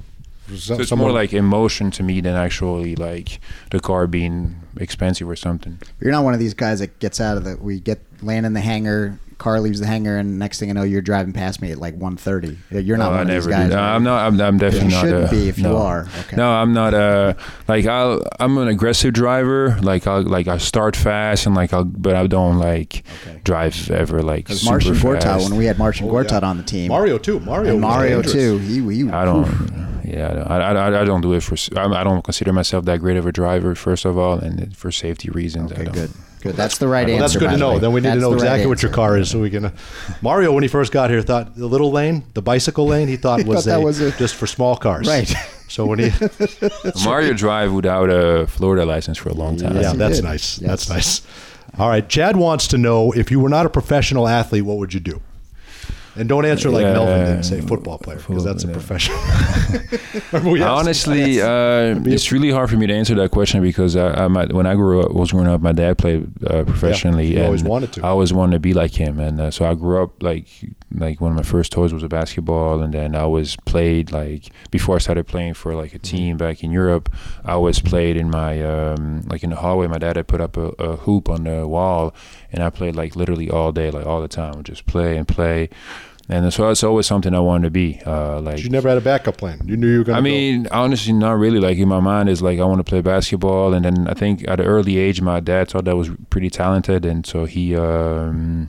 So 0.56 0.74
it's 0.80 0.90
more 0.92 1.12
like 1.12 1.32
emotion 1.32 1.92
to 1.92 2.02
me 2.02 2.20
than 2.20 2.34
actually 2.34 2.96
like 2.96 3.38
the 3.70 3.78
car 3.78 4.08
being 4.08 4.56
expensive 4.78 5.28
or 5.28 5.36
something. 5.36 5.78
You're 6.00 6.10
not 6.10 6.24
one 6.24 6.34
of 6.34 6.40
these 6.40 6.54
guys 6.54 6.80
that 6.80 6.98
gets 6.98 7.20
out 7.20 7.36
of 7.36 7.44
the. 7.44 7.56
We 7.56 7.78
get 7.78 8.00
land 8.20 8.44
in 8.46 8.52
the 8.54 8.60
hangar. 8.60 9.20
Car 9.40 9.58
leaves 9.60 9.80
the 9.80 9.86
hangar, 9.86 10.16
and 10.18 10.38
next 10.38 10.60
thing 10.60 10.70
I 10.70 10.74
know, 10.74 10.84
you're 10.84 11.00
driving 11.02 11.32
past 11.32 11.60
me 11.60 11.72
at 11.72 11.78
like 11.78 11.98
1:30. 11.98 12.56
You're 12.70 12.96
not 12.96 13.06
No, 13.06 13.10
one 13.10 13.18
I 13.18 13.22
of 13.22 13.26
never 13.28 13.40
these 13.40 13.46
guys. 13.48 13.68
do. 13.70 13.74
No, 13.74 13.80
right? 13.80 13.94
I'm 13.96 14.04
not. 14.04 14.26
I'm, 14.26 14.40
I'm 14.40 14.58
definitely 14.58 14.88
not 14.90 15.04
You 15.04 15.10
not. 15.10 15.18
shouldn't 15.20 15.28
uh, 15.28 15.30
be 15.32 15.48
if 15.48 15.58
you 15.58 15.64
no. 15.64 15.76
are. 15.78 16.06
Okay. 16.20 16.36
No, 16.36 16.50
I'm 16.52 16.72
not. 16.72 16.94
Uh, 16.94 17.34
like 17.66 17.86
I, 17.86 18.18
I'm 18.38 18.56
an 18.58 18.68
aggressive 18.68 19.12
driver. 19.14 19.76
Like 19.82 20.06
I, 20.06 20.18
like 20.18 20.46
I 20.46 20.58
start 20.58 20.94
fast 20.94 21.46
and 21.46 21.54
like 21.56 21.72
I, 21.72 21.82
but 21.82 22.14
I 22.14 22.26
don't 22.28 22.58
like 22.58 23.02
Okay. 23.26 23.40
drive 23.42 23.90
ever 23.90 24.22
like 24.22 24.44
Because 24.44 24.60
super 24.60 24.70
Marcin 24.72 24.94
Gortat, 24.94 25.42
when 25.48 25.56
we 25.58 25.64
had 25.64 25.78
Martian 25.78 26.08
Oh, 26.08 26.12
Gortat 26.12 26.42
yeah. 26.42 26.48
on 26.48 26.56
the 26.58 26.62
team, 26.62 26.88
Mario 26.88 27.18
too. 27.18 27.40
Mario. 27.40 27.72
and 27.72 27.80
Mario 27.80 28.22
dangerous. 28.22 28.32
too. 28.32 28.58
He, 28.58 28.74
he 29.04 29.10
I 29.10 29.24
don't. 29.24 29.46
Yeah, 30.04 30.28
I, 30.28 30.58
don't- 30.58 30.76
I, 30.76 30.88
I, 30.98 31.00
I 31.00 31.04
don't 31.04 31.20
do 31.20 31.32
it 31.32 31.40
for. 31.42 31.56
I, 31.78 31.84
I 32.00 32.04
don't 32.04 32.22
consider 32.22 32.52
myself 32.52 32.84
that 32.84 32.98
great 33.00 33.16
of 33.16 33.26
a 33.26 33.32
driver. 33.32 33.74
First 33.74 34.04
of 34.04 34.18
all, 34.18 34.38
and 34.38 34.76
for 34.76 34.90
safety 34.92 35.30
reasons. 35.30 35.72
I 35.72 35.74
Okay, 35.76 35.84
don't. 35.84 35.94
good, 35.94 36.10
good. 36.40 36.56
That's 36.56 36.78
the 36.78 36.88
right 36.88 37.06
Well, 37.06 37.22
answer. 37.22 37.22
that's 37.22 37.36
good 37.36 37.46
by 37.46 37.52
to 37.52 37.58
know. 37.58 37.72
way. 37.74 37.78
Then 37.78 37.92
we 37.92 38.00
need 38.00 38.08
to 38.14 38.14
know 38.16 38.30
the 38.30 38.36
right 38.36 38.42
exactly 38.42 38.66
what 38.66 38.82
your 38.82 38.92
car 38.92 39.16
is, 39.18 39.30
so 39.30 39.40
we 39.40 39.50
can. 39.50 39.66
Uh, 39.66 39.70
Mario, 40.22 40.52
when 40.52 40.62
he 40.62 40.68
first 40.68 40.90
got 40.92 41.10
here, 41.10 41.22
thought 41.22 41.54
the 41.54 41.66
little 41.66 41.92
lane, 41.92 42.24
the 42.34 42.42
bicycle 42.42 42.86
lane, 42.86 43.06
he 43.08 43.16
thought 43.16 43.44
was, 43.46 43.64
thought 43.64 43.70
that 43.70 43.80
a, 43.80 43.84
was 43.84 44.00
a- 44.00 44.10
just 44.12 44.34
for 44.34 44.46
small 44.46 44.76
cars. 44.76 45.06
Right. 45.06 45.32
So 45.68 45.86
when 45.86 45.98
he, 46.00 46.10
Mario 47.04 47.32
drive 47.32 47.72
without 47.72 48.10
a 48.10 48.46
Florida 48.48 48.84
license 48.84 49.18
for 49.18 49.28
a 49.28 49.34
long 49.34 49.56
time. 49.56 49.76
yeah, 49.76 49.92
that's 49.92 50.16
did. 50.16 50.24
nice. 50.24 50.58
Yes. 50.60 50.68
That's 50.68 50.88
nice. 50.88 51.22
All 51.78 51.88
right, 51.88 52.06
Chad 52.08 52.36
wants 52.36 52.66
to 52.68 52.78
know 52.78 53.12
if 53.12 53.30
you 53.30 53.38
were 53.38 53.48
not 53.48 53.64
a 53.66 53.70
professional 53.70 54.26
athlete, 54.26 54.64
what 54.64 54.78
would 54.78 54.92
you 54.92 54.98
do? 55.00 55.20
And 56.20 56.28
don't 56.28 56.44
answer 56.44 56.70
like 56.70 56.82
Yeah. 56.82 56.92
Melvin 56.92 57.36
did, 57.36 57.44
say 57.44 57.60
football 57.62 57.98
player, 57.98 58.18
because 58.18 58.44
that's 58.44 58.62
a 58.64 58.66
Yeah. 58.68 58.72
professional. 58.74 59.18
Remember 60.32 60.50
we 60.50 60.62
asked- 60.62 60.80
Honestly, 60.80 61.40
uh, 61.40 61.98
it's 62.04 62.30
really 62.30 62.50
hard 62.50 62.68
for 62.70 62.76
me 62.76 62.86
to 62.86 62.94
answer 62.94 63.14
that 63.16 63.30
question 63.30 63.62
because 63.62 63.96
I, 63.96 64.24
I 64.24 64.28
might, 64.28 64.52
when 64.52 64.66
I 64.66 64.74
grew 64.74 65.00
up, 65.00 65.12
was 65.12 65.32
growing 65.32 65.48
up, 65.48 65.60
my 65.60 65.72
dad 65.72 65.98
played 65.98 66.28
uh, 66.46 66.64
professionally. 66.64 67.28
you 67.28 67.36
and 67.38 67.46
always 67.46 67.62
wanted 67.64 67.92
to. 67.94 68.04
I 68.04 68.08
always 68.08 68.32
wanted 68.32 68.52
to 68.56 68.60
be 68.60 68.74
like 68.74 68.92
him, 68.92 69.18
and 69.18 69.40
uh, 69.40 69.50
so 69.50 69.64
I 69.64 69.74
grew 69.74 70.02
up 70.02 70.22
like 70.22 70.46
like 70.94 71.20
one 71.20 71.30
of 71.30 71.36
my 71.36 71.42
first 71.44 71.70
toys 71.72 71.92
was 71.94 72.02
a 72.02 72.08
basketball, 72.08 72.82
and 72.82 72.92
then 72.92 73.14
I 73.14 73.20
always 73.20 73.56
played 73.56 74.12
like 74.12 74.50
before 74.70 74.96
I 74.96 74.98
started 74.98 75.26
playing 75.26 75.54
for 75.54 75.74
like 75.74 75.94
a 75.94 75.98
Mm-hmm. 76.00 76.16
team 76.16 76.36
back 76.36 76.62
in 76.64 76.70
Europe. 76.70 77.12
I 77.44 77.52
always 77.52 77.78
played 77.80 78.16
in 78.16 78.28
my 78.30 78.62
um, 78.62 79.22
like 79.28 79.42
in 79.44 79.50
the 79.50 79.56
hallway. 79.56 79.86
My 79.86 79.98
dad 79.98 80.16
had 80.16 80.26
put 80.28 80.40
up 80.40 80.56
a, 80.56 80.68
a 80.78 80.96
hoop 80.96 81.28
on 81.28 81.44
the 81.44 81.66
wall, 81.66 82.14
and 82.52 82.62
I 82.62 82.70
played 82.70 82.94
like 82.96 83.16
literally 83.16 83.48
all 83.50 83.72
day, 83.72 83.90
like 83.90 84.06
all 84.06 84.20
the 84.20 84.28
time, 84.28 84.56
would 84.56 84.66
just 84.66 84.84
play 84.86 85.16
and 85.16 85.26
play. 85.26 85.68
And 86.30 86.52
so 86.52 86.70
it's 86.70 86.84
always 86.84 87.06
something 87.06 87.34
I 87.34 87.40
wanted 87.40 87.64
to 87.64 87.70
be. 87.70 88.00
Uh, 88.06 88.40
like 88.40 88.62
you 88.62 88.70
never 88.70 88.88
had 88.88 88.96
a 88.96 89.00
backup 89.00 89.36
plan. 89.36 89.60
You 89.64 89.76
knew 89.76 89.88
you 89.88 89.98
were 89.98 90.04
going 90.04 90.14
to 90.14 90.18
I 90.18 90.22
mean, 90.22 90.68
honestly, 90.70 91.12
not 91.12 91.32
really. 91.32 91.58
Like 91.58 91.76
in 91.76 91.88
my 91.88 91.98
mind, 91.98 92.28
is 92.28 92.40
like 92.40 92.60
I 92.60 92.64
want 92.64 92.78
to 92.78 92.84
play 92.84 93.00
basketball, 93.00 93.74
and 93.74 93.84
then 93.84 94.06
I 94.06 94.14
think 94.14 94.46
at 94.46 94.60
an 94.60 94.66
early 94.66 94.96
age, 94.96 95.20
my 95.20 95.40
dad 95.40 95.68
thought 95.68 95.88
I 95.88 95.94
was 95.94 96.08
pretty 96.30 96.48
talented, 96.48 97.04
and 97.04 97.26
so 97.26 97.46
he 97.46 97.74
um, 97.74 98.68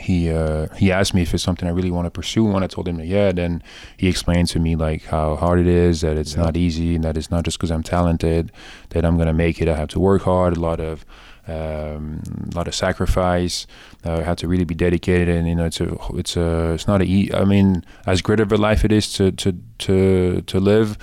he 0.00 0.30
uh, 0.30 0.68
he 0.74 0.90
asked 0.90 1.12
me 1.12 1.20
if 1.20 1.34
it's 1.34 1.42
something 1.42 1.68
I 1.68 1.72
really 1.72 1.90
want 1.90 2.06
to 2.06 2.10
pursue. 2.10 2.44
When 2.44 2.62
I 2.62 2.66
told 2.66 2.88
him 2.88 2.96
that 2.96 3.06
yeah, 3.06 3.30
then 3.30 3.62
he 3.98 4.08
explained 4.08 4.48
to 4.48 4.58
me 4.58 4.74
like 4.74 5.04
how 5.04 5.36
hard 5.36 5.60
it 5.60 5.66
is, 5.66 6.00
that 6.00 6.16
it's 6.16 6.34
not 6.34 6.56
easy, 6.56 6.94
and 6.94 7.04
that 7.04 7.18
it's 7.18 7.30
not 7.30 7.44
just 7.44 7.58
because 7.58 7.70
I'm 7.70 7.82
talented 7.82 8.52
that 8.90 9.04
I'm 9.04 9.18
gonna 9.18 9.34
make 9.34 9.60
it. 9.60 9.68
I 9.68 9.76
have 9.76 9.88
to 9.88 10.00
work 10.00 10.22
hard, 10.22 10.56
a 10.56 10.60
lot 10.60 10.80
of 10.80 11.04
um, 11.46 12.22
a 12.52 12.56
lot 12.56 12.68
of 12.68 12.74
sacrifice. 12.74 13.66
Uh, 14.04 14.22
have 14.22 14.36
to 14.36 14.48
really 14.48 14.64
be 14.64 14.74
dedicated, 14.74 15.28
and 15.28 15.48
you 15.48 15.54
know, 15.54 15.66
it's 15.66 15.80
a 15.80 15.96
it's 16.14 16.36
a 16.36 16.72
it's 16.72 16.86
not 16.86 17.02
a. 17.02 17.30
I 17.34 17.44
mean, 17.44 17.84
as 18.06 18.22
great 18.22 18.40
of 18.40 18.52
a 18.52 18.56
life 18.56 18.84
it 18.84 18.92
is 18.92 19.12
to 19.14 19.32
to 19.32 19.52
to 19.78 20.42
to 20.42 20.60
live. 20.60 20.96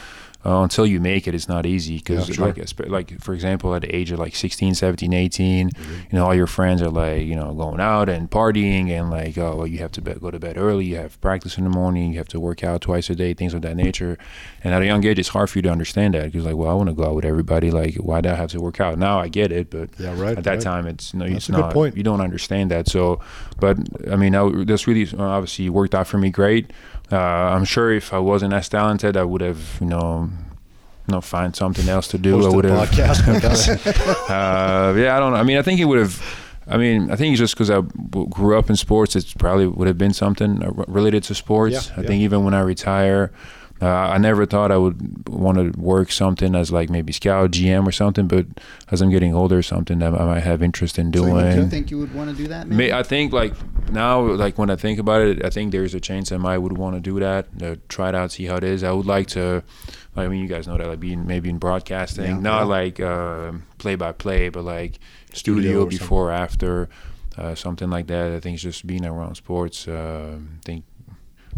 Uh, 0.47 0.61
until 0.63 0.85
you 0.87 0.99
make 1.01 1.27
it, 1.27 1.35
it's 1.35 1.49
not 1.49 1.65
easy 1.65 1.97
because 1.97 2.29
Yeah, 2.29 2.35
sure. 2.35 2.47
like 2.47 2.89
like 2.89 3.21
for 3.21 3.33
example, 3.33 3.75
at 3.75 3.81
the 3.81 3.93
age 3.95 4.11
of 4.11 4.19
like 4.19 4.35
16, 4.35 4.73
17, 4.75 5.13
18, 5.13 5.69
Mm-hmm. 5.69 5.93
you 6.11 6.17
know, 6.17 6.25
all 6.25 6.33
your 6.35 6.47
friends 6.47 6.81
are 6.81 6.89
like 6.89 7.23
you 7.23 7.35
know 7.35 7.53
going 7.53 7.79
out 7.81 8.07
and 8.09 8.31
partying 8.31 8.89
and 8.89 9.09
like 9.09 9.37
oh 9.37 9.55
well, 9.57 9.67
you 9.67 9.79
have 9.79 9.91
to 9.91 10.01
be- 10.01 10.13
go 10.13 10.31
to 10.31 10.39
bed 10.39 10.57
early, 10.57 10.85
you 10.85 10.95
have 10.95 11.19
practice 11.21 11.57
in 11.57 11.63
the 11.65 11.69
morning, 11.69 12.13
you 12.13 12.17
have 12.17 12.27
to 12.29 12.39
work 12.39 12.63
out 12.63 12.79
twice 12.81 13.09
a 13.09 13.15
day, 13.15 13.33
things 13.33 13.53
of 13.53 13.61
that 13.63 13.75
nature. 13.75 14.17
And 14.63 14.73
at 14.73 14.81
a 14.81 14.85
young 14.85 15.05
age, 15.05 15.19
it's 15.19 15.29
hard 15.29 15.49
for 15.49 15.57
you 15.57 15.63
to 15.63 15.69
understand 15.69 16.13
that 16.13 16.25
because 16.31 16.45
like 16.45 16.55
well, 16.55 16.69
I 16.71 16.73
want 16.73 16.89
to 16.89 16.95
go 16.95 17.03
out 17.05 17.15
with 17.15 17.25
everybody. 17.25 17.69
Like 17.71 17.95
why 17.95 18.21
do 18.21 18.29
I 18.29 18.35
have 18.35 18.49
to 18.51 18.59
work 18.61 18.79
out? 18.79 18.97
Now 18.97 19.19
I 19.19 19.27
get 19.27 19.51
it, 19.51 19.69
but 19.69 19.89
Yeah, 19.99 20.13
right, 20.19 20.37
at 20.37 20.43
that 20.45 20.51
right. 20.51 20.61
time 20.61 20.87
it's 20.87 21.13
no, 21.13 21.25
That's 21.25 21.49
it's 21.49 21.49
not. 21.49 21.73
point. 21.73 21.97
You 21.97 22.03
don't 22.03 22.21
understand 22.21 22.71
that. 22.71 22.87
So, 22.87 23.19
but 23.59 23.77
I 24.11 24.15
mean, 24.15 24.33
I, 24.35 24.49
that's 24.63 24.87
really 24.87 25.07
uh, 25.17 25.21
obviously 25.23 25.69
worked 25.69 25.93
out 25.95 26.07
for 26.07 26.17
me 26.17 26.29
great. 26.29 26.71
Uh, 27.11 27.17
I'm 27.17 27.65
sure 27.65 27.91
if 27.91 28.13
I 28.13 28.19
wasn't 28.19 28.53
as 28.53 28.67
talented, 28.69 29.15
I 29.15 29.23
would 29.23 29.41
have, 29.41 29.77
you 29.79 29.87
know, 29.87 30.29
know, 31.07 31.21
find 31.21 31.55
something 31.55 31.87
else 31.87 32.07
to 32.09 32.17
do. 32.17 32.39
I 32.39 32.41
Hosted 32.41 32.55
would 32.55 32.65
have. 32.65 32.77
Uh, 34.29 34.93
yeah, 34.97 35.15
I 35.15 35.19
don't 35.19 35.31
know. 35.31 35.39
I 35.39 35.43
mean, 35.43 35.57
I 35.57 35.61
think 35.61 35.79
it 35.79 35.85
would 35.85 35.99
have. 35.99 36.21
I 36.69 36.75
mean, 36.75 37.09
I 37.09 37.15
think 37.15 37.31
it's 37.31 37.39
just 37.39 37.55
because 37.55 37.69
I 37.69 37.81
grew 38.29 38.57
up 38.57 38.69
in 38.69 38.75
sports, 38.75 39.15
it 39.15 39.33
probably 39.39 39.67
would 39.67 39.87
have 39.87 39.97
been 39.97 40.13
something 40.13 40.61
uh, 40.61 40.71
related 40.87 41.23
to 41.23 41.35
sports. 41.35 41.73
Yeah, 41.87 41.93
I 41.95 42.01
yeah. 42.01 42.07
think 42.07 42.21
even 42.23 42.43
when 42.43 42.53
I 42.53 42.59
retire, 42.59 43.31
uh, 43.81 43.85
I 43.87 44.17
never 44.17 44.45
thought 44.45 44.71
I 44.71 44.77
would 44.77 45.27
want 45.29 45.57
to 45.57 45.79
work 45.79 46.11
something 46.11 46.55
as 46.55 46.71
like 46.71 46.89
maybe 46.89 47.13
scout, 47.13 47.51
GM, 47.51 47.85
or 47.87 47.91
something. 47.91 48.27
But 48.27 48.45
as 48.91 49.01
I'm 49.01 49.09
getting 49.11 49.35
older, 49.35 49.61
something 49.61 49.99
that 49.99 50.13
I 50.13 50.25
might 50.25 50.39
have 50.43 50.63
interest 50.63 50.97
in 50.97 51.07
So 51.13 51.21
doing. 51.23 51.45
you 51.47 51.63
do 51.63 51.67
think 51.67 51.91
you 51.91 51.99
would 51.99 52.13
want 52.15 52.29
to 52.31 52.35
do 52.35 52.47
that? 52.47 52.67
Maybe? 52.67 52.91
I 52.93 53.03
think 53.03 53.33
like 53.33 53.53
now, 53.91 54.21
like 54.21 54.57
when 54.57 54.69
I 54.69 54.75
think 54.75 54.99
about 54.99 55.21
it, 55.21 55.45
I 55.45 55.49
think 55.49 55.71
there's 55.71 55.93
a 55.93 55.99
chance 55.99 56.31
I 56.31 56.37
might 56.37 56.57
would 56.57 56.77
want 56.77 56.95
to 56.95 56.99
do 57.01 57.19
that, 57.19 57.47
uh, 57.61 57.75
try 57.87 58.09
it 58.09 58.15
out, 58.15 58.31
see 58.31 58.45
how 58.45 58.55
it 58.55 58.63
is. 58.63 58.83
I 58.83 58.91
would 58.91 59.05
like 59.05 59.27
to, 59.27 59.63
I 60.15 60.27
mean, 60.27 60.41
you 60.41 60.47
guys 60.47 60.67
know 60.67 60.77
that, 60.77 60.87
like 60.87 60.99
being 60.99 61.27
maybe 61.27 61.49
in 61.49 61.57
broadcasting, 61.59 62.25
Yeah. 62.25 62.39
not 62.39 62.59
Yeah. 62.61 62.63
like 62.63 62.99
uh, 62.99 63.51
play 63.77 63.95
by 63.95 64.11
play, 64.11 64.49
but 64.49 64.63
like 64.63 64.99
Studio 65.33 65.61
studio, 65.61 65.83
or 65.83 65.87
before, 65.87 66.31
after, 66.31 66.89
uh, 67.37 67.53
something 67.53 67.89
like 67.91 68.07
that. 68.07 68.31
I 68.31 68.39
think 68.39 68.55
it's 68.55 68.63
just 68.63 68.87
being 68.87 69.05
around 69.05 69.35
sports. 69.35 69.87
Uh, 69.87 70.37
I 70.39 70.65
think 70.65 70.83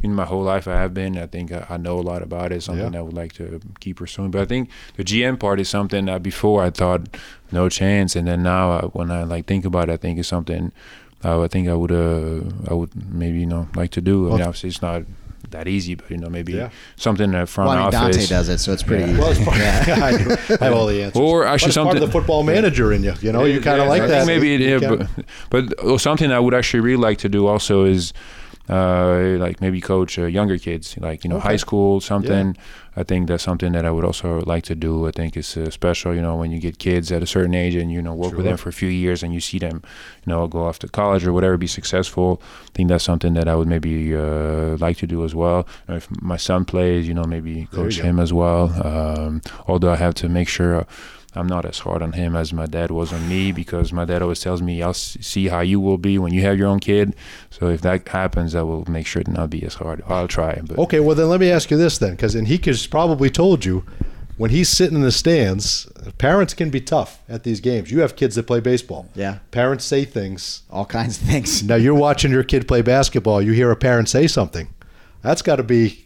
in 0.04 0.14
my 0.16 0.26
whole 0.26 0.44
life 0.44 0.68
I 0.68 0.76
have 0.80 0.94
been. 0.94 1.18
I 1.18 1.26
think 1.28 1.52
I, 1.52 1.66
I 1.70 1.78
know 1.78 2.00
a 2.00 2.02
lot 2.02 2.22
about 2.22 2.52
it. 2.52 2.64
Something 2.64 2.94
Yeah. 2.94 3.00
I 3.00 3.02
would 3.02 3.14
like 3.14 3.34
to 3.34 3.60
keep 3.80 3.98
pursuing. 3.98 4.32
But 4.32 4.42
I 4.42 4.46
think 4.46 4.70
the 4.96 5.04
GM 5.04 5.40
part 5.40 5.60
is 5.60 5.70
something 5.70 6.06
that 6.06 6.24
before 6.24 6.64
I 6.64 6.70
thought 6.70 7.02
no 7.52 7.70
chance, 7.70 8.16
and 8.16 8.28
then 8.28 8.44
now 8.44 8.72
I, 8.72 8.82
when 8.88 9.12
I 9.12 9.24
like 9.24 9.46
think 9.46 9.66
about 9.66 9.90
it, 9.90 9.94
I 9.94 9.98
think 9.98 10.20
it's 10.20 10.28
something 10.30 10.72
uh, 11.26 11.42
I 11.44 11.48
think 11.48 11.68
I 11.68 11.74
would 11.74 11.92
uh, 11.92 12.42
I 12.70 12.74
would 12.74 12.92
maybe 13.14 13.40
you 13.40 13.46
know 13.46 13.68
like 13.76 13.92
to 13.92 14.02
do. 14.02 14.28
I 14.30 14.32
mean, 14.34 14.42
obviously 14.42 14.70
it's 14.70 14.82
not 14.82 15.04
that 15.52 15.68
easy, 15.68 15.96
but 15.96 16.10
you 16.12 16.18
know 16.18 16.30
maybe 16.30 16.54
Yeah. 16.54 16.70
something 16.96 17.26
in 17.34 17.40
the 17.40 17.46
front 17.48 17.70
well, 17.70 17.78
I 17.78 17.86
mean, 17.90 17.96
office. 17.96 18.18
Dante 18.18 18.28
does 18.30 18.50
it, 18.50 18.60
so 18.60 18.72
it's 18.72 18.84
pretty. 18.84 19.06
easy 19.12 19.20
Well, 19.20 19.32
it's 19.32 19.44
part, 19.44 19.58
yeah. 19.58 19.84
I, 20.04 20.18
do. 20.18 20.32
I 20.62 20.66
have 20.66 20.74
all 20.74 20.86
the 20.86 21.02
answers. 21.04 21.20
Or 21.20 21.44
But 21.44 21.54
actually 21.54 21.70
it's 21.70 21.78
part 21.78 21.88
something- 21.88 22.04
of 22.04 22.08
the 22.08 22.12
football 22.12 22.44
manager 22.44 22.94
in 22.94 23.04
you. 23.04 23.14
You 23.22 23.32
know, 23.32 23.46
you 23.46 23.60
kind 23.60 23.80
of 23.82 23.86
Yeah, 23.86 23.90
like 23.90 24.02
I 24.04 24.08
that. 24.08 24.26
think 24.26 24.42
maybe 24.42 24.54
it, 24.64 24.82
yeah, 24.82 24.96
but 25.50 25.74
but 25.78 26.00
something 26.00 26.32
I 26.32 26.40
would 26.40 26.54
actually 26.54 26.82
really 26.82 27.02
like 27.02 27.18
to 27.20 27.30
do 27.30 27.48
also 27.48 27.84
is 27.86 28.14
uh, 28.70 29.38
like 29.40 29.62
maybe 29.62 29.82
coach 29.82 30.20
uh, 30.20 30.26
younger 30.26 30.58
kids, 30.58 30.96
like 31.00 31.24
you 31.24 31.30
know 31.30 31.38
Okay. 31.38 31.50
high 31.50 31.58
school 31.58 32.00
something. 32.02 32.56
I 32.96 33.04
think 33.04 33.28
that's 33.28 33.44
something 33.44 33.72
that 33.74 33.86
I 33.86 33.92
would 33.92 34.04
also 34.04 34.42
like 34.42 34.64
to 34.66 34.76
do. 34.76 35.08
I 35.08 35.12
think 35.12 35.38
it's 35.38 35.56
uh, 35.56 35.70
special, 35.70 36.14
you 36.14 36.22
know, 36.22 36.36
when 36.36 36.52
you 36.52 36.60
get 36.60 36.80
kids 36.80 37.12
at 37.12 37.24
a 37.24 37.26
certain 37.26 37.56
age 37.56 37.76
and 37.76 37.90
you 37.92 38.02
know 38.02 38.14
work 38.14 38.34
with 38.36 38.46
them 38.46 38.58
for 38.58 38.70
a 38.70 38.74
few 38.74 38.90
years 38.90 39.24
and 39.24 39.34
you 39.34 39.40
see 39.40 39.58
them, 39.60 39.82
you 40.26 40.34
know, 40.34 40.48
go 40.48 40.66
off 40.66 40.80
to 40.80 40.88
college 40.90 41.26
or 41.26 41.32
whatever, 41.34 41.58
be 41.58 41.68
successful. 41.68 42.42
I 42.68 42.72
think 42.74 42.90
that's 42.90 43.04
something 43.06 43.34
that 43.36 43.48
I 43.48 43.56
would 43.56 43.68
maybe 43.68 44.14
uh, 44.16 44.76
like 44.78 44.98
to 44.98 45.08
do 45.08 45.24
as 45.24 45.34
well. 45.34 45.66
And 45.88 45.98
if 45.98 46.10
my 46.22 46.38
son 46.38 46.66
plays, 46.66 47.08
you 47.08 47.14
know, 47.14 47.24
maybe 47.24 47.68
coach 47.72 48.00
him 48.02 48.20
as 48.20 48.32
well. 48.34 48.64
Um, 48.86 49.42
although 49.68 49.92
I 49.92 49.96
have 49.98 50.14
to 50.16 50.30
make 50.30 50.50
sure. 50.50 50.86
I'm 51.36 51.48
not 51.48 51.66
as 51.66 51.80
hard 51.80 52.02
on 52.02 52.14
him 52.14 52.36
as 52.36 52.52
my 52.52 52.66
dad 52.66 52.90
was 52.92 53.14
on 53.14 53.30
me 53.30 53.52
because 53.52 53.94
my 53.94 54.04
dad 54.06 54.22
always 54.22 54.40
tells 54.40 54.62
me, 54.62 54.82
"I'll 54.82 54.94
see 54.96 55.48
how 55.48 55.60
you 55.62 55.80
will 55.80 55.98
be 56.00 56.18
when 56.18 56.34
you 56.34 56.42
have 56.42 56.58
your 56.58 56.68
own 56.68 56.80
kid." 56.80 57.16
So 57.52 57.68
if 57.68 57.82
that 57.82 58.08
happens, 58.08 58.56
I 58.56 58.64
will 58.64 58.84
make 58.90 59.06
sure 59.06 59.22
to 59.24 59.32
not 59.32 59.50
be 59.50 59.64
as 59.64 59.76
hard. 59.76 60.02
I'll 60.08 60.28
try, 60.28 60.60
but 60.66 60.78
Okay, 60.80 61.00
well 61.00 61.16
then 61.16 61.30
let 61.30 61.40
me 61.40 61.52
ask 61.52 61.70
you 61.70 61.78
this 61.78 61.98
then, 61.98 62.12
because 62.12 62.36
Enrique's 62.36 62.88
probably 62.88 63.30
told 63.30 63.64
you 63.64 63.84
when 64.38 64.50
he's 64.52 64.70
sitting 64.70 64.96
in 64.96 65.04
the 65.04 65.12
stands, 65.12 65.86
parents 66.18 66.54
can 66.54 66.70
be 66.70 66.80
tough 66.80 67.20
at 67.28 67.44
these 67.44 67.60
games. 67.60 67.92
You 67.92 68.00
have 68.00 68.16
kids 68.16 68.36
that 68.36 68.48
play 68.48 68.62
baseball. 68.62 69.10
Yeah. 69.14 69.40
Parents 69.52 69.84
say 69.84 70.06
things. 70.06 70.64
all 70.72 70.86
kinds 70.86 71.22
of 71.22 71.28
things. 71.28 71.62
Now 71.62 71.76
you're 71.76 71.94
watching 71.94 72.32
your 72.32 72.44
kid 72.44 72.68
play 72.68 72.82
basketball. 72.82 73.42
You 73.42 73.52
hear 73.52 73.70
a 73.70 73.76
parent 73.76 74.08
say 74.10 74.28
something. 74.28 74.70
That's 75.22 75.42
got 75.42 75.58
to 75.58 75.64
be. 75.64 76.06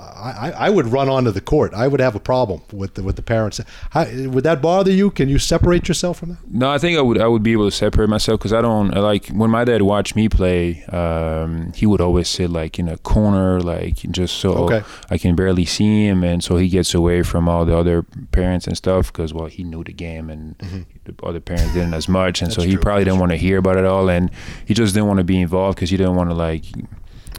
I, 0.00 0.52
I- 0.66 0.70
would 0.70 0.86
run 0.86 1.08
onto 1.08 1.30
the 1.30 1.40
court. 1.40 1.74
I 1.74 1.86
would 1.88 2.00
have 2.00 2.14
a 2.14 2.20
problem 2.20 2.62
with 2.72 2.94
the 2.94 3.02
with 3.02 3.16
the 3.16 3.22
parents. 3.22 3.60
How, 3.90 4.04
would 4.28 4.44
that 4.44 4.60
bother 4.62 4.90
you? 4.90 5.10
Can 5.10 5.28
you 5.28 5.38
separate 5.38 5.88
yourself 5.88 6.18
from 6.18 6.28
that? 6.30 6.38
No, 6.50 6.70
I 6.70 6.78
think 6.78 6.96
I 6.98 7.02
would 7.02 7.20
I 7.20 7.26
would 7.26 7.42
be 7.42 7.52
able 7.52 7.68
to 7.70 7.76
separate 7.76 8.08
myself 8.08 8.38
because 8.40 8.52
I 8.52 8.60
don't 8.62 8.90
like 8.90 9.26
when 9.28 9.50
my 9.50 9.64
dad 9.64 9.82
watched 9.82 10.14
me 10.16 10.28
play. 10.28 10.84
Um, 10.84 11.72
he 11.74 11.86
would 11.86 12.00
always 12.00 12.28
sit 12.28 12.50
like 12.50 12.78
in 12.78 12.88
a 12.88 12.96
corner, 12.98 13.60
like 13.60 13.96
just 14.10 14.36
so 14.36 14.50
Okay. 14.66 14.82
I 15.10 15.18
can 15.18 15.34
barely 15.34 15.64
see 15.64 16.06
him, 16.06 16.22
and 16.24 16.42
so 16.44 16.56
he 16.56 16.68
gets 16.68 16.94
away 16.94 17.22
from 17.22 17.48
all 17.48 17.64
the 17.64 17.76
other 17.76 18.02
parents 18.32 18.66
and 18.66 18.76
stuff 18.76 19.12
because 19.12 19.34
well 19.34 19.46
he 19.46 19.64
knew 19.64 19.82
the 19.84 19.92
game 19.92 20.30
and 20.30 20.56
the 21.04 21.14
other 21.22 21.40
parents 21.40 21.72
didn't 21.74 21.94
as 21.94 22.08
much, 22.08 22.42
and 22.42 22.52
so 22.52 22.60
Mm-hmm. 22.60 22.70
He 22.70 22.74
true. 22.76 22.82
probably 22.82 23.04
didn't 23.04 23.18
want 23.20 23.32
to 23.32 23.36
hear 23.38 23.58
about 23.58 23.76
it 23.76 23.84
all, 23.84 24.08
and 24.10 24.30
he 24.66 24.74
just 24.74 24.94
didn't 24.94 25.08
want 25.08 25.18
to 25.18 25.24
be 25.24 25.40
involved 25.40 25.76
because 25.76 25.90
he 25.90 25.96
didn't 25.96 26.14
want 26.16 26.30
to 26.30 26.36
like. 26.36 26.64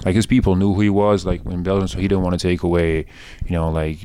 Like 0.05 0.15
his 0.15 0.25
people 0.25 0.55
knew 0.55 0.73
who 0.73 0.81
he 0.81 0.89
was, 0.89 1.25
like 1.25 1.45
in 1.45 1.63
Belgium, 1.63 1.87
so 1.87 1.97
he 1.99 2.07
didn't 2.07 2.23
want 2.23 2.39
to 2.39 2.47
take 2.47 2.63
away, 2.63 3.05
you 3.45 3.51
know, 3.51 3.69
like 3.69 3.99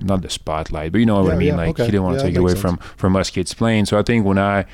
not 0.00 0.22
the 0.22 0.30
spotlight, 0.30 0.92
but 0.92 0.98
you 0.98 1.06
know 1.06 1.16
what 1.22 1.28
Yeah, 1.28 1.34
I 1.34 1.36
mean. 1.38 1.48
yeah, 1.48 1.56
like 1.56 1.68
okay. 1.70 1.84
he 1.86 1.90
didn't 1.92 2.04
want 2.04 2.16
Yeah, 2.16 2.22
to 2.22 2.28
take 2.28 2.34
it 2.36 2.38
away 2.40 2.52
makes 2.52 2.60
from 2.60 2.76
from 2.96 3.16
us 3.16 3.30
kids 3.30 3.54
playing. 3.54 3.86
So 3.86 3.98
I 3.98 4.02
think 4.02 4.24
when 4.26 4.38
I, 4.38 4.66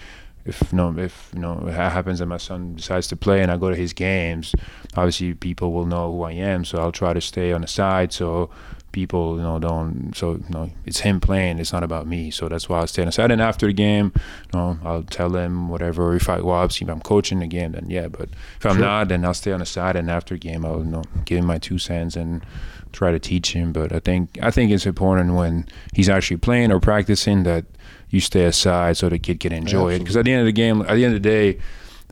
if 0.45 0.61
you 0.73 0.77
know, 0.77 0.95
if 0.99 1.31
you 1.35 1.41
know, 1.41 1.63
it 1.67 1.73
happens 1.75 2.19
that 2.19 2.27
my 2.27 2.37
son 2.39 2.75
decides 2.75 3.07
to 3.09 3.17
play 3.17 3.41
and 3.43 3.51
I 3.51 3.57
go 3.57 3.71
to 3.71 3.77
his 3.77 3.93
games, 3.93 4.55
obviously 4.97 5.35
people 5.35 5.73
will 5.73 5.87
know 5.87 6.11
who 6.13 6.23
I 6.23 6.33
am. 6.33 6.65
So 6.65 6.79
I'll 6.79 6.93
try 6.93 7.13
to 7.13 7.21
stay 7.21 7.53
on 7.53 7.61
the 7.61 7.69
side 7.69 8.13
so 8.13 8.51
people 8.93 9.37
you 9.37 9.43
know 9.43 9.59
don't. 9.59 10.13
So 10.15 10.33
you 10.33 10.45
know, 10.51 10.71
it's 10.87 11.01
him 11.01 11.21
playing. 11.21 11.59
It's 11.59 11.73
not 11.73 11.83
about 11.83 12.07
me. 12.07 12.31
So 12.31 12.49
that's 12.49 12.69
why 12.69 12.79
I'll 12.79 12.87
stay 12.87 13.03
on 13.03 13.07
the 13.07 13.13
side. 13.13 13.31
And 13.31 13.41
after 13.41 13.67
the 13.67 13.73
game, 13.73 14.13
you 14.53 14.59
know, 14.59 14.79
I'll 14.85 15.03
tell 15.03 15.35
him 15.35 15.69
whatever. 15.69 16.15
If 16.15 16.29
I 16.29 16.41
well, 16.41 16.57
obviously 16.57 16.87
if 16.87 16.91
I'm 16.91 17.01
coaching 17.01 17.41
the 17.41 17.47
game, 17.47 17.73
then 17.73 17.89
yeah. 17.89 18.09
But 18.09 18.29
if 18.59 18.67
I'm 18.67 18.81
not, 18.81 19.09
then 19.09 19.25
I'll 19.25 19.35
stay 19.35 19.53
on 19.53 19.61
the 19.61 19.67
side. 19.67 19.97
And 19.97 20.11
after 20.11 20.35
the 20.35 20.39
game, 20.39 20.65
I'll 20.65 20.79
you 20.79 20.91
know 20.91 21.05
give 21.25 21.39
him 21.39 21.47
my 21.47 21.59
two 21.59 21.79
cents 21.79 22.17
and 22.17 22.45
try 22.93 23.11
to 23.11 23.19
teach 23.19 23.53
him. 23.55 23.73
But 23.73 23.93
I 23.93 23.99
think 23.99 24.39
I 24.43 24.51
think 24.51 24.71
it's 24.71 24.87
important 24.87 25.35
when 25.35 25.67
he's 25.95 26.09
actually 26.09 26.37
playing 26.37 26.71
or 26.71 26.81
practicing 26.81 27.43
that 27.45 27.65
you 28.11 28.21
stay 28.21 28.45
aside 28.45 28.97
so 28.97 29.09
the 29.09 29.19
kid 29.19 29.41
can 29.41 29.53
enjoy 29.53 29.95
it. 29.95 30.01
Because 30.01 30.17
at 30.17 30.27
the 30.27 30.33
end 30.33 30.41
of 30.41 30.47
the 30.47 30.53
game, 30.53 30.83
at 30.83 30.95
the 30.95 31.05
end 31.05 31.17
of 31.17 31.23
the 31.23 31.29
day, 31.29 31.59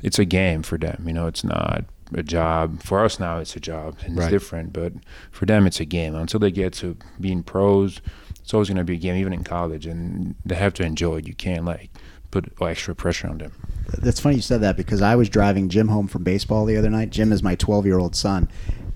it's 0.02 0.18
a 0.18 0.24
game 0.24 0.62
for 0.62 0.78
them. 0.78 1.04
You 1.06 1.12
know, 1.12 1.26
it's 1.26 1.44
not 1.44 1.84
a 2.14 2.22
job. 2.22 2.82
For 2.82 3.04
us 3.04 3.18
now, 3.20 3.38
it's 3.38 3.54
a 3.56 3.60
job 3.60 3.96
and 4.04 4.16
Right. 4.16 4.24
it's 4.24 4.30
different. 4.32 4.72
But 4.72 4.92
for 5.30 5.46
them, 5.46 5.66
it's 5.66 5.80
a 5.80 5.84
game. 5.84 6.14
Until 6.14 6.40
they 6.40 6.50
get 6.50 6.72
to 6.74 6.96
being 7.20 7.42
pros, 7.42 8.00
it's 8.40 8.52
always 8.54 8.68
going 8.68 8.78
to 8.78 8.84
be 8.84 8.94
a 8.94 8.98
game, 8.98 9.16
even 9.16 9.32
in 9.32 9.44
college, 9.44 9.86
and 9.86 10.34
they 10.44 10.56
have 10.56 10.74
to 10.74 10.82
enjoy 10.84 11.18
it. 11.18 11.26
You 11.28 11.34
can't 11.34 11.64
like 11.64 11.90
put 12.30 12.52
extra 12.60 12.94
pressure 12.94 13.28
on 13.28 13.38
them. 13.38 13.52
That's 13.98 14.20
funny 14.20 14.36
you 14.36 14.42
said 14.42 14.60
that 14.60 14.76
because 14.76 15.02
I 15.02 15.16
was 15.16 15.28
driving 15.28 15.68
Jim 15.68 15.88
home 15.88 16.06
from 16.06 16.22
baseball 16.22 16.64
the 16.64 16.76
other 16.76 16.90
night. 16.90 17.10
Jim 17.10 17.32
is 17.32 17.42
my 17.42 17.54
12 17.56 17.86
year 17.86 17.98
old 17.98 18.14
son. 18.14 18.48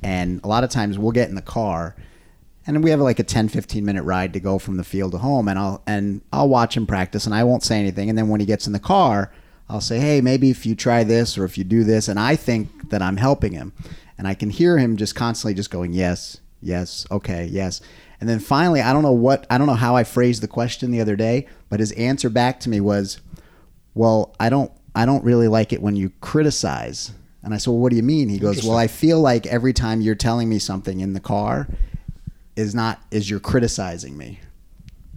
And 0.03 0.41
a 0.45 0.49
lot 0.49 0.65
of 0.65 0.71
times 0.71 0.99
we'll 0.99 1.13
get 1.13 1.29
in 1.31 1.35
the 1.35 1.43
car 1.43 1.97
and 2.67 2.83
we 2.85 2.91
have 2.91 3.01
like 3.01 3.19
a 3.19 3.23
10 3.25 3.49
15 3.49 3.85
minute 3.85 4.03
ride 4.03 4.33
to 4.35 4.41
go 4.41 4.59
from 4.59 4.77
the 4.77 4.85
field 4.85 5.13
to 5.13 5.19
home 5.19 5.49
and 5.49 5.59
I'll 5.59 5.83
and 5.87 6.21
I'll 6.33 6.49
watch 6.49 6.77
him 6.77 6.87
practice 6.87 7.27
and 7.27 7.35
I 7.35 7.45
won't 7.45 7.63
say 7.63 7.79
anything 7.79 8.09
and 8.09 8.17
then 8.17 8.29
when 8.29 8.41
he 8.41 8.47
gets 8.47 8.67
in 8.67 8.73
the 8.73 8.79
car 8.79 9.33
I'll 9.69 9.81
say 9.81 9.99
hey 9.99 10.21
maybe 10.21 10.51
if 10.51 10.67
you 10.67 10.75
try 10.75 11.05
this 11.05 11.39
or 11.39 11.45
if 11.45 11.57
you 11.57 11.65
do 11.65 11.85
this 11.85 12.09
and 12.09 12.19
I 12.19 12.37
think 12.37 12.91
that 12.91 13.03
I'm 13.03 13.17
helping 13.17 13.53
him. 13.53 13.73
And 14.17 14.29
I 14.29 14.35
can 14.35 14.51
hear 14.51 14.79
him 14.79 14.97
just 14.97 15.15
constantly 15.15 15.55
just 15.55 15.71
going 15.71 15.93
yes 15.93 16.41
yes 16.61 17.07
okay 17.11 17.47
yes. 17.47 17.81
And 18.21 18.29
then 18.29 18.39
finally 18.39 18.81
I 18.81 18.93
don't 18.93 19.03
know 19.03 19.13
what 19.13 19.47
I 19.51 19.59
don't 19.59 19.67
know 19.67 19.75
how 19.75 19.97
I 19.97 20.05
phrased 20.05 20.43
the 20.43 20.49
question 20.49 20.91
the 20.91 21.01
other 21.01 21.17
day 21.17 21.47
but 21.69 21.81
his 21.81 21.93
answer 21.93 22.31
back 22.31 22.61
to 22.61 22.69
me 22.69 22.81
was 22.81 23.21
well 23.95 24.35
i 24.39 24.49
don't 24.49 24.71
i 24.95 25.05
don't 25.07 25.25
really 25.25 25.49
like 25.49 25.73
it 25.73 25.83
when 25.83 25.97
you 25.97 26.11
criticize. 26.21 27.13
And 27.43 27.53
i 27.53 27.59
said 27.59 27.71
well 27.71 27.81
what 27.81 27.91
do 27.91 27.97
you 27.97 28.03
mean? 28.03 28.29
He 28.29 28.39
goes 28.39 28.65
well 28.65 28.77
i 28.77 28.87
feel 28.87 29.21
like 29.21 29.47
every 29.47 29.73
time 29.73 30.01
you're 30.01 30.15
telling 30.15 30.49
me 30.49 30.59
something 30.59 31.01
in 31.01 31.13
the 31.15 31.21
car 31.21 31.69
is 32.57 32.75
not 32.75 33.01
is 33.11 33.29
you're 33.29 33.41
criticizing 33.41 34.17
me 34.17 34.41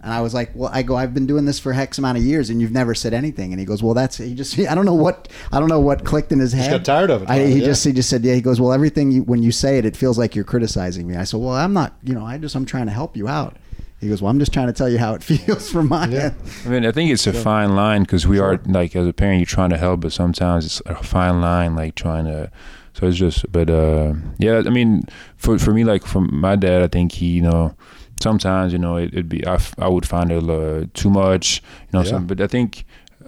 and 0.02 0.12
i 0.12 0.20
was 0.20 0.32
like 0.34 0.50
well 0.54 0.70
i 0.72 0.82
go 0.82 0.96
i've 0.96 1.12
been 1.12 1.26
doing 1.26 1.44
this 1.44 1.58
for 1.58 1.72
hex 1.72 1.98
amount 1.98 2.16
of 2.18 2.24
years 2.24 2.50
and 2.50 2.60
you've 2.60 2.70
never 2.72 2.94
said 2.94 3.12
anything. 3.14 3.52
And 3.52 3.58
he 3.60 3.66
goes 3.66 3.82
well 3.82 3.94
that's 3.94 4.16
he 4.18 4.34
just 4.34 4.58
i 4.72 4.74
don't 4.74 4.84
know 4.86 4.94
what 4.94 5.28
i 5.52 5.58
don't 5.58 5.68
know 5.68 5.80
what 5.80 6.04
clicked 6.04 6.32
in 6.32 6.38
his 6.38 6.52
head. 6.52 6.70
He 6.70 6.76
got 6.78 6.84
tired 6.84 7.10
of 7.10 7.22
it, 7.22 7.28
I, 7.30 7.46
he 7.46 7.58
yeah. 7.60 7.66
just 7.66 7.84
he 7.84 7.92
just 7.92 8.08
said 8.08 8.24
yeah 8.24 8.34
he 8.34 8.40
goes 8.40 8.60
well 8.60 8.72
everything 8.72 9.10
you 9.10 9.22
when 9.24 9.42
you 9.42 9.52
say 9.52 9.78
it 9.78 9.84
it 9.84 9.96
feels 9.96 10.18
like 10.18 10.34
you're 10.34 10.44
criticizing 10.44 11.06
me. 11.08 11.16
I 11.16 11.24
said 11.24 11.40
well 11.40 11.50
i'm 11.54 11.72
not 11.72 11.94
you 12.04 12.14
know 12.14 12.24
i 12.24 12.38
just 12.38 12.54
i'm 12.54 12.64
trying 12.66 12.86
to 12.86 12.92
help 12.92 13.16
you 13.16 13.28
out. 13.28 13.56
He 14.00 14.08
goes 14.08 14.22
well 14.22 14.30
i'm 14.30 14.38
just 14.38 14.52
trying 14.52 14.68
to 14.68 14.72
tell 14.72 14.88
you 14.88 14.98
how 14.98 15.14
it 15.14 15.22
feels 15.30 15.70
from 15.70 15.88
my 15.88 16.06
Yeah. 16.06 16.20
end. 16.26 16.34
I 16.64 16.68
mean, 16.68 16.86
I 16.86 16.92
think 16.92 17.10
it's 17.10 17.26
a 17.26 17.32
fine 17.32 17.74
line 17.74 18.02
because 18.02 18.26
we 18.26 18.38
are 18.38 18.60
like 18.66 18.94
as 18.94 19.06
a 19.06 19.12
parent, 19.12 19.40
you're 19.40 19.46
trying 19.46 19.70
to 19.70 19.76
help, 19.78 20.00
but 20.02 20.12
sometimes 20.12 20.64
it's 20.66 20.82
a 20.86 20.94
fine 21.02 21.40
line, 21.40 21.74
like 21.74 21.94
trying 21.96 22.26
to. 22.26 22.50
So 22.94 23.06
it's 23.06 23.16
just, 23.16 23.50
but 23.52 23.70
uh, 23.70 24.14
yeah, 24.38 24.62
I 24.66 24.70
mean, 24.70 25.04
for 25.36 25.56
for 25.58 25.72
me, 25.72 25.84
like 25.84 26.04
from 26.04 26.28
my 26.32 26.56
dad, 26.56 26.82
I 26.82 26.88
think 26.88 27.12
he, 27.12 27.26
you 27.26 27.42
know, 27.42 27.74
sometimes 28.22 28.72
you 28.72 28.78
know 28.78 28.96
it, 28.96 29.12
it'd 29.12 29.28
be 29.28 29.44
I, 29.46 29.54
f- 29.54 29.74
I 29.78 29.88
would 29.88 30.06
find 30.06 30.30
it 30.32 30.48
uh, 30.48 30.86
too 30.94 31.10
much 31.10 31.62
you 31.92 31.98
know 31.98 32.02
Yeah. 32.04 32.10
some, 32.10 32.26
but 32.26 32.40
I 32.40 32.46
think 32.46 32.84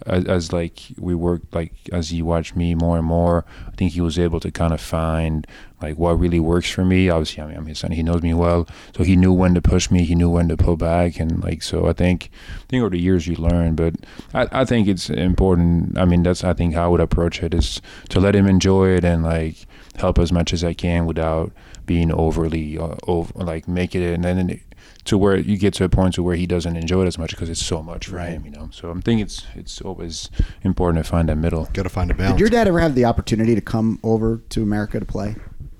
as, 0.07 0.25
as 0.25 0.53
like 0.53 0.81
we 0.99 1.15
worked 1.15 1.55
like 1.55 1.75
as 1.93 2.09
he 2.09 2.23
watched 2.23 2.57
me 2.57 2.75
more 2.75 2.97
and 2.97 3.07
more 3.07 3.45
I 3.69 3.73
think 3.73 3.93
he 3.93 4.01
was 4.01 4.19
able 4.19 4.41
to 4.41 4.51
kind 4.51 4.73
of 4.73 4.81
find 4.81 5.47
like 5.83 5.99
what 5.99 6.19
really 6.19 6.41
works 6.41 6.71
for 6.71 6.85
me 6.87 7.11
obviously 7.11 7.43
I 7.43 7.47
mean 7.47 7.57
I'm 7.59 7.67
his 7.67 7.81
son 7.81 7.91
he 7.93 8.03
knows 8.03 8.23
me 8.23 8.33
well 8.33 8.67
so 8.97 9.05
he 9.05 9.15
knew 9.15 9.33
when 9.33 9.53
to 9.55 9.61
push 9.61 9.91
me 9.91 10.05
he 10.05 10.15
knew 10.15 10.31
when 10.31 10.49
to 10.49 10.57
pull 10.57 10.77
back 10.77 11.21
and 11.21 11.43
like 11.45 11.63
so 11.63 11.87
I 11.87 11.93
think 11.93 12.31
I 12.57 12.65
think 12.71 12.81
over 12.81 12.91
the 12.91 12.99
years 13.01 13.27
you 13.27 13.37
learn 13.37 13.75
but 13.75 13.95
I, 14.33 14.49
I 14.61 14.65
think 14.65 14.89
it's 14.89 15.11
important 15.11 15.99
I 15.99 16.05
mean 16.07 16.23
that's 16.23 16.45
I 16.45 16.55
think 16.55 16.75
how 16.75 16.85
I 16.87 16.89
would 16.89 17.01
approach 17.01 17.43
it 17.43 17.53
is 17.53 17.83
to 18.09 18.21
let 18.21 18.35
him 18.35 18.47
enjoy 18.47 18.91
it 18.91 19.05
and 19.05 19.23
like 19.23 19.67
help 19.97 20.19
as 20.19 20.33
much 20.33 20.55
as 20.55 20.65
I 20.65 20.73
can 20.73 21.05
without 21.05 21.53
being 21.85 22.11
overly 22.13 22.79
uh, 22.79 22.95
over 23.07 23.33
like 23.45 23.69
make 23.69 23.95
it 23.95 24.15
and 24.15 24.25
then 24.25 24.49
it, 24.51 24.61
to 25.05 25.17
where 25.17 25.37
you 25.37 25.57
get 25.57 25.75
to 25.75 25.85
a 25.85 25.89
point 25.89 26.15
to 26.15 26.23
where 26.23 26.37
he 26.37 26.47
doesn't 26.47 26.77
enjoy 26.77 27.03
it 27.05 27.07
as 27.07 27.19
much 27.19 27.31
because 27.31 27.49
it's 27.49 27.65
so 27.65 27.83
much 27.83 28.07
for 28.07 28.19
him, 28.19 28.45
you 28.45 28.51
know. 28.51 28.69
So 28.73 28.91
I'm 28.91 29.01
thinking 29.03 29.25
it's 29.25 29.47
it's 29.55 29.81
always 29.81 30.31
important 30.63 31.05
to 31.05 31.11
find 31.11 31.29
that 31.29 31.37
middle. 31.37 31.67
Got 31.73 31.85
to 31.85 31.89
find 31.89 32.11
a 32.11 32.15
balance. 32.15 32.35
Did 32.35 32.41
your 32.41 32.51
dad 32.51 32.69
ever 32.69 32.81
have 32.81 32.95
the 32.95 33.05
opportunity 33.07 33.55
to 33.55 33.61
come 33.61 33.99
over 34.03 34.43
to 34.51 34.63
America 34.63 35.01
to 35.01 35.07
play, 35.07 35.37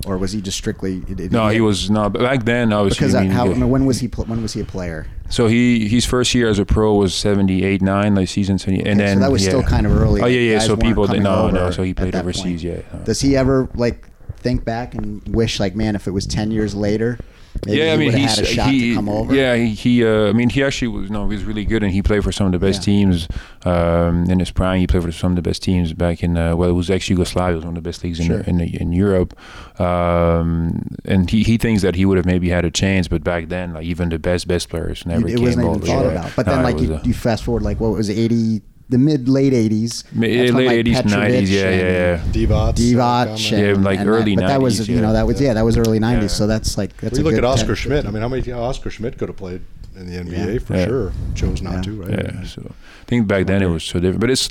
or 0.07 0.17
was 0.17 0.31
he 0.31 0.41
just 0.41 0.57
strictly? 0.57 1.03
No, 1.29 1.49
he 1.49 1.61
was 1.61 1.89
no. 1.89 2.09
But 2.09 2.21
back 2.21 2.45
then, 2.45 2.73
obviously, 2.73 3.05
because 3.05 3.15
I 3.15 3.19
I 3.19 3.23
mean, 3.23 3.31
how, 3.31 3.45
yeah. 3.45 3.63
when 3.63 3.85
was 3.85 3.99
he? 3.99 4.07
When 4.07 4.41
was 4.41 4.53
he 4.53 4.61
a 4.61 4.65
player? 4.65 5.07
so 5.29 5.47
he 5.47 5.87
his 5.87 6.05
first 6.05 6.33
year 6.35 6.49
as 6.49 6.59
a 6.59 6.65
pro 6.65 6.93
was 6.95 7.13
78, 7.13 7.81
nine, 7.81 8.15
like 8.15 8.27
season 8.27 8.57
70, 8.57 8.79
and 8.83 8.87
Okay, 8.87 8.95
so 8.99 9.05
then 9.05 9.19
that 9.21 9.31
was 9.31 9.43
yeah. 9.43 9.49
still 9.51 9.63
kind 9.63 9.85
of 9.85 9.95
early. 9.95 10.21
Oh 10.21 10.25
yeah, 10.25 10.39
yeah. 10.39 10.53
Guys 10.57 10.65
So 10.65 10.73
weren't 10.73 10.83
people 10.83 11.05
coming 11.07 11.23
no 11.23 11.49
no. 11.49 11.71
So 11.71 11.83
he 11.83 11.93
played 11.93 12.15
overseas. 12.15 12.63
point. 12.63 12.63
Yeah. 12.63 12.81
no. 12.99 13.05
Does 13.05 13.21
he 13.21 13.37
ever 13.37 13.69
like 13.75 14.07
think 14.37 14.65
back 14.65 14.95
and 14.95 15.21
wish 15.29 15.59
like, 15.59 15.75
man, 15.75 15.95
if 15.95 16.07
it 16.07 16.11
was 16.11 16.25
ten 16.25 16.51
years 16.51 16.73
later, 16.75 17.17
maybe 17.65 17.77
yeah, 17.77 17.93
I 17.93 17.97
mean, 17.97 18.11
would 18.11 18.15
he's 18.19 18.35
had 18.35 18.43
a 18.45 18.47
shot 18.47 18.69
he, 18.71 18.89
to 18.89 18.95
come 18.95 19.09
over? 19.09 19.33
Yeah, 19.35 19.55
he, 19.55 19.69
he 19.73 20.05
uh, 20.05 20.29
I 20.29 20.33
mean, 20.33 20.49
he 20.49 20.63
actually 20.63 20.87
was 20.89 21.09
no, 21.11 21.27
he 21.29 21.35
was 21.35 21.43
really 21.43 21.65
good, 21.65 21.83
and 21.83 21.91
he 21.91 22.01
played 22.01 22.23
for 22.23 22.31
some 22.31 22.45
of 22.47 22.51
the 22.53 22.59
best 22.59 22.79
Yeah. 22.81 22.93
teams 22.93 23.27
um, 23.65 24.25
in 24.29 24.39
his 24.39 24.51
prime. 24.51 24.79
He 24.79 24.87
played 24.87 25.03
for 25.03 25.11
some 25.11 25.31
of 25.33 25.35
the 25.35 25.41
best 25.41 25.61
teams 25.63 25.93
back 25.93 26.23
in 26.23 26.37
uh, 26.37 26.55
well, 26.55 26.69
it 26.69 26.73
was 26.73 26.89
ex 26.89 27.09
Yugoslavia, 27.09 27.53
it 27.53 27.55
was 27.57 27.65
one 27.65 27.77
of 27.77 27.83
the 27.83 27.87
best 27.87 28.03
leagues 28.03 28.19
in 28.19 28.25
Sure. 28.27 28.39
in, 28.41 28.61
in 28.61 28.91
Europe. 28.93 29.37
Um, 29.79 30.87
and 31.05 31.29
he, 31.29 31.43
he 31.43 31.57
thinks 31.57 31.81
that 31.81 31.95
he 31.95 32.05
would 32.05 32.17
have 32.17 32.25
maybe 32.25 32.49
had 32.49 32.65
a 32.65 32.71
chance, 32.71 33.07
but 33.07 33.23
back 33.23 33.49
then, 33.49 33.73
like 33.73 33.85
even 33.85 34.09
the 34.09 34.19
best 34.19 34.47
best 34.47 34.69
players 34.69 35.05
never 35.05 35.27
it 35.27 35.35
came 35.35 35.43
wasn't 35.43 35.65
even 35.65 35.81
thought 35.81 36.05
about. 36.05 36.31
But 36.35 36.45
No, 36.45 36.53
then, 36.55 36.63
like 36.63 36.79
you, 36.79 36.93
a- 36.95 37.01
you 37.03 37.13
fast 37.13 37.43
forward, 37.43 37.63
like 37.63 37.79
what 37.79 37.91
was 37.91 38.09
it, 38.09 38.17
eighty, 38.17 38.61
the 38.91 38.97
mid 38.97 39.27
late 39.27 39.53
eighties, 39.53 40.03
late 40.15 40.51
eighties, 40.71 41.03
nineties, 41.05 41.49
yeah, 41.51 41.69
yeah, 41.69 41.77
yeah. 41.77 42.17
Divac. 42.31 42.75
Divac, 42.75 43.51
Yeah, 43.51 43.81
like 43.81 43.99
and 43.99 44.09
early 44.09 44.35
that, 44.35 44.41
But 44.41 44.47
that 44.47 44.61
was, 44.61 44.79
90s, 44.81 44.87
you 44.89 45.01
know, 45.01 45.13
that 45.13 45.25
was 45.25 45.41
yeah, 45.41 45.53
that 45.53 45.65
was 45.65 45.77
early 45.77 45.99
nineties. 45.99 46.31
Yeah. 46.33 46.37
So 46.37 46.47
that's 46.47 46.77
like 46.77 46.95
that's 46.97 47.17
We 47.17 47.21
a 47.21 47.23
look 47.23 47.33
good 47.35 47.43
at 47.45 47.49
Oscar 47.49 47.67
10, 47.67 47.75
Schmidt. 47.75 48.05
I 48.05 48.11
mean, 48.11 48.21
how 48.21 48.27
many 48.29 48.51
Oscar 48.51 48.89
Schmidt 48.89 49.17
could 49.17 49.29
have 49.29 49.37
played 49.37 49.61
in 49.95 50.05
the 50.07 50.17
NBA 50.19 50.61
for 50.61 50.75
Yeah. 50.75 50.85
sure? 50.85 51.11
Chose 51.35 51.61
not 51.61 51.73
Yeah. 51.75 51.81
to, 51.81 52.01
right? 52.03 52.09
Yeah, 52.35 52.43
so 52.43 52.61
I 53.01 53.05
think 53.07 53.27
back 53.27 53.47
then 53.47 53.61
it 53.63 53.67
was 53.69 53.83
so 53.83 53.99
different. 53.99 54.19
But 54.19 54.29
it's 54.29 54.49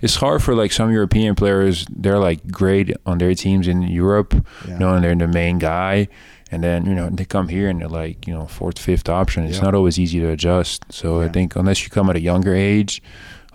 it's 0.00 0.16
hard 0.16 0.42
for 0.42 0.54
like 0.54 0.72
some 0.72 0.90
European 0.90 1.34
players. 1.34 1.86
They're 1.94 2.18
like 2.18 2.40
great 2.50 2.92
on 3.06 3.18
their 3.18 3.34
teams 3.34 3.68
in 3.68 3.82
Europe, 3.82 4.34
Yeah. 4.66 4.72
you 4.74 4.78
know, 4.80 4.94
and 4.94 5.04
they're 5.04 5.14
the 5.14 5.28
main 5.28 5.58
guy. 5.58 6.08
And 6.50 6.62
then 6.62 6.84
you 6.86 6.94
know 6.94 7.08
they 7.10 7.24
come 7.24 7.48
here 7.48 7.68
and 7.70 7.80
they're 7.80 7.88
like 8.04 8.26
you 8.26 8.34
know 8.34 8.46
fourth, 8.46 8.78
fifth 8.78 9.08
option. 9.08 9.44
It's 9.44 9.56
Yeah. 9.58 9.64
not 9.64 9.74
always 9.74 9.98
easy 9.98 10.18
to 10.20 10.28
adjust. 10.30 10.84
So 10.90 11.22
I 11.22 11.28
think 11.28 11.56
unless 11.56 11.82
you 11.84 11.88
come 11.90 12.10
at 12.10 12.16
a 12.16 12.20
younger 12.20 12.54
age, 12.54 13.02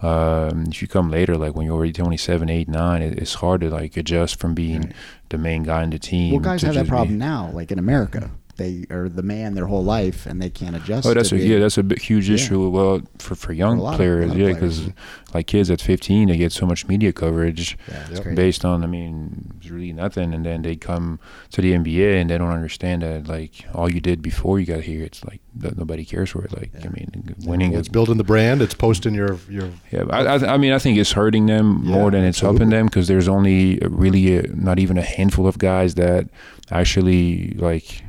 um, 0.02 0.66
if 0.68 0.82
you 0.82 0.88
come 0.88 1.10
later, 1.10 1.38
like 1.38 1.56
when 1.56 1.66
you're 1.66 1.76
already 1.76 1.94
27, 1.94 2.50
8, 2.50 2.68
9, 2.68 3.02
it, 3.02 3.18
it's 3.18 3.36
hard 3.36 3.62
to 3.62 3.70
like 3.70 3.98
adjust 3.98 4.40
from 4.40 4.54
being 4.54 4.94
the 5.30 5.38
main 5.38 5.64
guy 5.64 5.84
in 5.84 5.90
the 5.90 6.00
team. 6.00 6.32
Well, 6.34 6.40
guys 6.42 6.62
have 6.62 6.74
that 6.74 6.82
just 6.82 6.86
be- 6.86 6.90
problem 6.90 7.18
now. 7.18 7.50
Like 7.54 7.72
in 7.72 7.80
America, 7.80 8.30
they 8.58 8.86
are 8.90 9.08
the 9.10 9.24
man 9.24 9.54
their 9.56 9.68
whole 9.68 9.84
life, 9.84 10.26
and 10.26 10.42
they 10.42 10.50
can't 10.50 10.76
adjust. 10.76 11.08
Oh, 11.08 11.14
that's 11.14 11.30
to 11.30 11.36
a 11.36 11.38
being- 11.38 11.52
yeah, 11.52 11.60
that's 11.60 11.78
a 11.78 11.84
big, 11.84 12.02
huge 12.02 12.28
Yeah. 12.30 12.36
issue. 12.36 12.70
Well, 12.70 13.02
for 13.20 13.36
for 13.36 13.54
young 13.54 13.80
a 13.80 13.84
lot 13.84 13.92
of- 13.92 13.98
players, 13.98 14.32
of 14.32 14.38
yeah, 14.38 14.48
because 14.54 14.90
like 15.34 15.48
kids 15.48 15.70
at 15.70 15.82
15, 15.82 16.30
they 16.30 16.38
get 16.38 16.52
so 16.52 16.66
much 16.66 16.88
media 16.88 17.14
coverage 17.14 17.78
Yeah, 17.88 18.06
it's 18.12 18.20
crazy. 18.22 18.36
based 18.36 18.66
on, 18.66 18.84
I 18.84 18.88
mean, 18.88 19.54
it's 19.60 19.70
really 19.70 19.94
nothing, 19.94 20.34
and 20.34 20.46
then 20.46 20.62
they 20.64 20.76
come 20.76 21.20
to 21.52 21.62
the 21.62 21.74
NBA 21.74 22.20
and 22.20 22.30
they 22.30 22.38
don't 22.38 22.50
understand 22.52 23.02
that 23.04 23.28
like 23.28 23.66
all 23.74 23.92
you 23.92 24.00
did 24.02 24.22
before 24.22 24.60
you 24.60 24.66
got 24.66 24.82
here, 24.82 25.04
it's 25.04 25.24
like 25.26 25.42
that 25.56 25.78
nobody 25.78 26.06
cares 26.06 26.30
for 26.32 26.44
it. 26.44 26.56
Like 26.58 26.72
I 26.84 26.90
mean, 26.90 27.36
winning 27.46 27.72
Well, 27.72 27.80
is 27.82 27.88
it's 27.88 27.90
building 27.94 28.18
the 28.18 28.24
brand. 28.24 28.62
It's 28.62 28.74
posting 28.76 29.14
your 29.14 29.38
your. 29.50 29.70
yeah, 29.92 30.04
I, 30.10 30.20
I, 30.26 30.54
I 30.54 30.58
mean, 30.58 30.72
I 30.74 30.80
think 30.80 30.98
it's 30.98 31.12
hurting 31.14 31.46
them 31.48 31.82
Yeah, 31.84 31.92
more 31.94 32.10
than 32.12 32.24
it's 32.24 32.40
helping 32.40 32.70
them 32.70 32.86
because 32.88 33.08
there's 33.08 33.28
only 33.28 33.80
really 33.84 34.38
a, 34.38 34.44
not 34.56 34.80
even 34.80 34.98
a 34.98 35.02
handful 35.04 35.46
of 35.48 35.58
guys 35.58 35.96
that 35.96 36.28
actually 36.72 37.54
like 37.58 38.04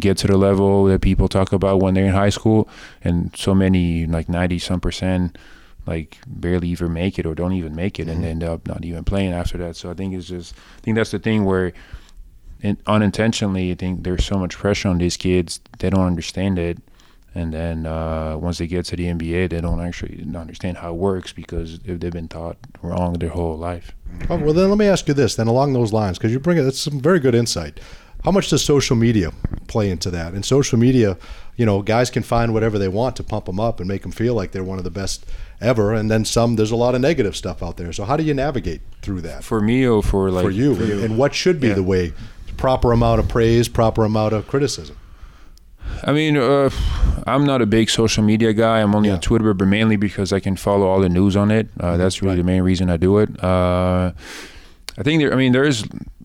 get 0.00 0.18
to 0.18 0.26
the 0.26 0.36
level 0.36 0.84
that 0.86 1.00
people 1.00 1.28
talk 1.28 1.52
about 1.52 1.80
when 1.80 1.94
they're 1.94 2.06
in 2.06 2.12
high 2.12 2.30
school, 2.30 2.68
and 3.02 3.34
so 3.36 3.54
many 3.54 4.06
like 4.06 4.28
ninety 4.28 4.58
some 4.58 4.80
percent 4.80 5.36
like 5.86 6.18
barely 6.26 6.68
even 6.68 6.92
make 6.92 7.18
it 7.18 7.26
or 7.26 7.34
don't 7.34 7.52
even 7.52 7.74
make 7.74 8.00
it 8.00 8.08
and 8.08 8.24
end 8.24 8.42
up 8.42 8.66
not 8.66 8.84
even 8.84 9.04
playing 9.04 9.32
after 9.32 9.58
that. 9.58 9.76
So 9.76 9.90
I 9.90 9.94
think 9.94 10.14
it's 10.14 10.28
just 10.28 10.54
I 10.78 10.80
think 10.80 10.96
that's 10.96 11.10
the 11.10 11.18
thing 11.18 11.44
where 11.44 11.72
in, 12.62 12.78
unintentionally 12.86 13.70
I 13.70 13.74
think 13.74 14.04
there's 14.04 14.24
so 14.24 14.38
much 14.38 14.56
pressure 14.56 14.88
on 14.88 14.98
these 14.98 15.16
kids 15.16 15.60
they 15.78 15.90
don't 15.90 16.06
understand 16.06 16.58
it 16.58 16.78
and 17.34 17.52
then 17.52 17.84
uh, 17.84 18.36
once 18.38 18.58
they 18.58 18.66
get 18.66 18.86
to 18.86 18.96
the 18.96 19.04
NBA 19.04 19.50
they 19.50 19.60
don't 19.60 19.80
actually 19.80 20.24
understand 20.34 20.78
how 20.78 20.90
it 20.90 20.96
works 20.96 21.32
because 21.32 21.78
they've 21.80 21.98
they've 22.00 22.12
been 22.12 22.28
taught 22.28 22.56
wrong 22.80 23.14
their 23.14 23.30
whole 23.30 23.56
life. 23.56 23.92
Oh, 24.30 24.36
well, 24.36 24.54
then 24.54 24.68
let 24.68 24.78
me 24.78 24.86
ask 24.86 25.08
you 25.08 25.14
this. 25.14 25.34
Then 25.34 25.48
along 25.48 25.72
those 25.72 25.92
lines, 25.92 26.18
because 26.18 26.32
you 26.32 26.38
bring 26.38 26.56
it, 26.56 26.62
that's 26.62 26.78
some 26.78 27.00
very 27.00 27.18
good 27.18 27.34
insight. 27.34 27.80
How 28.24 28.30
much 28.30 28.48
does 28.48 28.64
social 28.64 28.96
media 28.96 29.32
play 29.66 29.90
into 29.90 30.10
that? 30.10 30.32
And 30.32 30.44
social 30.44 30.78
media, 30.78 31.18
you 31.56 31.66
know, 31.66 31.82
guys 31.82 32.08
can 32.10 32.22
find 32.22 32.54
whatever 32.54 32.78
they 32.78 32.88
want 32.88 33.16
to 33.16 33.22
pump 33.22 33.44
them 33.44 33.60
up 33.60 33.80
and 33.80 33.88
make 33.88 34.02
them 34.02 34.12
feel 34.12 34.34
like 34.34 34.52
they're 34.52 34.64
one 34.64 34.78
of 34.78 34.84
the 34.84 34.90
best 34.90 35.26
ever. 35.60 35.92
And 35.92 36.10
then 36.10 36.24
some. 36.24 36.56
There's 36.56 36.70
a 36.70 36.76
lot 36.76 36.94
of 36.94 37.00
negative 37.02 37.36
stuff 37.36 37.62
out 37.62 37.76
there. 37.76 37.92
So 37.92 38.04
how 38.04 38.16
do 38.16 38.22
you 38.24 38.32
navigate 38.32 38.80
through 39.02 39.20
that 39.22 39.44
For 39.44 39.60
me 39.60 39.86
or 39.86 40.02
for 40.02 40.30
like 40.30 40.44
for 40.44 40.50
you? 40.50 40.74
And 41.04 41.18
what 41.18 41.34
should 41.34 41.60
be 41.60 41.68
Yeah. 41.68 41.74
the 41.74 41.82
way? 41.82 42.12
Proper 42.56 42.92
amount 42.92 43.20
of 43.20 43.28
praise, 43.28 43.68
proper 43.68 44.04
amount 44.04 44.32
of 44.32 44.46
criticism. 44.46 44.96
I 46.02 46.12
mean, 46.12 46.36
uh, 46.38 46.70
I'm 47.26 47.44
not 47.44 47.60
a 47.60 47.66
big 47.66 47.90
social 47.90 48.22
media 48.24 48.52
guy. 48.54 48.80
I'm 48.80 48.94
only 48.94 49.08
Yeah. 49.10 49.16
on 49.16 49.20
Twitter, 49.20 49.52
but 49.52 49.66
mainly 49.68 49.96
because 49.96 50.32
I 50.32 50.40
can 50.40 50.56
follow 50.56 50.86
all 50.86 51.00
the 51.00 51.08
news 51.10 51.36
on 51.36 51.50
it. 51.50 51.68
Uh, 51.78 51.96
that's 51.98 52.22
really 52.22 52.36
Right. 52.36 52.38
the 52.38 52.44
main 52.44 52.62
reason 52.62 52.88
I 52.88 52.96
do 52.96 53.18
it. 53.18 53.28
Uh, 53.44 54.12
I 54.96 55.02
think 55.02 55.20
there. 55.20 55.32
I 55.32 55.36
mean, 55.36 55.52
there's 55.52 55.84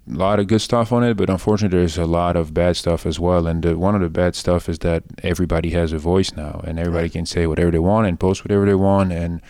a 0.10 0.14
lot 0.18 0.40
of 0.40 0.48
good 0.48 0.62
stuff 0.62 0.92
on 0.92 1.04
it, 1.04 1.16
but 1.18 1.30
unfortunately, 1.30 1.78
there's 1.80 1.98
a 1.98 2.06
lot 2.06 2.36
of 2.36 2.54
bad 2.54 2.76
stuff 2.78 3.06
as 3.06 3.20
well. 3.20 3.46
And 3.48 3.62
the, 3.64 3.78
one 3.78 3.96
of 3.96 4.02
the 4.02 4.10
bad 4.10 4.36
stuff 4.36 4.68
is 4.68 4.80
that 4.80 5.04
everybody 5.24 5.70
has 5.72 5.94
a 5.94 5.98
voice 6.00 6.32
now, 6.36 6.62
and 6.66 6.80
everybody 6.80 7.10
can 7.10 7.26
say 7.26 7.46
whatever 7.48 7.72
they 7.72 7.80
want 7.80 8.08
and 8.08 8.20
post 8.20 8.44
whatever 8.44 8.66
they 8.66 8.76
want, 8.76 9.12
and 9.12 9.42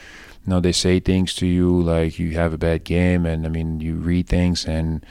you 0.46 0.50
know 0.52 0.60
they 0.60 0.72
say 0.74 1.00
things 1.00 1.34
to 1.36 1.46
you 1.48 1.82
like 1.82 2.20
you 2.20 2.32
have 2.32 2.54
a 2.54 2.58
bad 2.58 2.84
game, 2.84 3.26
and 3.26 3.46
I 3.46 3.50
mean 3.50 3.80
you 3.80 3.96
read 3.96 4.28
things 4.28 4.66
and 4.66 5.06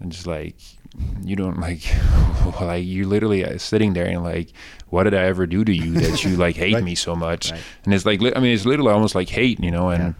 and 0.00 0.12
just 0.12 0.26
like 0.26 0.56
you 1.24 1.34
don't 1.34 1.58
like 1.58 1.82
like 2.60 2.84
you're 2.86 3.06
literally 3.06 3.44
uh, 3.44 3.58
sitting 3.58 3.94
there 3.94 4.06
and 4.06 4.22
like 4.22 4.50
what 4.90 5.02
did 5.04 5.12
i 5.14 5.22
ever 5.24 5.44
do 5.44 5.64
to 5.64 5.72
you 5.74 5.90
that 5.94 6.22
you 6.24 6.36
like 6.36 6.54
hate 6.64 6.74
Right. 6.74 6.84
me 6.84 6.94
so 6.94 7.16
much 7.16 7.50
Right. 7.50 7.60
and 7.84 7.92
it's 7.92 8.06
like 8.06 8.20
li- 8.20 8.32
i 8.36 8.38
mean 8.38 8.54
it's 8.54 8.64
literally 8.64 8.92
almost 8.92 9.16
like 9.16 9.28
hate 9.28 9.58
you 9.58 9.72
know 9.72 9.88
and 9.90 10.14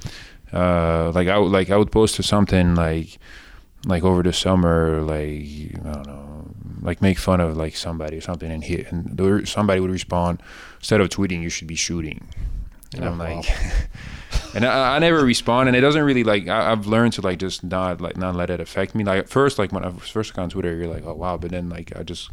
uh 0.53 1.12
like 1.15 1.29
i 1.29 1.39
would 1.39 1.53
like 1.53 1.71
i 1.71 1.77
would 1.77 1.93
post 1.93 2.17
to 2.17 2.23
something 2.25 2.75
like 2.75 3.19
like 3.87 4.03
over 4.03 4.22
the 4.22 4.32
summer 4.32 5.03
like 5.03 5.20
i 5.85 5.93
don't 5.93 6.07
know 6.07 6.51
like 6.80 7.01
make 7.03 7.18
fun 7.18 7.41
of 7.41 7.57
like 7.57 7.74
somebody 7.76 8.16
or 8.18 8.20
something 8.20 8.51
and 8.51 8.62
hit 8.64 8.91
and 8.93 9.49
somebody 9.49 9.80
would 9.80 9.91
respond 9.91 10.43
instead 10.78 11.01
of 11.01 11.09
tweeting 11.09 11.41
you 11.43 11.49
should 11.49 11.66
be 11.68 11.74
shooting. 11.76 12.26
And 12.95 13.05
Oh, 13.05 13.09
i'm 13.09 13.18
wow. 13.18 13.37
like 13.37 13.47
and 14.55 14.64
I, 14.64 14.97
I 14.97 14.99
never 14.99 15.24
respond 15.24 15.68
and 15.68 15.76
it 15.76 15.80
doesn't 15.80 16.03
really 16.03 16.24
like 16.24 16.47
I, 16.47 16.70
i've 16.72 16.87
learned 16.87 17.14
to 17.14 17.22
like 17.22 17.39
just 17.39 17.64
not 17.64 18.01
like 18.01 18.16
not 18.16 18.35
let 18.37 18.51
it 18.51 18.61
affect 18.61 18.95
me. 18.95 19.03
Like 19.05 19.18
at 19.20 19.28
first 19.28 19.59
like 19.59 19.72
when 19.72 19.85
i 19.85 19.89
was 19.89 20.09
first 20.09 20.35
got 20.35 20.43
on 20.43 20.51
twitter 20.51 20.74
you're 20.76 20.87
like 20.93 21.05
oh 21.07 21.14
wow 21.14 21.37
but 21.37 21.51
then 21.51 21.68
like 21.70 21.97
i 21.97 22.03
just 22.03 22.30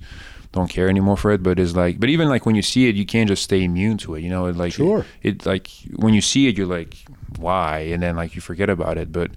don't 0.52 0.68
care 0.70 0.90
anymore 0.90 1.16
for 1.16 1.32
it. 1.32 1.42
But 1.42 1.60
it's 1.60 1.76
like 1.78 1.98
but 2.00 2.10
even 2.10 2.28
like 2.28 2.46
when 2.46 2.56
you 2.56 2.62
see 2.62 2.90
it 2.90 2.96
you 2.96 3.06
can't 3.06 3.30
just 3.30 3.42
stay 3.44 3.64
immune 3.64 3.98
to 4.00 4.16
it 4.16 4.22
you 4.22 4.30
know? 4.30 4.48
It, 4.48 4.58
like 4.58 4.74
Sure. 4.74 5.06
it, 5.24 5.36
it 5.44 5.46
like 5.46 5.70
when 5.96 6.14
you 6.14 6.20
see 6.22 6.48
it 6.50 6.58
you're 6.58 6.68
like 6.68 6.96
why? 7.40 7.80
And 7.94 8.04
then 8.04 8.18
like 8.18 8.36
you 8.36 8.42
forget 8.42 8.70
about 8.70 8.98
it. 8.98 9.12
But 9.14 9.32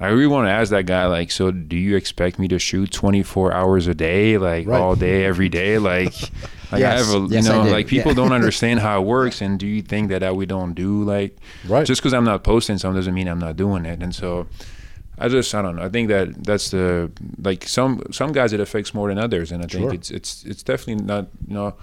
i 0.00 0.08
really 0.08 0.26
want 0.26 0.46
to 0.46 0.50
ask 0.50 0.70
that 0.70 0.86
guy 0.86 1.06
like 1.06 1.30
so 1.30 1.50
do 1.50 1.76
you 1.76 1.94
expect 1.96 2.38
me 2.38 2.48
to 2.48 2.58
shoot 2.58 2.90
24 2.90 3.52
hours 3.52 3.86
a 3.86 3.94
day 3.94 4.38
like 4.38 4.66
Right. 4.66 4.80
all 4.80 4.96
day 4.96 5.24
every 5.24 5.48
day 5.48 5.78
like 5.92 6.14
like 6.72 6.80
Yes. 6.80 7.02
i 7.02 7.12
have 7.14 7.22
a 7.22 7.26
Yes, 7.34 7.44
you 7.46 7.52
know 7.52 7.62
like 7.62 7.86
people 7.86 8.12
Yeah. 8.12 8.16
don't 8.16 8.32
understand 8.40 8.80
how 8.80 9.00
it 9.02 9.06
works 9.06 9.40
and 9.42 9.58
do 9.58 9.66
you 9.66 9.82
think 9.82 10.08
that, 10.08 10.20
that 10.20 10.34
we 10.36 10.46
don't 10.46 10.74
do 10.74 11.04
like 11.04 11.36
Right. 11.68 11.86
just 11.86 12.00
because 12.00 12.14
i'm 12.14 12.24
not 12.24 12.42
posting 12.44 12.78
something 12.78 12.96
doesn't 12.98 13.14
mean 13.14 13.28
i'm 13.28 13.38
not 13.40 13.56
doing 13.56 13.84
it 13.86 14.02
and 14.02 14.14
so 14.14 14.46
I 15.22 15.28
just 15.28 15.54
I 15.54 15.60
don't 15.60 15.76
know. 15.76 15.82
I 15.82 15.90
think 15.90 16.08
that 16.08 16.44
that's 16.44 16.70
the 16.70 17.12
like 17.42 17.68
some 17.68 18.02
some 18.10 18.32
guys 18.32 18.54
it 18.54 18.60
affects 18.60 18.94
more 18.94 19.08
than 19.10 19.18
others, 19.18 19.52
and 19.52 19.62
I 19.62 19.66
think 19.66 19.84
Sure. 19.90 19.92
it's 19.92 20.10
it's 20.10 20.44
it's 20.46 20.62
definitely 20.62 21.04
not 21.04 21.26
you 21.46 21.52
know 21.52 21.74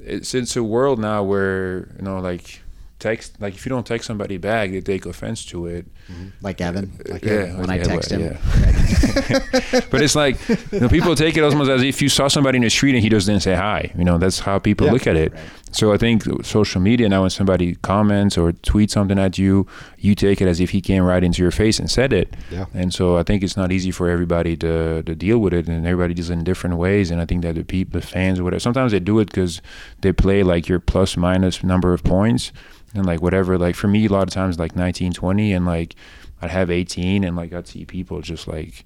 it's 0.00 0.34
it's 0.34 0.56
a 0.56 0.62
world 0.64 0.98
now 0.98 1.22
where 1.22 1.94
you 1.96 2.02
know 2.02 2.18
like 2.18 2.62
text 3.04 3.40
like 3.44 3.54
if 3.54 3.62
you 3.64 3.70
don't 3.74 3.86
text 3.86 4.06
somebody 4.06 4.38
back, 4.38 4.70
they 4.70 4.80
take 4.80 5.04
offense 5.06 5.44
to 5.52 5.66
it. 5.66 5.84
Mm-hmm. 6.10 6.28
Like 6.46 6.60
Evan. 6.68 6.86
Uh, 6.86 7.12
like 7.14 7.24
yeah, 7.24 7.56
when 7.58 7.66
like 7.66 7.82
I 7.82 7.84
text 7.84 8.10
him. 8.10 8.20
yeah. 8.22 9.80
but 9.90 10.00
it's 10.04 10.16
like 10.16 10.36
you 10.72 10.80
know, 10.80 10.88
people 10.88 11.14
take 11.14 11.36
it 11.36 11.44
almost 11.44 11.70
as 11.70 11.82
if 11.82 12.00
you 12.02 12.08
saw 12.08 12.28
somebody 12.28 12.56
in 12.56 12.64
the 12.64 12.70
street 12.70 12.94
and 12.94 13.02
he 13.02 13.10
just 13.10 13.26
didn't 13.26 13.42
say 13.42 13.54
hi. 13.54 13.92
You 13.98 14.04
know, 14.04 14.16
that's 14.18 14.38
how 14.40 14.58
people 14.58 14.86
Yeah. 14.86 14.92
look 14.94 15.06
at 15.06 15.16
it. 15.16 15.32
So 15.74 15.92
I 15.92 15.96
think 15.96 16.22
social 16.44 16.80
media 16.80 17.08
now, 17.08 17.22
when 17.22 17.30
somebody 17.30 17.74
comments 17.74 18.38
or 18.38 18.52
tweets 18.52 18.90
something 18.90 19.18
at 19.18 19.38
you, 19.38 19.66
you 19.98 20.14
take 20.14 20.40
it 20.40 20.46
as 20.46 20.60
if 20.60 20.70
he 20.70 20.80
came 20.80 21.02
right 21.02 21.24
into 21.24 21.42
your 21.42 21.50
face 21.50 21.80
and 21.80 21.90
said 21.90 22.12
it. 22.12 22.32
Yeah. 22.48 22.66
And 22.72 22.94
so 22.94 23.16
I 23.16 23.24
think 23.24 23.42
it's 23.42 23.56
not 23.56 23.72
easy 23.72 23.90
for 23.90 24.08
everybody 24.08 24.56
to 24.58 25.02
to 25.02 25.14
deal 25.16 25.38
with 25.38 25.52
it, 25.52 25.66
and 25.66 25.84
everybody 25.84 26.14
does 26.14 26.30
it 26.30 26.34
in 26.34 26.44
different 26.44 26.76
ways. 26.76 27.10
And 27.10 27.20
I 27.20 27.26
think 27.26 27.42
that 27.42 27.56
the 27.56 27.64
people, 27.64 28.00
the 28.00 28.06
fans, 28.06 28.38
or 28.38 28.44
whatever, 28.44 28.60
sometimes 28.60 28.92
they 28.92 29.00
do 29.00 29.18
it 29.18 29.26
because 29.26 29.60
they 30.00 30.12
play 30.12 30.44
like 30.44 30.68
your 30.68 30.78
plus 30.78 31.16
minus 31.16 31.64
number 31.64 31.92
of 31.92 32.04
points 32.04 32.52
and 32.94 33.04
like 33.04 33.20
whatever. 33.20 33.58
Like 33.58 33.74
for 33.74 33.88
me, 33.88 34.06
a 34.06 34.08
lot 34.08 34.28
of 34.28 34.30
times 34.30 34.60
like 34.60 34.76
19, 34.76 35.12
20, 35.12 35.52
and 35.52 35.66
like 35.66 35.96
I'd 36.40 36.50
have 36.50 36.70
18, 36.70 37.24
and 37.24 37.36
like 37.36 37.52
I'd 37.52 37.66
see 37.66 37.84
people 37.84 38.20
just 38.20 38.46
like 38.46 38.84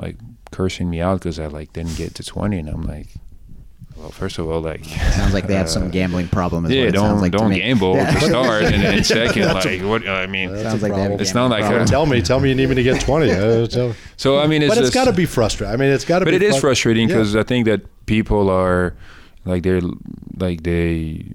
like 0.00 0.16
cursing 0.50 0.90
me 0.90 1.00
out 1.00 1.20
because 1.20 1.38
I 1.38 1.46
like 1.46 1.72
didn't 1.72 1.96
get 1.96 2.16
to 2.16 2.24
20, 2.24 2.58
and 2.58 2.68
I'm 2.68 2.82
like, 2.82 3.06
well, 3.98 4.10
first 4.10 4.38
of 4.38 4.48
all, 4.48 4.60
like 4.60 4.84
Sounds 4.84 5.34
like 5.34 5.46
they 5.46 5.54
have 5.54 5.68
some 5.68 5.90
gambling 5.96 6.28
problem. 6.28 6.64
Is 6.66 6.70
yeah, 6.72 6.84
what 6.86 6.94
don't 6.94 7.20
like 7.20 7.32
don't 7.32 7.50
me. 7.50 7.58
gamble 7.58 7.96
Yeah. 7.96 8.10
to 8.12 8.20
start, 8.28 8.62
and 8.64 8.82
then 8.82 9.04
second, 9.04 9.46
like 9.46 9.80
what 9.82 10.08
I 10.08 10.26
mean. 10.26 10.50
Sounds 10.56 10.82
like 10.82 10.92
they 10.94 11.00
have 11.02 11.10
a 11.12 11.14
It's 11.20 11.32
gambling 11.32 11.60
not 11.62 11.70
like 11.70 11.82
a- 11.82 11.90
Tell 11.90 12.06
me, 12.06 12.22
tell 12.22 12.38
me 12.40 12.48
you 12.50 12.54
need 12.54 12.68
me 12.68 12.74
to 12.76 12.82
get 12.82 13.00
20. 13.00 13.30
Uh, 13.32 13.92
So 14.16 14.38
I 14.38 14.46
mean, 14.46 14.62
it's 14.62 14.74
but 14.74 14.82
it's 14.84 14.94
got 14.94 15.04
to 15.06 15.12
be 15.12 15.26
frustrating. 15.26 15.72
I 15.72 15.76
mean, 15.76 15.90
it's 15.90 16.04
got 16.04 16.20
to 16.20 16.24
be. 16.24 16.30
but 16.30 16.34
it 16.34 16.42
is 16.42 16.56
frus- 16.56 16.60
frustrating 16.60 17.08
Yeah. 17.08 17.16
because 17.16 17.34
I 17.36 17.42
think 17.42 17.66
that 17.66 17.80
people 18.06 18.48
are 18.50 18.94
like 19.44 19.62
they're 19.62 19.80
like 20.36 20.62
they 20.62 21.26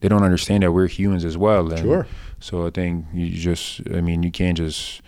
they 0.00 0.08
don't 0.08 0.22
understand 0.24 0.62
that 0.62 0.72
we're 0.72 0.88
humans 0.88 1.24
as 1.24 1.36
well. 1.36 1.70
And 1.70 1.78
Sure. 1.80 2.06
So 2.40 2.66
I 2.66 2.70
think 2.70 3.04
you 3.14 3.30
just 3.30 3.80
I 3.94 4.00
mean 4.00 4.22
you 4.22 4.30
can't 4.30 4.56
just 4.56 5.02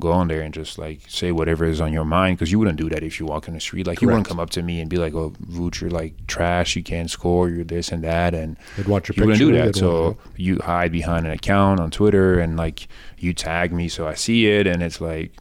go 0.00 0.10
on 0.10 0.26
there 0.26 0.40
and 0.40 0.52
just 0.54 0.78
like 0.78 1.00
say 1.08 1.30
whatever 1.32 1.64
is 1.64 1.80
on 1.80 1.92
your 1.92 2.04
mind 2.04 2.36
because 2.36 2.50
you 2.50 2.58
wouldn't 2.58 2.78
do 2.78 2.88
that 2.88 3.02
if 3.04 3.20
you 3.20 3.26
walk 3.26 3.46
in 3.46 3.54
the 3.54 3.60
street. 3.60 3.86
Like 3.86 4.00
you 4.02 4.08
wouldn't 4.08 4.26
come 4.26 4.40
up 4.40 4.50
to 4.50 4.62
me 4.62 4.80
and 4.80 4.88
be 4.90 4.96
like, 4.96 5.14
"Oh, 5.14 5.30
Vooch, 5.50 5.80
you're 5.80 5.90
like 5.90 6.26
trash. 6.26 6.74
You 6.76 6.82
can't 6.82 7.10
score. 7.10 7.48
You're 7.48 7.64
this 7.64 7.92
and 7.92 8.02
that." 8.02 8.34
And 8.34 8.56
They'd 8.76 8.88
want 8.88 9.08
your 9.08 9.14
you 9.16 9.22
wouldn't 9.26 9.38
do 9.38 9.52
that. 9.52 9.76
So 9.76 10.16
you 10.36 10.58
hide 10.64 10.92
behind 10.92 11.26
an 11.26 11.32
account 11.32 11.78
on 11.78 11.90
Twitter 11.90 12.40
and 12.40 12.56
like 12.56 12.88
you 13.18 13.32
tag 13.34 13.72
me 13.72 13.88
so 13.88 14.06
I 14.08 14.14
see 14.14 14.46
it 14.48 14.66
and 14.66 14.82
it's 14.82 15.00
like, 15.00 15.32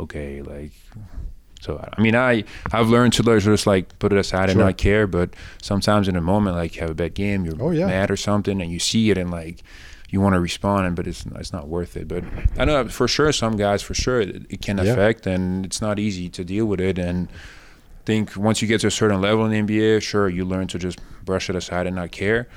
okay, 0.00 0.42
like 0.42 0.72
so 1.60 1.78
I 1.96 2.00
mean 2.00 2.14
I 2.16 2.44
I've 2.72 2.88
learned 2.88 3.12
to 3.14 3.22
just 3.40 3.66
like 3.66 3.98
put 3.98 4.12
it 4.12 4.18
aside 4.18 4.48
and 4.50 4.58
not 4.58 4.78
care. 4.78 5.06
But 5.06 5.34
sometimes 5.62 6.08
in 6.08 6.16
a 6.16 6.20
moment 6.20 6.56
like 6.56 6.74
you 6.76 6.80
have 6.82 6.90
a 6.90 6.94
bad 6.94 7.14
game, 7.14 7.44
you're 7.44 7.54
Oh, 7.60 7.70
yeah. 7.70 7.86
mad 7.86 8.10
or 8.10 8.16
something, 8.16 8.60
and 8.62 8.70
you 8.72 8.78
see 8.78 9.10
it 9.10 9.18
and 9.18 9.30
like 9.30 9.62
you 10.10 10.20
want 10.20 10.34
to 10.34 10.40
respond, 10.40 10.96
but 10.96 11.06
it's 11.06 11.24
it's 11.36 11.52
not 11.52 11.68
worth 11.68 11.96
it. 11.96 12.08
But 12.08 12.24
I 12.58 12.64
know 12.64 12.88
for 12.88 13.06
sure 13.08 13.32
some 13.32 13.56
guys 13.56 13.82
for 13.82 13.94
sure 13.94 14.20
it, 14.20 14.46
it 14.48 14.62
can 14.62 14.78
Yeah. 14.78 14.84
affect, 14.92 15.26
and 15.26 15.64
it's 15.66 15.80
not 15.80 15.98
easy 15.98 16.28
to 16.30 16.44
deal 16.44 16.66
with 16.66 16.80
it. 16.80 16.98
And 16.98 17.28
I 17.28 18.04
think 18.06 18.36
once 18.36 18.62
you 18.62 18.68
get 18.68 18.80
to 18.80 18.86
a 18.86 18.90
certain 18.90 19.20
level 19.20 19.44
in 19.44 19.50
the 19.50 19.58
NBA, 19.58 20.00
sure 20.02 20.28
you 20.28 20.44
learn 20.44 20.66
to 20.68 20.78
just 20.78 20.98
brush 21.24 21.50
it 21.50 21.56
aside 21.56 21.86
and 21.86 21.96
not 21.96 22.10
care. 22.10 22.48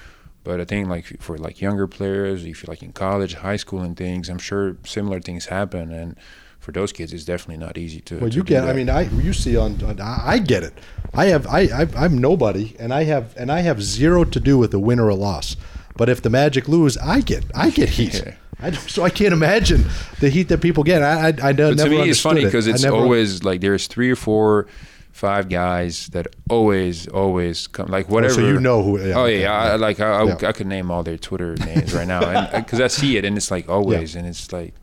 But 0.43 0.59
I 0.59 0.65
think 0.65 0.87
like 0.87 1.05
for 1.21 1.37
like 1.37 1.61
younger 1.61 1.87
players, 1.87 2.45
if 2.45 2.63
you're 2.63 2.71
like 2.71 2.81
in 2.81 2.93
college, 2.93 3.35
high 3.35 3.57
school, 3.57 3.81
and 3.81 3.95
things, 3.95 4.27
I'm 4.29 4.39
sure 4.39 4.75
similar 4.85 5.19
things 5.19 5.45
happen. 5.47 5.91
And 5.93 6.15
for 6.59 6.71
those 6.71 6.91
kids, 6.93 7.11
it's 7.13 7.25
definitely 7.25 7.57
not 7.63 7.77
easy 7.77 7.99
to. 8.01 8.17
Well, 8.19 8.29
to 8.29 8.35
you 8.37 8.43
get. 8.43 8.63
I 8.63 8.73
mean, 8.73 8.89
I 8.89 9.01
you 9.01 9.33
see 9.33 9.55
on, 9.57 9.83
on 9.83 9.99
I 9.99 10.21
I 10.25 10.39
get 10.39 10.63
it. 10.63 10.73
I 11.13 11.25
have 11.25 11.45
I, 11.47 11.61
I 11.81 11.87
I'm 11.97 12.17
nobody, 12.17 12.75
and 12.79 12.91
I 12.93 13.03
have 13.03 13.35
and 13.37 13.51
I 13.51 13.59
have 13.59 13.83
zero 13.83 14.23
to 14.23 14.39
do 14.39 14.57
with 14.57 14.73
a 14.73 14.79
win 14.79 14.99
or 14.99 15.09
a 15.09 15.15
loss. 15.15 15.57
But 15.97 16.09
if 16.09 16.21
the 16.21 16.29
Magic 16.29 16.67
lose, 16.67 16.97
I 16.97 17.21
get 17.21 17.43
I 17.55 17.69
get 17.69 17.89
heat. 17.89 18.23
Yeah. 18.25 18.35
I 18.63 18.71
so 18.71 19.01
I 19.03 19.09
can't 19.09 19.33
imagine 19.33 19.85
the 20.19 20.29
heat 20.29 20.47
that 20.49 20.61
people 20.61 20.83
get. 20.83 21.01
I 21.01 21.29
I, 21.29 21.49
I 21.49 21.51
never 21.51 21.73
to 21.73 21.89
me, 21.89 22.09
it's 22.09 22.19
funny 22.21 22.43
because 22.45 22.67
I 22.67 22.71
it's 22.71 22.85
always 22.85 23.43
like 23.43 23.59
there's 23.59 23.87
three 23.87 24.11
or 24.11 24.15
four, 24.15 24.67
five 25.11 25.49
guys 25.49 26.07
that 26.09 26.27
always, 26.47 27.07
always 27.07 27.65
come 27.65 27.87
like 27.87 28.05
oh, 28.09 28.13
whatever. 28.13 28.35
So 28.35 28.41
you 28.47 28.59
know 28.59 28.83
who- 28.83 28.99
yeah, 29.03 29.15
oh 29.17 29.25
yeah, 29.25 29.51
I, 29.51 29.65
yeah. 29.65 29.73
I- 29.73 29.75
like 29.77 29.99
I, 29.99 30.09
I. 30.21 30.47
I 30.49 30.51
could 30.51 30.67
name 30.67 30.91
all 30.91 31.01
their 31.01 31.17
Twitter 31.17 31.55
names 31.65 31.91
right 31.95 32.07
now, 32.07 32.21
and 32.23 32.37
uh, 32.53 32.59
because 32.59 32.79
I 32.79 32.87
see 32.87 33.17
it, 33.17 33.25
and 33.25 33.35
it's 33.35 33.49
like 33.49 33.67
always, 33.67 34.15
and 34.15 34.27
it's 34.27 34.51
like. 34.53 34.75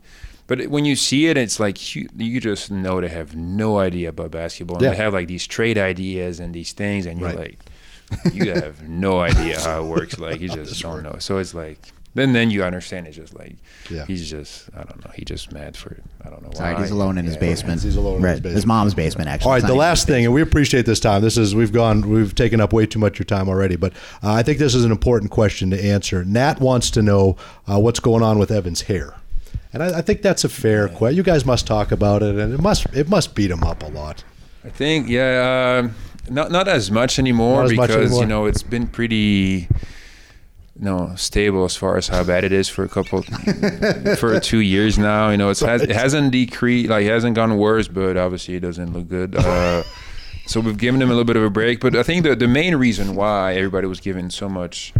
But 0.47 0.67
when 0.67 0.83
you 0.83 0.95
see 0.97 1.27
it, 1.27 1.37
it's 1.37 1.59
like 1.59 1.95
you, 1.95 2.09
you 2.17 2.41
just 2.41 2.71
know 2.71 2.99
they 2.99 3.07
have 3.07 3.33
no 3.35 3.77
idea 3.77 4.09
about 4.09 4.31
basketball. 4.31 4.77
And 4.77 4.83
Yeah. 4.83 4.89
They 4.89 4.95
have 4.97 5.13
like 5.13 5.27
these 5.27 5.45
trade 5.47 5.77
ideas 5.77 6.39
and 6.41 6.53
these 6.55 6.73
things, 6.73 7.05
and 7.05 7.19
you're 7.19 7.29
Right. 7.29 7.37
like, 7.37 7.59
you 8.33 8.51
have 8.53 8.87
no 8.87 9.19
idea 9.19 9.59
how 9.59 9.83
it 9.83 9.87
works. 9.87 10.17
Like 10.19 10.39
you 10.41 10.49
just 10.49 10.81
don't 10.81 11.03
know. 11.03 11.15
So 11.19 11.37
it's 11.37 11.53
like 11.53 11.77
then 12.15 12.33
then 12.33 12.49
you 12.49 12.63
understand. 12.63 13.05
It's 13.07 13.15
just 13.15 13.37
like 13.37 13.55
Yeah. 13.89 14.05
he's 14.05 14.27
just 14.29 14.69
I 14.75 14.83
don't 14.83 15.03
know. 15.05 15.11
He 15.15 15.23
just 15.25 15.51
mad 15.51 15.77
for 15.77 15.95
I 16.25 16.29
don't 16.29 16.41
know 16.43 16.51
Sorry, 16.53 16.73
why. 16.73 16.81
he's 16.81 16.91
alone 16.91 17.17
in 17.19 17.25
his 17.25 17.35
Yeah. 17.35 17.39
basement. 17.41 17.81
He's 17.83 17.95
alone 17.95 18.17
in 18.17 18.23
his 18.23 18.39
basement. 18.39 18.55
His 18.55 18.65
mom's 18.65 18.93
basement, 18.95 19.29
actually. 19.29 19.47
All 19.47 19.53
right, 19.53 19.63
the 19.65 19.75
last 19.75 19.99
his 20.01 20.05
thing, 20.07 20.25
and 20.25 20.33
we 20.33 20.41
appreciate 20.41 20.85
this 20.85 20.99
time. 20.99 21.21
This 21.21 21.37
is 21.37 21.53
we've 21.53 21.71
gone, 21.71 22.09
we've 22.09 22.33
taken 22.33 22.59
up 22.59 22.73
way 22.73 22.85
too 22.87 22.99
much 22.99 23.13
of 23.13 23.19
your 23.19 23.25
time 23.25 23.47
already, 23.47 23.75
but 23.75 23.93
uh, 24.23 24.33
I 24.33 24.41
think 24.43 24.57
this 24.57 24.73
is 24.73 24.83
an 24.85 24.91
important 24.91 25.29
question 25.31 25.69
to 25.69 25.83
answer. 25.83 26.25
Nat 26.25 26.59
wants 26.59 26.89
to 26.91 27.01
know 27.03 27.37
uh, 27.71 27.79
what's 27.79 27.99
going 27.99 28.23
on 28.23 28.39
with 28.39 28.49
Evan's 28.51 28.81
hair, 28.81 29.13
and 29.71 29.83
I, 29.83 29.99
I 29.99 30.01
think 30.01 30.23
that's 30.23 30.43
a 30.43 30.49
fair 30.49 30.87
question. 30.89 31.15
You 31.15 31.23
guys 31.23 31.45
must 31.45 31.67
talk 31.67 31.91
about 31.91 32.23
it, 32.23 32.35
and 32.35 32.53
it 32.53 32.59
must 32.61 32.87
it 32.93 33.07
must 33.07 33.35
beat 33.35 33.51
him 33.51 33.63
up 33.63 33.83
a 33.83 33.87
lot. 33.87 34.23
I 34.65 34.69
think 34.69 35.07
yeah, 35.07 35.79
um, 35.83 35.95
not 36.29 36.51
not 36.51 36.67
as 36.67 36.91
much 36.91 37.19
anymore 37.19 37.63
as 37.63 37.73
much 37.73 37.87
because 37.89 38.11
anymore. 38.11 38.21
you 38.21 38.27
know 38.27 38.45
it's 38.45 38.63
been 38.63 38.87
pretty, 38.87 39.67
you 40.77 40.85
know, 40.85 41.13
stable 41.15 41.65
as 41.65 41.75
far 41.75 41.97
as 41.97 42.07
how 42.07 42.23
bad 42.23 42.43
it 42.43 42.51
is 42.51 42.69
for 42.69 42.83
a 42.83 42.89
couple 42.89 43.21
for 44.17 44.39
two 44.39 44.59
years 44.59 44.97
now. 44.97 45.29
You 45.29 45.37
know, 45.37 45.49
it's 45.49 45.61
has, 45.61 45.81
it 45.81 45.91
hasn't 45.91 46.31
decreased, 46.31 46.89
like 46.89 47.05
it 47.05 47.09
hasn't 47.09 47.35
gone 47.35 47.57
worse, 47.57 47.87
but 47.87 48.17
obviously 48.17 48.55
it 48.55 48.61
doesn't 48.61 48.93
look 48.93 49.07
good. 49.07 49.35
Uh, 49.35 49.83
so 50.45 50.59
we've 50.59 50.77
given 50.77 51.01
him 51.01 51.09
a 51.09 51.11
little 51.11 51.25
bit 51.25 51.35
of 51.37 51.43
a 51.43 51.49
break, 51.49 51.79
but 51.79 51.95
I 51.95 52.03
think 52.03 52.23
the 52.23 52.35
the 52.35 52.47
main 52.47 52.75
reason 52.75 53.15
why 53.15 53.55
everybody 53.55 53.87
was 53.87 53.99
given 53.99 54.29
so 54.29 54.49
much 54.49 54.93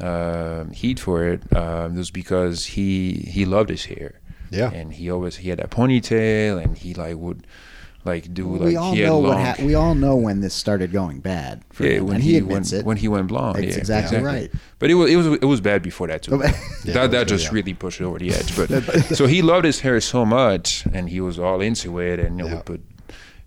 uh, 0.00 0.64
heat 0.66 1.00
for 1.00 1.24
it 1.24 1.42
uh, 1.54 1.88
was 1.92 2.10
because 2.10 2.66
he 2.66 3.12
he 3.30 3.44
loved 3.44 3.70
his 3.70 3.84
hair. 3.86 4.20
Yeah. 4.50 4.70
and 4.72 4.94
he 4.94 5.10
always 5.10 5.36
he 5.36 5.50
had 5.50 5.58
that 5.58 5.70
ponytail, 5.70 6.62
and 6.62 6.76
he 6.76 6.94
like 6.94 7.16
would 7.16 7.46
like 8.04 8.32
do 8.32 8.46
like 8.56 8.60
we 8.62 8.76
all 8.76 8.92
he 8.94 9.00
had 9.00 9.08
know 9.08 9.18
long, 9.20 9.34
what 9.44 9.58
ha- 9.58 9.64
we 9.64 9.74
all 9.74 9.94
know 9.94 10.16
when 10.16 10.40
this 10.40 10.54
started 10.54 10.92
going 10.92 11.20
bad. 11.20 11.62
For 11.72 11.84
yeah, 11.84 11.98
him, 11.98 12.06
when 12.06 12.14
and 12.16 12.24
he, 12.24 12.30
he 12.32 12.36
admits 12.38 12.72
went, 12.72 12.82
it. 12.82 12.86
when 12.86 12.96
he 12.96 13.08
went 13.08 13.26
blonde. 13.28 13.56
That's 13.56 13.74
yeah, 13.74 13.78
exactly 13.80 14.18
right. 14.20 14.50
But 14.78 14.90
it 14.90 14.94
was 14.94 15.10
it 15.10 15.16
was 15.16 15.26
it 15.26 15.44
was 15.44 15.60
bad 15.60 15.82
before 15.82 16.06
that 16.06 16.22
too. 16.22 16.40
Yeah, 16.84 16.94
that 16.94 17.10
that 17.10 17.10
good, 17.10 17.28
just 17.28 17.44
yeah. 17.46 17.50
really 17.52 17.74
pushed 17.74 18.00
it 18.00 18.04
over 18.04 18.18
the 18.18 18.30
edge. 18.32 18.56
But 18.56 18.70
so 19.16 19.26
he 19.26 19.42
loved 19.42 19.64
his 19.64 19.80
hair 19.80 20.00
so 20.00 20.24
much, 20.24 20.86
and 20.92 21.08
he 21.10 21.20
was 21.20 21.38
all 21.38 21.60
into 21.60 21.98
it, 21.98 22.18
and 22.20 22.38
you 22.38 22.44
know, 22.44 22.50
Yeah. 22.50 22.56
would 22.56 22.64
put 22.66 22.80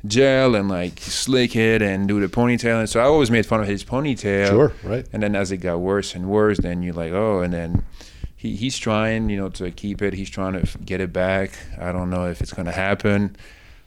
gel 0.05 0.55
and 0.55 0.67
like 0.67 0.99
slick 0.99 1.55
it 1.55 1.81
and 1.81 2.07
do 2.07 2.19
the 2.19 2.27
ponytail. 2.27 2.79
And 2.79 2.89
so 2.89 2.99
I 2.99 3.03
always 3.03 3.31
made 3.31 3.45
fun 3.45 3.61
of 3.61 3.67
his 3.67 3.83
ponytail. 3.83 4.47
Sure, 4.49 4.73
right. 4.83 5.05
And 5.13 5.23
then 5.23 5.35
as 5.35 5.51
it 5.51 5.57
got 5.57 5.77
worse 5.79 6.13
and 6.15 6.27
worse, 6.27 6.57
then 6.59 6.83
you're 6.83 6.93
like, 6.93 7.13
oh, 7.13 7.41
and 7.41 7.53
then. 7.53 7.83
He, 8.35 8.55
he's 8.55 8.75
trying, 8.79 9.29
you 9.29 9.37
know, 9.37 9.49
to 9.49 9.69
keep 9.69 10.01
it. 10.01 10.15
He's 10.15 10.27
trying 10.31 10.53
to 10.59 10.77
get 10.79 10.99
it 10.99 11.13
back. 11.13 11.51
I 11.79 11.91
don't 11.91 12.09
know 12.09 12.25
if 12.27 12.41
it's 12.41 12.51
gonna 12.51 12.71
happen. 12.71 13.35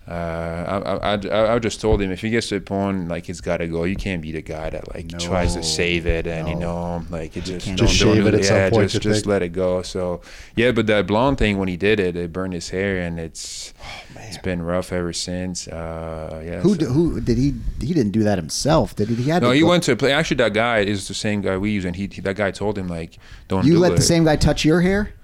Uh, 0.06 0.10
I, 0.12 1.14
I, 1.14 1.28
I, 1.28 1.54
I 1.54 1.58
just 1.58 1.80
told 1.80 2.02
him 2.02 2.10
if 2.10 2.20
he 2.20 2.28
gets 2.28 2.48
to 2.48 2.56
a 2.56 2.60
point 2.60 3.08
like 3.08 3.28
it's 3.30 3.40
got 3.40 3.58
to 3.58 3.66
go. 3.68 3.84
You 3.84 3.96
can't 3.96 4.20
be 4.20 4.32
the 4.32 4.42
guy 4.42 4.68
that 4.68 4.94
like 4.94 5.08
tries 5.18 5.54
to 5.54 5.62
save 5.62 6.06
it 6.06 6.26
and 6.26 6.46
you 6.46 6.56
know 6.56 7.02
like 7.08 7.36
it 7.36 7.44
just 7.44 7.66
Just 7.74 7.94
shave 7.94 8.16
do 8.16 8.26
it 8.28 8.34
at 8.34 8.44
some 8.44 8.56
yeah, 8.56 8.70
point, 8.70 8.90
Just 8.90 9.02
just 9.02 9.26
let 9.26 9.42
it 9.42 9.50
go. 9.54 9.80
So 9.80 10.20
yeah, 10.56 10.72
but 10.72 10.86
that 10.88 11.06
blonde 11.06 11.38
thing 11.38 11.56
when 11.56 11.68
he 11.68 11.78
did 11.78 12.00
it, 12.00 12.16
it 12.16 12.32
burned 12.34 12.52
his 12.52 12.68
hair 12.68 12.98
and 12.98 13.18
it's 13.18 13.72
it's 14.16 14.36
been 14.38 14.60
rough 14.60 14.92
ever 14.92 15.12
since. 15.14 15.68
Uh, 15.68 16.42
yeah. 16.44 16.60
who 16.60 16.70
so- 16.70 16.80
d- 16.80 16.84
who 16.86 17.20
did 17.20 17.38
he? 17.38 17.54
He 17.80 17.94
didn't 17.94 18.12
do 18.12 18.24
that 18.24 18.36
himself. 18.36 18.94
Did 18.94 19.08
he? 19.08 19.14
He 19.14 19.30
had 19.30 19.42
no, 19.42 19.52
he 19.52 19.60
go- 19.60 19.68
went 19.68 19.84
to 19.84 19.96
play. 19.96 20.12
Actually, 20.12 20.36
that 20.38 20.52
guy 20.52 20.80
is 20.80 21.08
the 21.08 21.14
same 21.14 21.40
guy 21.40 21.56
we 21.56 21.70
use, 21.70 21.86
and 21.86 21.96
he, 21.96 22.08
he 22.12 22.20
that 22.20 22.36
guy 22.36 22.50
told 22.50 22.76
him 22.76 22.88
like, 22.88 23.16
"Don't 23.48 23.64
You 23.64 23.74
do 23.74 23.78
let 23.78 23.92
it." 23.92 23.96
the 23.96 24.02
same 24.02 24.24
guy 24.24 24.36
touch 24.36 24.64
your 24.66 24.82
hair? 24.82 25.14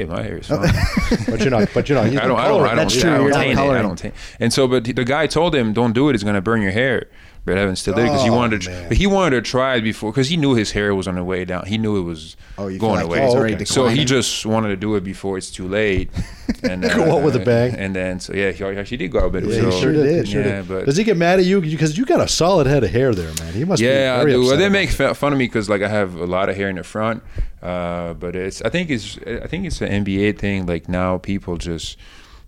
Yeah, 0.00 0.06
my 0.06 0.22
hair 0.22 0.38
is 0.38 0.50
oh. 0.50 0.62
fine. 0.62 1.18
But 1.30 1.40
you're 1.40 1.50
not. 1.50 1.68
But 1.74 1.88
you're 1.88 2.02
not. 2.02 2.06
I 2.06 2.26
don't, 2.26 2.38
I 2.38 2.48
don't, 2.48 2.62
I 2.62 2.68
don't, 2.68 2.76
That's 2.76 2.96
yeah, 2.96 3.02
true, 3.02 3.10
I 3.10 3.18
you're 3.18 3.30
don't 3.30 3.30
not 3.30 3.42
taint 3.42 3.50
it. 3.50 3.52
I 3.52 3.64
coloring. 3.64 3.82
don't 3.82 3.96
taint. 3.96 4.14
And 4.38 4.52
so, 4.52 4.66
but 4.66 4.84
the 4.84 5.04
guy 5.04 5.26
told 5.26 5.54
him, 5.54 5.72
"Don't 5.74 5.92
do 5.92 6.08
it. 6.08 6.14
It's 6.14 6.24
gonna 6.24 6.40
burn 6.40 6.62
your 6.62 6.70
hair." 6.70 7.08
But 7.44 7.56
Evan 7.56 7.74
still 7.74 7.94
did 7.94 8.02
because 8.04 8.22
he 8.22 8.28
Oh, 8.30 8.36
wanted 8.36 8.60
to. 8.62 8.70
man. 8.70 8.88
But 8.88 8.96
he 8.98 9.06
wanted 9.06 9.42
to 9.42 9.50
try 9.50 9.76
it 9.76 9.80
before 9.80 10.12
because 10.12 10.28
he 10.28 10.36
knew 10.36 10.54
his 10.54 10.72
hair 10.72 10.94
was 10.94 11.08
on 11.08 11.14
the 11.14 11.24
way 11.24 11.44
down. 11.46 11.64
He 11.66 11.78
knew 11.78 11.96
it 11.96 12.02
was 12.02 12.36
Oh, 12.58 12.68
you 12.68 12.78
feel 12.78 12.88
going 12.90 12.96
like 12.96 13.04
away. 13.06 13.18
he 13.20 13.24
Oh, 13.24 13.30
already 13.30 13.54
okay. 13.54 13.64
So 13.64 13.84
he 13.84 14.04
declining? 14.04 14.06
just 14.06 14.46
wanted 14.46 14.68
to 14.68 14.76
do 14.76 14.94
it 14.96 15.02
before 15.04 15.38
it's 15.38 15.50
too 15.50 15.66
late. 15.66 16.10
And 16.62 16.82
Go 16.82 17.16
out 17.16 17.22
with 17.22 17.36
a 17.36 17.38
bang. 17.38 17.74
And 17.76 17.96
then, 17.96 18.20
so 18.20 18.34
yeah, 18.34 18.50
he 18.50 18.62
actually 18.64 18.98
did 18.98 19.10
go 19.12 19.20
out 19.20 19.32
with 19.32 19.44
it. 19.44 19.50
Yeah, 19.54 19.60
so, 19.62 19.70
he 19.70 19.80
sure 19.80 19.92
did. 19.94 20.26
he 20.26 20.30
Sure 20.32 20.42
yeah, 20.42 20.56
did. 20.56 20.68
but 20.68 20.84
Does 20.84 20.96
he 20.98 21.04
get 21.04 21.16
mad 21.16 21.38
at 21.38 21.46
you 21.46 21.60
because 21.62 21.96
you 21.96 22.04
got 22.04 22.20
a 22.20 22.28
solid 22.28 22.66
head 22.66 22.84
of 22.84 22.90
hair 22.90 23.14
there, 23.14 23.32
man? 23.42 23.54
He 23.54 23.64
must. 23.64 23.80
yeah, 23.80 24.16
be 24.16 24.20
I 24.20 24.22
very 24.24 24.32
do. 24.32 24.38
Well, 24.40 24.46
upset 24.48 24.58
they 24.58 24.64
about 24.66 24.72
make 24.72 24.90
it. 24.90 24.92
fa- 24.92 25.14
fun 25.14 25.32
of 25.32 25.38
me 25.38 25.46
because 25.46 25.70
like 25.70 25.80
I 25.80 25.88
have 25.88 26.16
a 26.16 26.26
lot 26.26 26.50
of 26.50 26.56
hair 26.56 26.68
in 26.68 26.76
the 26.76 26.82
front, 26.82 27.22
uh, 27.62 28.12
but 28.14 28.36
it's 28.36 28.60
I 28.60 28.68
think 28.68 28.90
it's 28.90 29.16
I 29.26 29.46
think 29.46 29.64
it's 29.64 29.80
an 29.80 30.04
NBA 30.04 30.38
thing. 30.38 30.66
Like 30.66 30.86
now, 30.86 31.16
people 31.16 31.56
just 31.56 31.96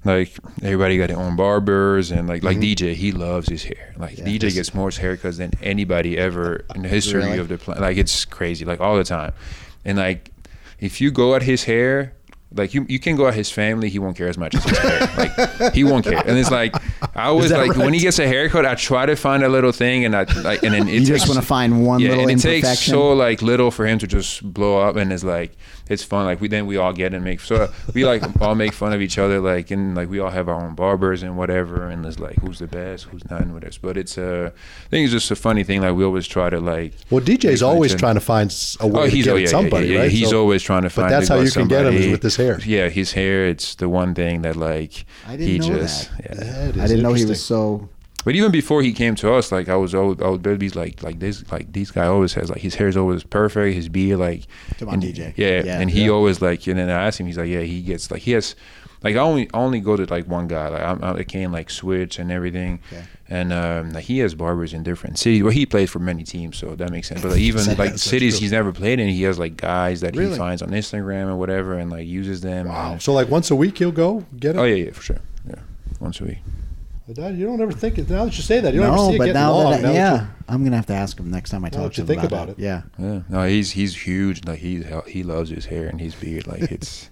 like 0.05 0.37
everybody 0.63 0.99
got 0.99 1.09
their 1.09 1.19
own 1.19 1.37
barbers 1.37 2.11
and 2.11 2.29
like 2.29 2.43
like 2.43 2.57
Mm-hmm. 2.59 2.85
DJ, 2.87 2.95
he 2.95 3.13
loves 3.13 3.49
his 3.49 3.63
hair. 3.65 3.95
Like 3.97 4.17
DJ 4.17 4.53
gets 4.53 4.75
more 4.75 4.91
haircuts 4.91 5.39
than 5.39 5.53
anybody 5.63 6.19
ever 6.19 6.65
in 6.75 6.83
the 6.83 6.89
history 6.89 7.23
Really? 7.25 7.39
of 7.39 7.49
the 7.49 7.59
planet. 7.59 7.81
Like 7.83 7.97
it's 7.97 8.25
crazy, 8.25 8.65
like 8.65 8.81
all 8.81 8.97
the 8.97 9.05
time, 9.05 9.33
and 9.85 9.99
like. 9.99 10.31
if 10.81 11.01
you 11.01 11.13
go 11.13 11.37
at 11.37 11.43
his 11.43 11.63
hair, 11.65 12.13
like 12.55 12.75
you, 12.75 12.85
you 12.89 12.99
can 12.99 13.15
go 13.17 13.29
at 13.29 13.35
his 13.35 13.51
family, 13.51 13.89
he 13.89 14.01
won't 14.01 14.17
care 14.17 14.27
as 14.29 14.37
much 14.37 14.53
as 14.57 14.65
his 14.65 14.79
hair. 14.79 15.09
Like 15.17 15.73
he 15.75 15.85
won't 15.85 16.05
care. 16.05 16.19
And 16.27 16.37
it's 16.37 16.51
like 16.51 16.75
I 17.17 17.27
always 17.27 17.53
like 17.53 17.77
when 17.77 17.95
he 17.95 18.01
gets 18.01 18.19
a 18.19 18.27
haircut, 18.27 18.67
I 18.67 18.75
try 18.75 19.07
to 19.07 19.15
find 19.15 19.45
a 19.45 19.49
little 19.49 19.71
thing, 19.73 20.05
and 20.05 20.17
I 20.17 20.25
like, 20.43 20.65
and 20.65 20.75
then 20.75 20.89
it 20.89 20.95
You 21.01 21.07
just 21.07 21.29
want 21.29 21.39
to 21.41 21.47
find 21.47 21.87
one 21.87 22.01
yeah, 22.01 22.09
little 22.11 22.29
and 22.29 22.39
it 22.41 22.43
takes 22.43 22.81
so 22.81 23.13
like 23.13 23.41
little 23.43 23.71
for 23.71 23.87
him 23.87 23.99
to 24.01 24.07
just 24.09 24.43
blow 24.43 24.81
up, 24.81 24.97
and 24.97 25.13
it's 25.13 25.23
like 25.25 25.53
it's 25.93 26.03
fun. 26.03 26.25
Like 26.27 26.41
we 26.41 26.49
then 26.49 26.67
we 26.67 26.77
all 26.77 26.93
get 26.93 27.13
and 27.15 27.23
make 27.25 27.41
so 27.41 27.71
we 27.95 28.05
like 28.05 28.23
all 28.43 28.55
make 28.55 28.73
fun 28.73 28.93
of 28.93 29.01
each 29.01 29.19
other, 29.19 29.39
like 29.41 29.71
and 29.71 29.95
like 29.95 30.09
we 30.09 30.19
all 30.19 30.31
have 30.31 30.49
our 30.49 30.61
own 30.65 30.75
barbers 30.75 31.23
and 31.23 31.37
whatever, 31.37 31.89
and 31.89 32.05
it's 32.07 32.19
like 32.19 32.37
who's 32.41 32.59
the 32.59 32.67
best, 32.67 33.05
who's 33.05 33.29
not, 33.31 33.43
and 33.43 33.53
whatever. 33.55 33.77
But 33.83 33.97
it's 33.97 34.17
uh, 34.19 34.51
I 34.53 34.89
think 34.89 35.05
it's 35.05 35.13
just 35.13 35.31
a 35.31 35.37
funny 35.37 35.65
thing. 35.65 35.83
Like 35.83 35.95
we 35.95 36.05
always 36.05 36.27
try 36.27 36.51
to 36.51 36.59
like. 36.61 36.93
Well, 37.11 37.21
DJ's 37.21 37.45
make 37.45 37.59
fun 37.61 37.69
of 37.69 37.75
always 37.75 37.95
trying 37.95 38.15
to 38.15 38.21
find 38.21 38.51
a 38.81 38.87
way 38.87 39.03
Oh, 39.03 39.09
to 39.11 39.17
get 39.17 39.29
oh, 39.29 39.37
yeah, 39.37 39.47
somebody, 39.47 39.87
yeah, 39.89 39.93
yeah, 39.95 40.01
right? 40.01 40.11
He's 40.11 40.31
So- 40.31 40.41
always 40.41 40.63
trying 40.63 40.83
to 40.83 40.91
find. 40.91 41.11
but 41.11 41.11
find. 41.11 41.23
that's 41.23 41.29
how 41.29 41.41
you 41.41 41.51
can 41.51 41.69
get 41.69 41.87
him 41.87 41.95
is 41.95 42.09
with 42.09 42.23
his 42.23 42.37
hair. 42.37 42.59
Yeah, 42.65 42.89
his 42.89 43.13
hair. 43.13 43.47
It's 43.47 43.75
the 43.75 43.89
one 43.89 44.15
thing 44.15 44.43
that 44.43 44.57
like 44.57 45.05
I 45.29 45.37
didn't 45.37 45.47
he 45.49 45.59
know 45.59 45.79
just 45.79 46.11
that. 46.17 46.25
yeah. 46.25 46.45
Yeah, 46.45 46.69
it 46.69 46.77
I 46.79 46.87
didn't 46.87 47.03
know 47.03 47.13
he 47.15 47.25
was 47.25 47.43
so. 47.45 47.89
But 48.25 48.37
even 48.37 48.53
before 48.53 48.83
he 48.83 48.93
came 48.93 49.15
to 49.17 49.33
us, 49.35 49.51
like 49.51 49.69
I 49.69 49.77
was, 49.77 49.95
always, 49.95 50.21
I 50.21 50.29
would 50.29 50.59
be 50.59 50.69
like, 50.71 51.03
like 51.03 51.19
this, 51.19 51.51
like 51.51 51.73
these 51.73 51.91
guy 51.91 52.07
always 52.07 52.35
has 52.35 52.51
like 52.51 52.61
his 52.61 52.77
hair's 52.77 52.97
always 52.97 53.25
perfect, 53.25 53.75
his 53.75 53.89
beard 53.89 54.21
like, 54.21 54.43
Come 54.79 54.89
on, 54.89 54.95
and- 54.95 55.03
DJ. 55.03 55.33
yeah, 55.37 55.63
Yeah. 55.65 55.81
and 55.81 55.91
he 55.91 56.05
Yeah. 56.05 56.11
always 56.11 56.41
like, 56.41 56.67
and 56.69 56.79
then 56.79 56.89
I 56.89 57.07
asked 57.07 57.19
him, 57.19 57.27
he's 57.27 57.39
like, 57.39 57.49
yeah, 57.49 57.63
he 57.63 57.83
gets 57.83 58.11
like 58.11 58.23
he 58.23 58.31
has, 58.33 58.55
like 59.03 59.17
I 59.17 59.19
only 59.19 59.49
I 59.53 59.59
only 59.59 59.81
go 59.81 59.97
to 59.97 60.05
like 60.07 60.29
one 60.29 60.47
guy, 60.47 60.69
like 60.69 60.83
I'm, 60.83 61.03
I 61.03 61.25
can 61.25 61.51
like 61.51 61.69
switch 61.71 62.21
and 62.21 62.31
everything, 62.31 62.79
Okay. 62.93 63.03
and 63.29 63.53
um, 63.53 63.93
like 63.93 64.05
he 64.05 64.19
has 64.21 64.37
barbers 64.37 64.73
in 64.73 64.85
different 64.85 65.19
cities. 65.19 65.43
Well, 65.43 65.51
he 65.51 65.67
played 65.67 65.91
for 65.91 65.99
many 65.99 66.23
teams, 66.23 66.57
so 66.57 66.77
that 66.77 66.93
makes 66.93 67.09
sense. 67.09 67.21
But 67.23 67.33
like, 67.33 67.41
even 67.41 67.77
like 67.77 67.99
cities 67.99 68.39
he's 68.39 68.53
never 68.53 68.73
played 68.73 69.01
in, 69.01 69.09
he 69.09 69.25
has 69.25 69.41
like 69.41 69.57
guys 69.57 70.03
that 70.03 70.15
Really? 70.15 70.31
he 70.31 70.39
finds 70.39 70.63
on 70.63 70.69
Instagram 70.71 71.27
or 71.27 71.35
whatever, 71.35 71.77
and 71.77 71.91
like 71.91 72.07
uses 72.07 72.43
them. 72.43 72.69
Wow. 72.69 72.93
and- 72.93 73.03
So 73.03 73.13
like 73.13 73.29
once 73.29 73.51
a 73.51 73.57
week 73.57 73.79
he'll 73.79 73.91
go 73.91 74.25
get 74.39 74.55
it. 74.55 74.59
oh 74.61 74.65
yeah, 74.65 74.77
yeah, 74.85 74.91
for 74.93 75.03
sure, 75.03 75.19
yeah, 75.49 75.57
once 75.99 76.21
a 76.21 76.25
week. 76.25 76.39
But 77.07 77.17
that- 77.17 77.35
You 77.35 77.47
don't 77.47 77.61
ever 77.61 77.73
think 77.73 77.99
it. 77.99 78.09
Now 78.09 78.25
that 78.27 78.37
you 78.37 78.43
say 78.43 78.61
that, 78.61 78.73
you 78.75 78.81
don't 78.81 78.89
ever 78.95 78.99
see 78.99 79.15
it 79.15 79.19
but 79.19 79.25
getting 79.27 79.41
now 79.41 79.53
long. 79.53 79.73
that 79.73 79.83
now 79.83 79.89
I, 79.89 79.93
that 79.93 79.95
yeah, 79.95 80.21
you- 80.23 80.27
I'm 80.49 80.65
gonna 80.65 80.77
have 80.77 80.87
to 80.87 80.95
ask 80.95 81.19
him 81.19 81.31
next 81.31 81.51
time 81.51 81.65
I 81.65 81.69
talk 81.69 81.93
to 81.95 82.01
him 82.03 82.07
think 82.07 82.23
about, 82.23 82.45
about 82.45 82.49
it. 82.51 82.59
Yeah, 82.59 82.83
Yeah, 82.99 83.21
no, 83.29 83.47
he's 83.47 83.73
he's 83.73 83.97
huge. 84.07 84.45
Like 84.47 84.61
he 84.61 84.85
he 85.09 85.23
loves 85.23 85.51
his 85.51 85.67
hair 85.67 85.89
and 85.89 86.01
his 86.01 86.15
beard. 86.15 86.47
Like 86.47 86.71
it's 86.71 87.11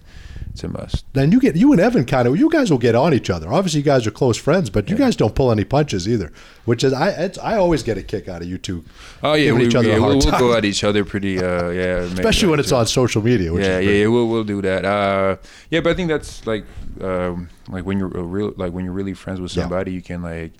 it's 0.53 0.63
a 0.63 0.67
must. 0.67 1.05
then 1.13 1.31
you 1.31 1.39
get 1.39 1.55
you 1.55 1.71
and 1.71 1.79
Evan 1.79 2.05
kind 2.05 2.27
of 2.27 2.37
you 2.37 2.49
guys 2.49 2.69
will 2.69 2.77
get 2.77 2.93
on 2.93 3.13
each 3.13 3.29
other. 3.29 3.51
Obviously, 3.51 3.79
you 3.79 3.85
guys 3.85 4.05
are 4.05 4.11
close 4.11 4.37
friends, 4.37 4.69
but 4.69 4.89
you 4.89 4.97
guys 4.97 5.15
don't 5.15 5.33
pull 5.33 5.51
any 5.51 5.63
punches 5.63 6.07
either. 6.07 6.31
Which 6.65 6.83
is 6.83 6.93
I 6.93 7.09
it's, 7.09 7.37
I 7.39 7.55
always 7.57 7.83
get 7.83 7.97
a 7.97 8.03
kick 8.03 8.27
out 8.27 8.41
of 8.41 8.47
you 8.47 8.57
two. 8.57 8.83
Oh 9.23 9.33
yeah, 9.33 9.51
we, 9.53 9.65
each 9.67 9.75
other 9.75 9.87
yeah, 9.87 9.99
we'll, 9.99 10.19
we'll 10.19 10.39
go 10.39 10.53
at 10.53 10.65
each 10.65 10.83
other 10.83 11.05
pretty. 11.05 11.39
Uh, 11.39 11.69
yeah, 11.69 11.97
especially 12.17 12.49
when 12.49 12.59
it's 12.59 12.71
on 12.71 12.85
social 12.85 13.21
media. 13.21 13.51
Which 13.53 13.63
yeah, 13.63 13.79
is 13.79 13.85
yeah, 13.85 13.91
yeah, 13.93 14.07
we'll 14.07 14.27
we'll 14.27 14.43
do 14.43 14.61
that. 14.61 14.85
Uh, 14.85 15.37
yeah, 15.69 15.79
but 15.79 15.91
I 15.91 15.93
think 15.95 16.09
that's 16.09 16.45
like 16.45 16.65
um, 17.01 17.49
like 17.69 17.85
when 17.85 17.97
you're 17.97 18.15
a 18.17 18.23
real 18.23 18.53
like 18.57 18.73
when 18.73 18.83
you're 18.85 18.93
really 18.93 19.13
friends 19.13 19.39
with 19.39 19.55
Yeah. 19.55 19.63
somebody, 19.63 19.93
you 19.93 20.01
can 20.01 20.21
like 20.21 20.51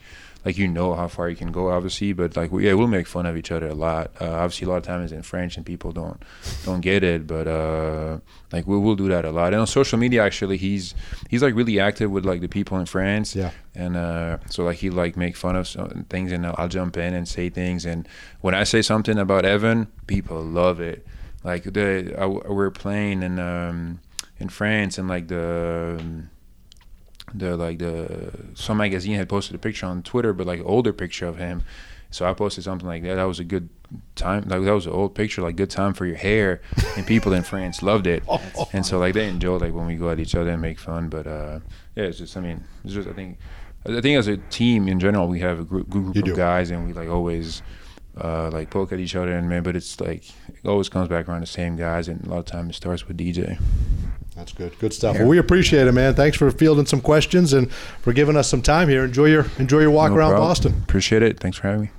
like 0.44 0.58
you 0.58 0.68
know 0.68 0.96
how 0.96 1.08
far 1.08 1.30
you 1.30 1.36
can 1.36 1.52
go, 1.52 1.70
obviously. 1.70 2.14
But 2.14 2.36
like 2.36 2.52
we, 2.52 2.66
yeah, 2.66 2.74
we'll 2.74 2.88
make 2.88 3.08
fun 3.08 3.26
of 3.26 3.38
each 3.38 3.52
other 3.52 3.68
a 3.68 3.76
lot. 3.76 4.12
Uh, 4.20 4.32
obviously, 4.32 4.66
a 4.66 4.70
lot 4.70 4.78
of 4.78 4.84
times 4.84 5.12
in 5.12 5.22
French 5.22 5.58
and 5.58 5.66
people 5.66 5.92
don't 5.92 6.22
don't 6.66 6.82
get 6.82 7.04
it, 7.04 7.28
but 7.28 7.48
uh, 7.48 8.18
like 8.52 8.66
we 8.66 8.78
will 8.78 8.96
do 8.96 9.08
that 9.10 9.26
a 9.26 9.32
lot. 9.32 9.54
And 9.54 9.62
on 9.62 9.68
social 9.68 10.00
media, 10.00 10.24
actually, 10.24 10.58
he's 10.58 10.96
he's 11.30 11.44
like 11.44 11.56
really 11.56 11.80
active 11.80 12.10
with 12.10 12.26
like 12.26 12.42
the 12.42 12.48
people 12.48 12.80
in 12.80 12.86
France. 12.86 13.36
Yeah. 13.36 13.52
And 13.76 13.96
uh, 13.96 14.38
so 14.50 14.64
like 14.64 14.78
he 14.78 14.90
like 14.90 15.16
make 15.16 15.36
fun 15.36 15.56
of 15.56 15.68
some 15.68 16.06
things, 16.10 16.32
and 16.32 16.46
I'll 16.46 16.68
jump 16.68 16.98
in 16.98 17.14
and 17.14 17.28
say 17.28 17.50
things. 17.50 17.86
And 17.86 18.08
when 18.42 18.56
I 18.56 18.64
say 18.64 18.82
something 18.82 19.18
about 19.18 19.46
Evan, 19.46 19.88
people 20.08 20.42
love 20.42 20.80
it. 20.82 21.06
Like 21.44 21.64
the 21.64 22.16
I, 22.18 22.26
we're 22.26 22.72
playing 22.72 23.24
in 23.24 23.40
um, 23.40 24.00
in 24.40 24.50
France, 24.50 24.98
and 24.98 25.08
like 25.08 25.28
the 25.28 25.98
um, 26.00 26.30
the 27.34 27.58
like 27.58 27.80
the 27.80 28.32
some 28.54 28.78
magazine 28.78 29.16
had 29.16 29.30
posted 29.30 29.56
a 29.56 29.60
picture 29.60 29.86
on 29.86 30.04
Twitter, 30.04 30.34
but 30.34 30.48
like 30.48 30.62
older 30.64 30.94
picture 30.94 31.28
of 31.28 31.38
him. 31.38 31.64
So 32.12 32.26
I 32.26 32.34
posted 32.34 32.66
something 32.66 32.88
like 32.88 33.04
that. 33.04 33.16
That 33.16 33.24
was 33.24 33.40
a 33.40 33.46
good 33.46 33.70
time. 34.16 34.44
Like 34.48 34.64
that 34.64 34.74
was 34.74 34.86
an 34.86 34.92
old 34.92 35.16
picture, 35.16 35.42
like 35.42 35.56
good 35.56 35.70
time 35.70 35.94
for 35.94 36.06
your 36.06 36.18
hair. 36.18 36.62
And 36.98 37.08
people 37.08 37.32
in 37.32 37.44
France 37.44 37.82
loved 37.82 38.06
it. 38.06 38.24
And 38.74 38.86
so 38.86 39.00
like 39.00 39.14
they 39.14 39.28
enjoy 39.28 39.58
like 39.58 39.74
when 39.74 39.86
we 39.86 39.96
go 39.96 40.10
at 40.10 40.20
each 40.20 40.36
other 40.36 40.52
and 40.52 40.62
make 40.62 40.78
fun. 40.78 41.10
But 41.10 41.26
uh, 41.26 41.60
yeah, 41.96 42.06
it's 42.06 42.18
just 42.18 42.36
I 42.36 42.42
mean, 42.42 42.64
it's 42.84 42.94
just 42.94 43.08
I 43.08 43.14
think 43.14 43.38
I 43.86 44.02
think 44.02 44.18
as 44.18 44.28
a 44.28 44.38
team 44.38 44.88
in 44.88 45.00
general 45.00 45.28
we 45.28 45.40
have 45.40 45.60
a 45.60 45.64
group, 45.64 45.90
group 45.90 46.16
of 46.16 46.36
guys 46.36 46.70
and 46.70 46.86
we 46.86 46.94
like 46.94 47.10
always 47.10 47.62
uh, 48.20 48.50
like 48.52 48.70
poke 48.70 48.92
at 48.92 49.00
each 49.00 49.16
other 49.16 49.32
and 49.36 49.48
man, 49.50 49.64
but 49.64 49.76
it's 49.76 50.00
like 50.00 50.30
it 50.50 50.68
always 50.68 50.90
comes 50.90 51.08
back 51.08 51.28
around 51.28 51.42
the 51.42 51.48
same 51.48 51.78
guys 51.78 52.08
and 52.08 52.26
a 52.26 52.30
lot 52.30 52.40
of 52.40 52.46
time 52.46 52.70
it 52.70 52.74
starts 52.74 53.08
with 53.08 53.18
DJ. 53.18 53.60
That's 54.36 54.54
good. 54.54 54.78
Good 54.80 54.94
stuff. 54.94 55.18
Well, 55.18 55.28
we 55.28 55.38
appreciate 55.38 55.88
it, 55.88 55.92
man. 55.92 56.14
Thanks 56.16 56.38
for 56.38 56.50
fielding 56.52 56.86
some 56.86 57.02
questions 57.02 57.52
and 57.54 57.72
for 57.72 58.14
giving 58.14 58.38
us 58.38 58.50
some 58.50 58.62
time 58.62 58.88
here. 58.88 59.04
Enjoy 59.04 59.26
your 59.26 59.46
enjoy 59.60 59.80
your 59.80 59.92
walk 59.92 60.12
No 60.12 60.18
around 60.18 60.30
problem. 60.32 60.48
Boston. 60.50 60.82
Appreciate 60.84 61.22
it. 61.22 61.40
Thanks 61.40 61.58
for 61.58 61.68
having 61.68 61.82
me. 61.84 61.90